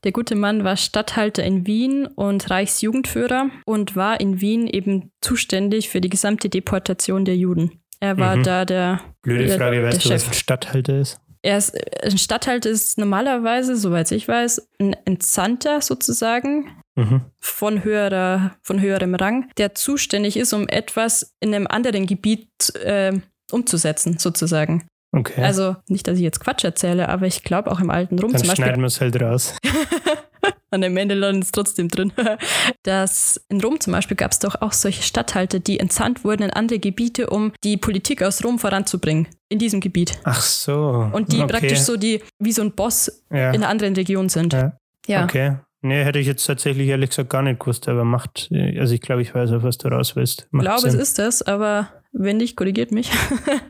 Der 0.04 0.12
gute 0.12 0.36
Mann 0.36 0.62
war 0.62 0.76
Statthalter 0.76 1.42
in 1.42 1.66
Wien 1.66 2.06
und 2.06 2.48
Reichsjugendführer 2.50 3.50
und 3.64 3.96
war 3.96 4.20
in 4.20 4.40
Wien 4.40 4.66
eben 4.68 5.10
zuständig 5.20 5.88
für 5.88 6.00
die 6.00 6.10
gesamte 6.10 6.48
Deportation 6.48 7.24
der 7.24 7.36
Juden. 7.36 7.80
Er 7.98 8.16
war 8.18 8.36
Mhm. 8.36 8.42
da 8.44 8.64
der, 8.64 9.00
Blöde 9.22 9.46
Der- 9.46 9.56
Frage, 9.58 9.82
weißt 9.82 10.04
du, 10.04 10.10
was 10.10 10.28
ein 10.28 10.34
Stadthalter 10.34 11.00
ist? 11.00 11.18
er 11.42 11.58
ist, 11.58 11.76
ein 12.04 12.18
Statthalter 12.18 12.68
ist 12.70 12.98
normalerweise, 12.98 13.74
soweit 13.76 14.10
ich 14.12 14.28
weiß, 14.28 14.68
ein 14.80 14.94
Entsandter 15.04 15.80
sozusagen 15.80 16.70
Mhm. 16.96 17.20
von, 17.38 17.84
höherer, 17.84 18.56
von 18.62 18.80
höherem 18.80 19.14
Rang, 19.14 19.50
der 19.58 19.74
zuständig 19.74 20.36
ist, 20.36 20.52
um 20.52 20.66
etwas 20.66 21.34
in 21.40 21.54
einem 21.54 21.66
anderen 21.66 22.06
Gebiet 22.06 22.74
äh, 22.76 23.12
umzusetzen, 23.52 24.18
sozusagen. 24.18 24.88
Okay. 25.12 25.42
Also 25.42 25.76
nicht, 25.88 26.08
dass 26.08 26.16
ich 26.16 26.22
jetzt 26.22 26.40
Quatsch 26.40 26.64
erzähle, 26.64 27.08
aber 27.08 27.26
ich 27.26 27.42
glaube 27.42 27.70
auch 27.70 27.80
im 27.80 27.90
alten 27.90 28.18
Rom 28.18 28.32
Dann 28.32 28.40
zum 28.40 28.48
Beispiel, 28.48 28.64
schneiden 28.64 28.82
wir 28.82 28.86
es 28.86 29.00
halt 29.00 29.20
raus. 29.20 29.54
an 30.70 30.80
dem 30.80 30.96
Ende 30.96 31.14
landet 31.14 31.44
es 31.44 31.52
trotzdem 31.52 31.88
drin, 31.88 32.12
dass 32.82 33.40
in 33.48 33.60
Rom 33.60 33.80
zum 33.80 33.92
Beispiel 33.92 34.16
gab 34.16 34.32
es 34.32 34.38
doch 34.38 34.60
auch 34.60 34.72
solche 34.72 35.02
Statthalter, 35.02 35.58
die 35.58 35.80
entsandt 35.80 36.24
wurden 36.24 36.42
in 36.42 36.50
andere 36.50 36.78
Gebiete, 36.78 37.30
um 37.30 37.52
die 37.64 37.76
Politik 37.76 38.22
aus 38.22 38.44
Rom 38.44 38.58
voranzubringen, 38.58 39.28
in 39.48 39.58
diesem 39.58 39.80
Gebiet. 39.80 40.18
Ach 40.24 40.40
so. 40.40 41.10
Und 41.12 41.32
die 41.32 41.40
okay. 41.40 41.46
praktisch 41.46 41.80
so 41.80 41.96
die, 41.96 42.22
wie 42.38 42.52
so 42.52 42.62
ein 42.62 42.72
Boss 42.72 43.24
ja. 43.30 43.50
in 43.50 43.62
einer 43.62 43.68
anderen 43.68 43.94
Region 43.94 44.28
sind. 44.28 44.52
Ja. 44.52 44.78
Ja. 45.06 45.24
Okay. 45.24 45.56
Nee, 45.82 46.04
hätte 46.04 46.18
ich 46.18 46.26
jetzt 46.26 46.44
tatsächlich 46.44 46.88
ehrlich 46.88 47.10
gesagt 47.10 47.30
gar 47.30 47.42
nicht 47.42 47.60
gewusst, 47.60 47.88
aber 47.88 48.04
macht, 48.04 48.50
also 48.78 48.94
ich 48.94 49.00
glaube, 49.00 49.22
ich 49.22 49.34
weiß, 49.34 49.52
auf 49.52 49.62
was 49.62 49.78
du 49.78 49.88
raus 49.88 50.16
willst. 50.16 50.42
Ich 50.46 50.52
Macht 50.52 50.66
glaube, 50.66 50.86
es 50.86 50.92
Sinn. 50.92 51.00
ist 51.00 51.18
das, 51.18 51.42
aber 51.42 51.88
wenn 52.12 52.38
nicht, 52.38 52.56
korrigiert 52.56 52.90
mich. 52.92 53.10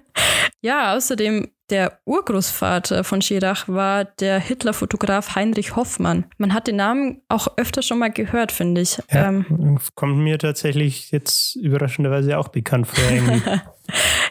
ja, 0.67 0.95
außerdem 0.97 1.49
der 1.71 1.99
Urgroßvater 2.05 3.03
von 3.03 3.23
Schirach 3.23 3.67
war 3.69 4.05
der 4.05 4.39
Hitler-Fotograf 4.39 5.35
Heinrich 5.35 5.75
Hoffmann. 5.75 6.27
Man 6.39 6.55
hat 6.55 6.69
den 6.69 6.77
Namen 6.77 7.23
auch 7.29 7.49
öfter 7.57 7.83
schon 7.83 7.99
mal 7.99 8.11
gehört, 8.11 8.53
finde 8.53 8.81
ich. 8.83 8.99
Ja, 9.11 9.29
Ähm, 9.29 9.79
kommt 9.95 10.19
mir 10.19 10.39
tatsächlich 10.39 11.11
jetzt 11.11 11.57
überraschenderweise 11.57 12.39
auch 12.39 12.49
bekannt 12.49 12.87
vor. 12.87 13.05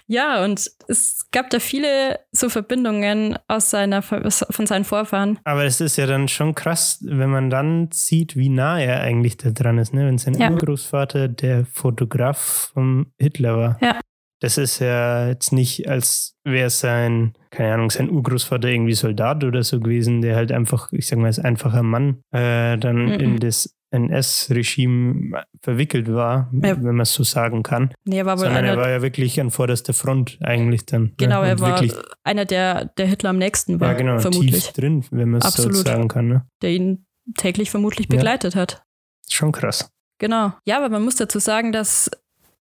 Ja, 0.07 0.43
und 0.43 0.69
es 0.87 1.27
gab 1.31 1.49
da 1.49 1.59
viele 1.59 2.19
so 2.31 2.49
Verbindungen 2.49 3.39
aus 3.47 3.71
seiner, 3.71 4.01
von 4.03 4.67
seinen 4.67 4.85
Vorfahren. 4.85 5.39
Aber 5.45 5.63
es 5.65 5.81
ist 5.81 5.97
ja 5.97 6.05
dann 6.05 6.27
schon 6.27 6.53
krass, 6.53 6.99
wenn 7.01 7.29
man 7.31 7.49
dann 7.49 7.89
sieht, 7.91 8.35
wie 8.35 8.49
nah 8.49 8.79
er 8.79 9.01
eigentlich 9.01 9.37
da 9.37 9.49
dran 9.49 9.79
ist, 9.79 9.93
ne? 9.93 10.05
wenn 10.05 10.19
sein 10.19 10.35
Ja. 10.35 10.51
Urgroßvater 10.51 11.27
der 11.27 11.65
Fotograf 11.65 12.71
vom 12.73 13.13
Hitler 13.17 13.57
war. 13.57 13.77
Ja. 13.81 13.99
Das 14.45 14.59
ist 14.59 14.77
ja 14.77 15.27
jetzt 15.29 15.51
nicht, 15.53 15.89
als 15.89 16.35
wäre 16.43 16.69
sein, 16.69 17.33
keine 17.49 17.73
Ahnung, 17.73 17.89
sein 17.89 18.11
Urgroßvater 18.11 18.67
irgendwie 18.67 18.93
Soldat 18.93 19.43
oder 19.43 19.63
so 19.63 19.79
gewesen, 19.79 20.21
der 20.21 20.35
halt 20.35 20.51
einfach, 20.51 20.91
ich 20.91 21.07
sag 21.07 21.17
mal, 21.17 21.25
als 21.27 21.39
einfacher 21.39 21.81
Mann 21.81 22.21
äh, 22.31 22.77
dann 22.77 23.05
Mhm. 23.05 23.11
in 23.13 23.37
das 23.39 23.75
NS-Regime 23.91 25.43
verwickelt 25.63 26.11
war, 26.13 26.49
Ja. 26.53 26.75
wenn 26.77 26.83
man 26.95 27.01
es 27.01 27.13
so 27.13 27.23
sagen 27.23 27.63
kann. 27.63 27.91
Nee, 28.05 28.17
er 28.19 28.25
war 28.25 28.37
wohl 28.37 28.45
Sondern 28.45 28.65
er 28.65 28.73
einer, 28.73 28.81
war 28.81 28.89
ja 28.89 29.01
wirklich 29.01 29.39
an 29.41 29.49
vorderster 29.51 29.93
Front 29.93 30.37
eigentlich 30.43 30.85
dann. 30.85 31.13
genau, 31.17 31.41
ne? 31.41 31.47
er 31.49 31.59
war 31.59 31.81
einer, 32.23 32.45
der, 32.45 32.85
der 32.85 33.07
Hitler 33.07 33.31
am 33.31 33.37
nächsten 33.37 33.79
war, 33.79 33.89
ja, 33.89 33.93
genau, 33.97 34.19
vermutlich. 34.19 34.51
tief 34.65 34.73
drin, 34.73 35.03
wenn 35.11 35.29
man 35.29 35.41
es 35.41 35.53
so 35.55 35.63
Absolut. 35.63 35.87
sagen 35.87 36.07
kann. 36.07 36.27
Ne? 36.27 36.45
Der 36.61 36.69
ihn 36.71 37.05
täglich 37.37 37.71
vermutlich 37.71 38.07
Ja. 38.11 38.15
begleitet 38.17 38.55
hat. 38.55 38.83
Schon 39.29 39.51
krass. 39.51 39.89
Genau. 40.19 40.53
Ja, 40.65 40.77
aber 40.77 40.89
man 40.89 41.03
muss 41.03 41.15
dazu 41.15 41.39
sagen, 41.39 41.71
dass 41.71 42.09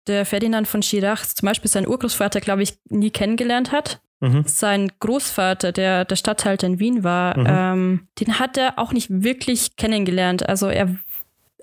der 0.07 0.25
Ferdinand 0.27 0.67
von 0.69 0.83
Schirach 0.83 1.25
zum 1.27 1.47
Beispiel 1.47 1.71
seinen 1.71 1.89
Urgroßvater, 1.89 2.41
glaube 2.41 2.63
ich, 2.63 2.79
nie 2.89 3.11
kennengelernt 3.11 3.73
hat. 3.73 4.01
Mhm. 4.21 4.45
Sein 4.47 4.93
Großvater, 5.01 5.73
der 5.73 6.05
der 6.05 6.17
Statthalter 6.17 6.67
in 6.67 6.79
Wien 6.79 7.03
war, 7.05 7.37
Mhm. 7.39 7.47
ähm, 7.49 8.09
den 8.21 8.39
hat 8.39 8.57
er 8.57 8.79
auch 8.79 8.93
nicht 8.93 9.09
wirklich 9.11 9.75
kennengelernt. 9.77 10.49
Also 10.49 10.69
er, 10.69 10.95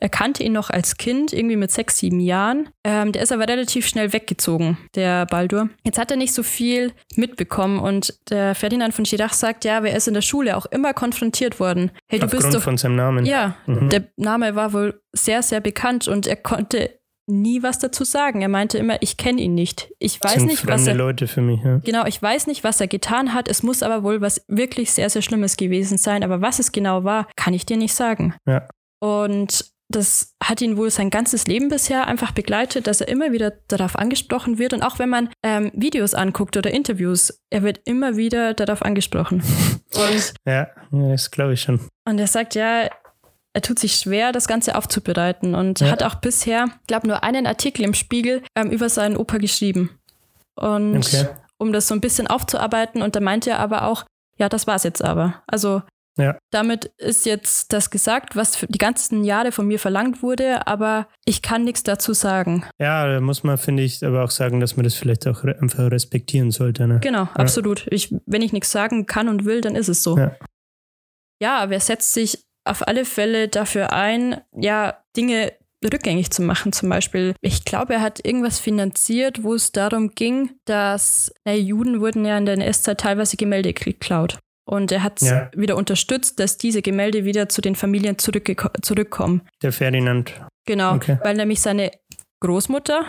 er 0.02 0.10
kannte 0.10 0.44
ihn 0.44 0.52
noch 0.54 0.70
als 0.70 0.98
Kind, 0.98 1.32
irgendwie 1.34 1.56
mit 1.58 1.72
sechs, 1.72 1.98
sieben 2.00 2.20
Jahren. 2.20 2.70
Ähm, 2.86 3.12
der 3.14 3.22
ist 3.22 3.32
aber 3.32 3.48
relativ 3.48 3.88
schnell 3.88 4.12
weggezogen, 4.14 4.78
der 4.96 5.26
Baldur. 5.26 5.70
Jetzt 5.86 5.98
hat 5.98 6.12
er 6.12 6.18
nicht 6.18 6.34
so 6.34 6.44
viel 6.44 6.92
mitbekommen 7.16 7.80
und 7.80 8.14
der 8.30 8.56
Ferdinand 8.56 8.94
von 8.94 9.06
Schirach 9.06 9.34
sagt, 9.34 9.64
ja, 9.66 9.78
aber 9.78 9.90
er 9.90 9.98
ist 9.98 10.08
in 10.10 10.14
der 10.14 10.22
Schule 10.22 10.56
auch 10.58 10.66
immer 10.66 10.94
konfrontiert 10.94 11.60
worden. 11.62 11.92
Hey, 12.10 12.20
du 12.20 12.26
Aufgrund 12.26 12.44
bist 12.44 12.56
doch 12.56 12.62
von 12.62 12.78
seinem 12.78 12.96
Namen. 12.98 13.26
ja, 13.26 13.56
Mhm. 13.68 13.90
der 13.90 14.04
Name 14.18 14.56
war 14.56 14.74
wohl 14.74 15.02
sehr, 15.14 15.44
sehr 15.44 15.60
bekannt 15.62 16.08
und 16.10 16.28
er 16.28 16.36
konnte 16.38 16.99
nie 17.30 17.64
was 17.64 17.80
dazu 17.80 18.04
sagen. 18.04 18.42
Er 18.42 18.50
meinte 18.50 18.78
immer, 18.78 19.02
ich 19.02 19.18
kenne 19.18 19.42
ihn 19.42 19.56
nicht. 19.56 19.92
Ich 20.00 20.22
weiß 20.22 20.44
nicht, 20.44 20.68
was 20.68 20.88
er. 20.88 20.96
Leute 20.96 21.28
für 21.28 21.42
mich. 21.42 21.64
Ja. 21.64 21.78
Genau, 21.78 22.06
ich 22.06 22.22
weiß 22.22 22.48
nicht, 22.48 22.64
was 22.64 22.82
er 22.82 22.88
getan 22.88 23.34
hat. 23.34 23.48
Es 23.48 23.64
muss 23.64 23.84
aber 23.84 24.04
wohl 24.04 24.22
was 24.22 24.44
wirklich 24.48 24.92
sehr, 24.92 25.10
sehr 25.10 25.22
Schlimmes 25.22 25.58
gewesen 25.58 25.98
sein. 25.98 26.24
Aber 26.24 26.42
was 26.42 26.60
es 26.60 26.72
genau 26.72 27.04
war, 27.04 27.28
kann 27.36 27.54
ich 27.54 27.66
dir 27.66 27.78
nicht 27.78 27.94
sagen. 27.94 28.36
Ja. 28.46 28.68
Und 29.00 29.72
das 29.92 30.36
hat 30.44 30.62
ihn 30.62 30.78
wohl 30.78 30.92
sein 30.92 31.10
ganzes 31.10 31.48
Leben 31.48 31.70
bisher 31.70 32.08
einfach 32.08 32.32
begleitet, 32.32 32.86
dass 32.86 33.02
er 33.02 33.08
immer 33.08 33.32
wieder 33.32 33.54
darauf 33.68 33.98
angesprochen 33.98 34.60
wird. 34.60 34.74
Und 34.74 34.84
auch 34.84 35.00
wenn 35.00 35.10
man 35.10 35.30
ähm, 35.44 35.72
Videos 35.74 36.14
anguckt 36.14 36.58
oder 36.58 36.72
Interviews, 36.72 37.42
er 37.50 37.64
wird 37.64 37.82
immer 37.86 38.16
wieder 38.16 38.54
darauf 38.54 38.84
angesprochen. 38.84 39.42
Und 39.96 40.34
ja, 40.46 40.68
das 40.92 41.32
glaube 41.32 41.54
ich 41.54 41.62
schon. 41.62 41.80
und 42.08 42.20
er 42.20 42.28
sagt, 42.28 42.54
ja, 42.54 42.88
er 43.54 43.62
tut 43.62 43.80
sich 43.80 43.96
schwer, 43.96 44.32
das 44.32 44.48
Ganze 44.48 44.76
aufzubereiten 44.76 45.56
und 45.56 45.80
Ja. 45.80 45.90
hat 45.92 46.04
auch 46.04 46.16
bisher, 46.16 46.68
glaube 46.88 47.08
nur 47.08 47.24
einen 47.24 47.48
Artikel 47.48 47.84
im 47.84 47.94
Spiegel 47.94 48.44
ähm, 48.56 48.70
über 48.72 48.90
seinen 48.90 49.18
Opa 49.18 49.38
geschrieben. 49.38 49.90
Und 50.56 50.98
Okay. 50.98 51.28
um 51.58 51.72
das 51.74 51.88
so 51.88 51.94
ein 51.96 52.02
bisschen 52.02 52.28
aufzuarbeiten. 52.28 53.02
Und 53.02 53.16
da 53.16 53.20
meinte 53.22 53.50
er 53.52 53.60
aber 53.60 53.84
auch, 53.86 54.06
ja, 54.38 54.50
das 54.50 54.68
war's 54.68 54.84
jetzt 54.84 55.04
aber. 55.04 55.42
Also 55.48 55.82
Ja. 56.18 56.38
damit 56.52 56.92
ist 56.98 57.26
jetzt 57.26 57.72
das 57.72 57.90
gesagt, 57.90 58.36
was 58.36 58.56
für 58.58 58.68
die 58.68 58.78
ganzen 58.78 59.24
Jahre 59.24 59.52
von 59.54 59.66
mir 59.68 59.80
verlangt 59.80 60.22
wurde, 60.22 60.68
aber 60.68 61.08
ich 61.26 61.42
kann 61.42 61.64
nichts 61.64 61.82
dazu 61.84 62.14
sagen. 62.14 62.66
Ja, 62.78 63.08
da 63.08 63.22
muss 63.22 63.44
man, 63.44 63.58
finde 63.58 63.84
ich, 63.84 64.06
aber 64.06 64.24
auch 64.26 64.32
sagen, 64.32 64.60
dass 64.60 64.76
man 64.76 64.84
das 64.84 64.96
vielleicht 64.96 65.26
auch 65.28 65.44
einfach 65.46 65.90
respektieren 65.92 66.52
sollte. 66.52 66.88
Ne? 66.88 67.00
Genau, 67.02 67.30
absolut. 67.36 67.88
Ich, 67.90 68.14
wenn 68.26 68.42
ich 68.42 68.52
nichts 68.54 68.72
sagen 68.72 69.06
kann 69.06 69.30
und 69.30 69.46
will, 69.46 69.62
dann 69.62 69.76
ist 69.76 69.88
es 69.88 70.04
so. 70.04 70.18
Ja. 70.18 70.36
Ja, 71.42 71.60
aber 71.60 71.74
er 71.74 71.80
setzt 71.80 72.12
sich 72.14 72.44
auf 72.70 72.88
alle 72.88 73.06
Fälle 73.06 73.48
dafür 73.48 73.94
ein, 73.94 74.42
ja, 74.56 74.98
Dinge 75.18 75.54
rückgängig 75.84 76.30
zu 76.32 76.42
machen. 76.42 76.74
Zum 76.74 76.90
Beispiel, 76.90 77.34
ich 77.42 77.64
glaube, 77.66 77.94
er 77.96 78.02
hat 78.02 78.26
irgendwas 78.26 78.60
finanziert, 78.60 79.44
wo 79.44 79.54
es 79.54 79.72
darum 79.72 80.12
ging, 80.12 80.52
dass 80.66 81.32
na, 81.46 81.54
Juden 81.54 82.02
wurden 82.02 82.26
ja 82.26 82.38
in 82.38 82.46
der 82.46 82.56
NS-Zeit 82.56 83.00
teilweise 83.00 83.38
Gemälde 83.38 83.74
geklaut. 83.74 84.38
Und 84.66 84.92
er 84.92 85.02
hat 85.04 85.22
Ja. 85.22 85.50
wieder 85.56 85.78
unterstützt, 85.78 86.40
dass 86.40 86.58
diese 86.58 86.82
Gemälde 86.82 87.24
wieder 87.26 87.50
zu 87.50 87.62
den 87.62 87.76
Familien 87.76 88.18
zurückkommen. 88.20 89.42
Der 89.64 89.72
Ferdinand. 89.72 90.34
Genau, 90.66 90.96
Okay. 90.96 91.18
weil 91.24 91.36
nämlich 91.36 91.62
seine 91.62 91.92
Großmutter, 92.42 93.04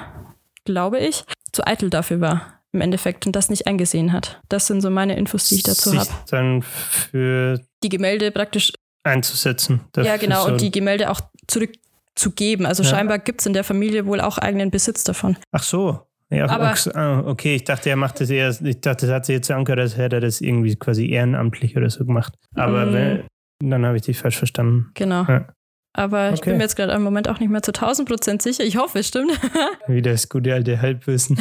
glaube 0.64 0.98
ich, 1.00 1.24
zu 1.52 1.66
eitel 1.66 1.90
dafür 1.90 2.20
war 2.20 2.62
im 2.72 2.80
Endeffekt 2.80 3.26
und 3.26 3.34
das 3.34 3.50
nicht 3.50 3.66
eingesehen 3.66 4.12
hat. 4.12 4.40
Das 4.48 4.68
sind 4.68 4.80
so 4.80 4.90
meine 4.90 5.16
Infos, 5.16 5.48
die 5.48 5.56
ich 5.56 5.64
dazu 5.64 5.92
habe. 5.98 6.08
dann 6.30 6.62
für 6.62 7.60
Die 7.82 7.88
Gemälde 7.88 8.30
praktisch, 8.30 8.72
einzusetzen. 9.04 9.80
Ja 9.96 10.16
genau, 10.16 10.46
und 10.46 10.60
die 10.60 10.70
Gemälde 10.70 11.10
auch 11.10 11.20
zurückzugeben. 11.46 12.66
Also 12.66 12.82
Ja. 12.82 12.90
scheinbar 12.90 13.18
gibt 13.18 13.40
es 13.40 13.46
in 13.46 13.52
der 13.52 13.64
Familie 13.64 14.06
wohl 14.06 14.20
auch 14.20 14.38
eigenen 14.38 14.70
Besitz 14.70 15.04
davon. 15.04 15.36
Ach 15.52 15.62
so. 15.62 16.00
Ja, 16.32 16.48
Aber- 16.48 16.74
ah, 16.94 17.20
okay, 17.26 17.56
ich 17.56 17.64
dachte, 17.64 17.90
er 17.90 17.96
macht 17.96 18.20
das 18.20 18.30
eher, 18.30 18.50
ich 18.62 18.80
dachte, 18.80 19.06
das 19.06 19.14
hat 19.14 19.26
sich 19.26 19.34
jetzt 19.34 19.50
angehört, 19.50 19.80
als 19.80 19.96
hätte 19.96 20.16
er 20.16 20.20
das 20.20 20.40
irgendwie 20.40 20.76
quasi 20.76 21.08
ehrenamtlich 21.10 21.76
oder 21.76 21.90
so 21.90 22.04
gemacht. 22.04 22.34
Aber 22.54 22.86
Mm. 22.86 22.92
wenn, 22.92 23.22
dann 23.64 23.84
habe 23.84 23.96
ich 23.96 24.02
dich 24.02 24.16
falsch 24.18 24.36
verstanden. 24.38 24.90
Genau. 24.94 25.24
Ja. 25.24 25.48
Aber 25.92 26.28
ich 26.32 26.38
Okay. 26.38 26.50
bin 26.50 26.58
mir 26.58 26.64
jetzt 26.64 26.76
gerade 26.76 26.92
im 26.92 27.02
Moment 27.02 27.28
auch 27.28 27.40
nicht 27.40 27.50
mehr 27.50 27.62
zu 27.62 27.72
1000 27.72 28.08
Prozent 28.08 28.42
sicher. 28.42 28.62
Ich 28.62 28.76
hoffe, 28.76 29.00
es 29.00 29.08
stimmt. 29.08 29.32
Wie 29.88 30.02
das 30.02 30.28
gute 30.28 30.54
alte 30.54 30.80
Halbwissen. 30.80 31.36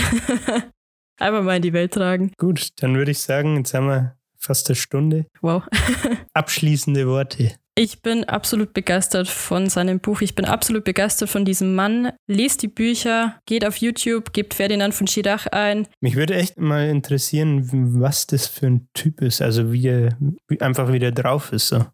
Einfach 1.19 1.43
mal 1.43 1.57
in 1.57 1.61
die 1.61 1.73
Welt 1.73 1.93
tragen. 1.93 2.31
Gut, 2.37 2.69
dann 2.81 2.95
würde 2.95 3.11
ich 3.11 3.19
sagen, 3.19 3.57
jetzt 3.57 3.73
haben 3.75 3.87
wir 3.87 4.15
fast 4.49 4.67
eine 4.67 4.75
Stunde. 4.75 5.27
Wow. 5.41 5.61
Abschließende 6.33 7.05
Worte. 7.07 7.51
Ich 7.75 8.01
bin 8.01 8.23
absolut 8.23 8.73
begeistert 8.73 9.27
von 9.27 9.69
seinem 9.69 9.99
Buch. 9.99 10.21
Ich 10.21 10.33
bin 10.33 10.45
absolut 10.45 10.83
begeistert 10.83 11.29
von 11.29 11.45
diesem 11.45 11.75
Mann. 11.75 12.11
Lest 12.27 12.63
die 12.63 12.67
Bücher, 12.67 13.39
geht 13.45 13.63
auf 13.63 13.77
YouTube, 13.77 14.33
gebt 14.33 14.55
Ferdinand 14.55 14.95
von 14.95 15.05
Schirach 15.05 15.45
ein. 15.45 15.87
Mich 16.01 16.15
würde 16.15 16.33
echt 16.33 16.59
mal 16.59 16.89
interessieren, 16.89 17.69
was 18.01 18.25
das 18.25 18.47
für 18.47 18.65
ein 18.65 18.87
Typ 18.95 19.21
ist. 19.21 19.39
Also 19.39 19.71
wie 19.71 19.87
er 19.87 20.17
wie, 20.47 20.59
einfach 20.61 20.91
wie 20.91 20.99
der 20.99 21.11
drauf 21.11 21.53
ist. 21.53 21.67
So. 21.67 21.85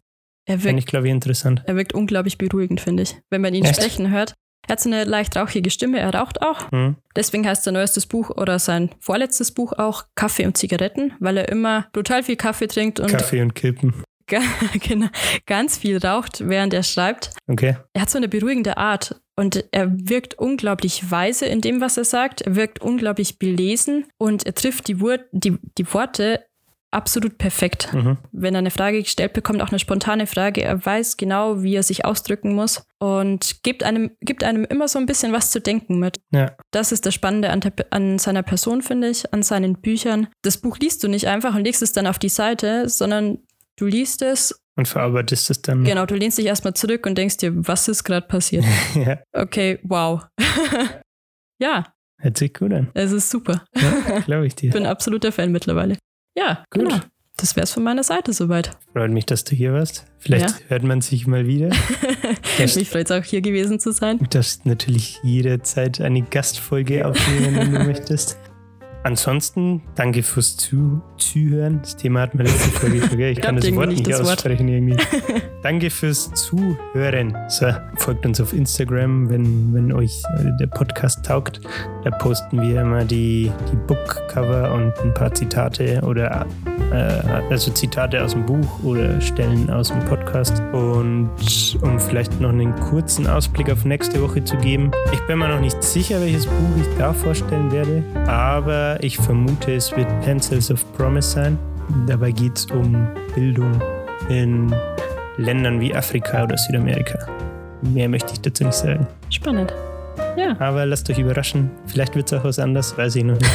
Er 0.48 0.58
Finde 0.58 0.64
wirkt, 0.64 0.78
ich, 0.78 0.86
glaube 0.86 1.08
ich, 1.08 1.12
interessant. 1.12 1.62
er 1.66 1.76
wirkt 1.76 1.92
unglaublich 1.92 2.38
beruhigend, 2.38 2.80
finde 2.80 3.02
ich, 3.02 3.16
wenn 3.28 3.42
man 3.42 3.52
ihn 3.52 3.64
Echt? 3.64 3.76
sprechen 3.76 4.10
hört. 4.10 4.32
Er 4.66 4.72
hat 4.72 4.80
so 4.80 4.88
eine 4.88 5.04
leicht 5.04 5.36
rauchige 5.36 5.70
Stimme, 5.70 5.98
er 5.98 6.14
raucht 6.14 6.42
auch. 6.42 6.70
Hm? 6.70 6.96
Deswegen 7.14 7.46
heißt 7.46 7.64
sein 7.64 7.74
neuestes 7.74 8.06
Buch 8.06 8.30
oder 8.30 8.58
sein 8.58 8.90
vorletztes 9.00 9.52
Buch 9.52 9.72
auch 9.72 10.04
Kaffee 10.14 10.46
und 10.46 10.56
Zigaretten, 10.56 11.12
weil 11.20 11.36
er 11.36 11.48
immer 11.48 11.86
brutal 11.92 12.22
viel 12.22 12.36
Kaffee 12.36 12.66
trinkt 12.66 13.00
und 13.00 13.10
Kaffee 13.10 13.42
und 13.42 13.54
Kippen. 13.54 13.94
genau, 14.80 15.06
ganz 15.46 15.78
viel 15.78 15.98
raucht, 15.98 16.48
während 16.48 16.74
er 16.74 16.82
schreibt. 16.82 17.30
Okay. 17.46 17.76
Er 17.92 18.02
hat 18.02 18.10
so 18.10 18.18
eine 18.18 18.28
beruhigende 18.28 18.76
Art 18.76 19.20
und 19.36 19.64
er 19.70 19.92
wirkt 19.92 20.34
unglaublich 20.34 21.10
weise 21.10 21.46
in 21.46 21.60
dem, 21.60 21.80
was 21.80 21.96
er 21.96 22.04
sagt. 22.04 22.42
Er 22.42 22.56
wirkt 22.56 22.80
unglaublich 22.80 23.38
belesen 23.38 24.06
und 24.18 24.44
er 24.44 24.54
trifft 24.54 24.88
die, 24.88 25.00
Wur 25.00 25.20
die, 25.30 25.58
die 25.78 25.92
Worte 25.92 26.44
absolut 26.90 27.38
perfekt. 27.38 27.92
Mhm. 27.92 28.16
Wenn 28.32 28.54
er 28.54 28.58
eine 28.60 28.70
Frage 28.70 29.02
gestellt 29.02 29.32
bekommt, 29.32 29.60
auch 29.62 29.68
eine 29.70 29.78
spontane 29.78 30.26
Frage, 30.26 30.62
er 30.62 30.84
weiß 30.84 31.16
genau, 31.16 31.62
wie 31.62 31.74
er 31.74 31.82
sich 31.82 32.04
ausdrücken 32.04 32.54
muss 32.54 32.86
und 32.98 33.62
gibt 33.62 33.82
einem, 33.82 34.12
gibt 34.20 34.44
einem 34.44 34.64
immer 34.64 34.88
so 34.88 34.98
ein 34.98 35.06
bisschen 35.06 35.32
was 35.32 35.50
zu 35.50 35.60
denken 35.60 35.98
mit. 35.98 36.20
Ja. 36.32 36.56
Das 36.70 36.92
ist 36.92 37.04
das 37.06 37.14
Spannende 37.14 37.50
an, 37.50 37.60
an 37.90 38.18
seiner 38.18 38.42
Person, 38.42 38.82
finde 38.82 39.08
ich, 39.10 39.32
an 39.32 39.42
seinen 39.42 39.80
Büchern. 39.80 40.28
Das 40.42 40.58
Buch 40.58 40.78
liest 40.78 41.02
du 41.04 41.08
nicht 41.08 41.26
einfach 41.28 41.54
und 41.54 41.64
legst 41.64 41.82
es 41.82 41.92
dann 41.92 42.06
auf 42.06 42.18
die 42.18 42.28
Seite, 42.30 42.88
sondern 42.88 43.38
du 43.76 43.86
liest 43.86 44.22
es, 44.22 44.58
Und 44.76 44.88
verarbeitest 44.88 45.50
es 45.50 45.60
dann. 45.62 45.84
genau, 45.84 46.06
du 46.06 46.14
lehnst 46.14 46.38
dich 46.38 46.46
erstmal 46.46 46.74
zurück 46.74 47.04
und 47.06 47.18
denkst 47.18 47.36
dir, 47.38 47.52
was 47.66 47.88
ist 47.88 48.04
gerade 48.04 48.26
passiert? 48.26 48.64
ja. 48.94 49.18
Okay, 49.32 49.78
wow. 49.82 50.22
ja, 51.60 51.84
Hört 52.18 52.38
sich 52.38 52.54
gut 52.54 52.72
an. 52.72 52.90
es 52.94 53.12
ist 53.12 53.28
super. 53.30 53.64
Ja, 53.76 54.20
glaube 54.24 54.46
ich 54.46 54.54
dir. 54.54 54.68
Ich 54.68 54.72
bin 54.72 54.86
absoluter 54.86 55.32
Fan 55.32 55.52
mittlerweile. 55.52 55.98
Ja, 56.36 56.64
Gut. 56.70 56.84
genau. 56.88 57.00
Das 57.38 57.54
wär's 57.54 57.72
von 57.72 57.82
meiner 57.82 58.02
Seite 58.02 58.32
soweit. 58.32 58.70
Freut 58.94 59.10
mich, 59.10 59.26
dass 59.26 59.44
du 59.44 59.54
hier 59.54 59.74
warst. 59.74 60.06
Vielleicht 60.18 60.48
Ja. 60.48 60.56
hört 60.68 60.84
man 60.84 61.02
sich 61.02 61.26
mal 61.26 61.46
wieder. 61.46 61.68
Mich 62.58 62.88
freut 62.88 63.10
es 63.10 63.12
auch, 63.12 63.22
hier 63.22 63.42
gewesen 63.42 63.78
zu 63.78 63.92
sein. 63.92 64.18
Du 64.18 64.24
darfst 64.24 64.64
natürlich 64.64 65.18
jederzeit 65.22 66.00
eine 66.00 66.22
Gastfolge 66.22 67.06
aufnehmen, 67.06 67.56
wenn 67.56 67.72
du 67.72 67.78
möchtest. 67.84 68.38
Ansonsten, 69.06 69.82
danke 69.94 70.24
fürs 70.24 70.56
Zu 70.56 71.00
Zuhören. 71.16 71.78
Das 71.80 71.96
Thema 71.96 72.22
hat 72.22 72.34
mir 72.34 72.42
letzte 72.42 72.70
Folge 72.70 73.00
schon, 73.06 73.16
gell? 73.16 73.30
Ich 73.30 73.40
kann 73.40 73.54
das 73.54 73.72
Wort 73.76 73.90
nicht 73.90 74.04
das 74.04 74.18
Wort. 74.18 74.32
aussprechen 74.32 74.66
irgendwie. 74.66 74.96
danke 75.62 75.90
fürs 75.90 76.32
Zuhören. 76.34 77.36
So, 77.46 77.68
folgt 77.98 78.26
uns 78.26 78.40
auf 78.40 78.52
Instagram, 78.52 79.30
wenn, 79.30 79.72
wenn 79.72 79.92
euch 79.92 80.24
äh, 80.38 80.50
der 80.58 80.66
Podcast 80.66 81.24
taugt. 81.24 81.60
Da 82.02 82.10
posten 82.10 82.60
wir 82.60 82.82
immer 82.82 83.04
die, 83.04 83.52
die 83.70 83.76
Bookcover 83.86 84.74
und 84.74 84.92
ein 84.98 85.14
paar 85.14 85.32
Zitate 85.32 86.02
oder 86.04 86.44
äh, 86.92 86.96
also 87.48 87.70
Zitate 87.70 88.22
aus 88.22 88.32
dem 88.32 88.44
Buch 88.44 88.82
oder 88.82 89.20
Stellen 89.20 89.70
aus 89.70 89.88
dem 89.88 90.00
Podcast. 90.00 90.60
Und 90.72 91.30
um 91.80 92.00
vielleicht 92.00 92.40
noch 92.40 92.50
einen 92.50 92.74
kurzen 92.74 93.28
Ausblick 93.28 93.70
auf 93.70 93.84
nächste 93.84 94.20
Woche 94.20 94.42
zu 94.42 94.56
geben. 94.56 94.90
Ich 95.12 95.20
bin 95.28 95.38
mir 95.38 95.48
noch 95.48 95.60
nicht 95.60 95.80
sicher, 95.82 96.20
welches 96.20 96.46
Buch 96.46 96.76
ich 96.80 96.98
da 96.98 97.12
vorstellen 97.12 97.70
werde, 97.70 98.02
aber 98.26 98.95
ich 99.02 99.16
vermute, 99.16 99.74
es 99.74 99.94
wird 99.96 100.08
Pencils 100.22 100.70
of 100.70 100.84
Promise 100.96 101.30
sein. 101.30 101.58
Dabei 102.06 102.32
geht 102.32 102.56
es 102.56 102.66
um 102.66 103.06
Bildung 103.34 103.80
in 104.28 104.74
Ländern 105.38 105.80
wie 105.80 105.94
Afrika 105.94 106.42
oder 106.44 106.56
Südamerika. 106.56 107.18
Mehr 107.82 108.08
möchte 108.08 108.32
ich 108.32 108.40
dazu 108.40 108.64
nicht 108.64 108.74
sagen. 108.74 109.06
Spannend. 109.30 109.72
Ja, 110.36 110.56
Aber 110.60 110.84
lasst 110.86 111.08
euch 111.10 111.18
überraschen. 111.18 111.70
Vielleicht 111.86 112.14
wird 112.14 112.30
es 112.30 112.38
auch 112.38 112.44
was 112.44 112.58
anderes, 112.58 112.96
weiß 112.96 113.16
ich 113.16 113.24
noch 113.24 113.34
nicht. 113.38 113.50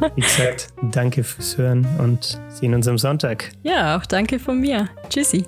Wie 0.14 0.20
gesagt, 0.20 0.68
danke 0.92 1.24
fürs 1.24 1.56
Hören 1.56 1.86
und 1.98 2.38
sehen 2.48 2.74
uns 2.74 2.86
am 2.86 2.98
Sonntag. 2.98 3.50
ja, 3.62 3.96
auch 3.96 4.04
danke 4.06 4.38
von 4.38 4.60
mir. 4.60 4.88
Tschüssi. 5.08 5.46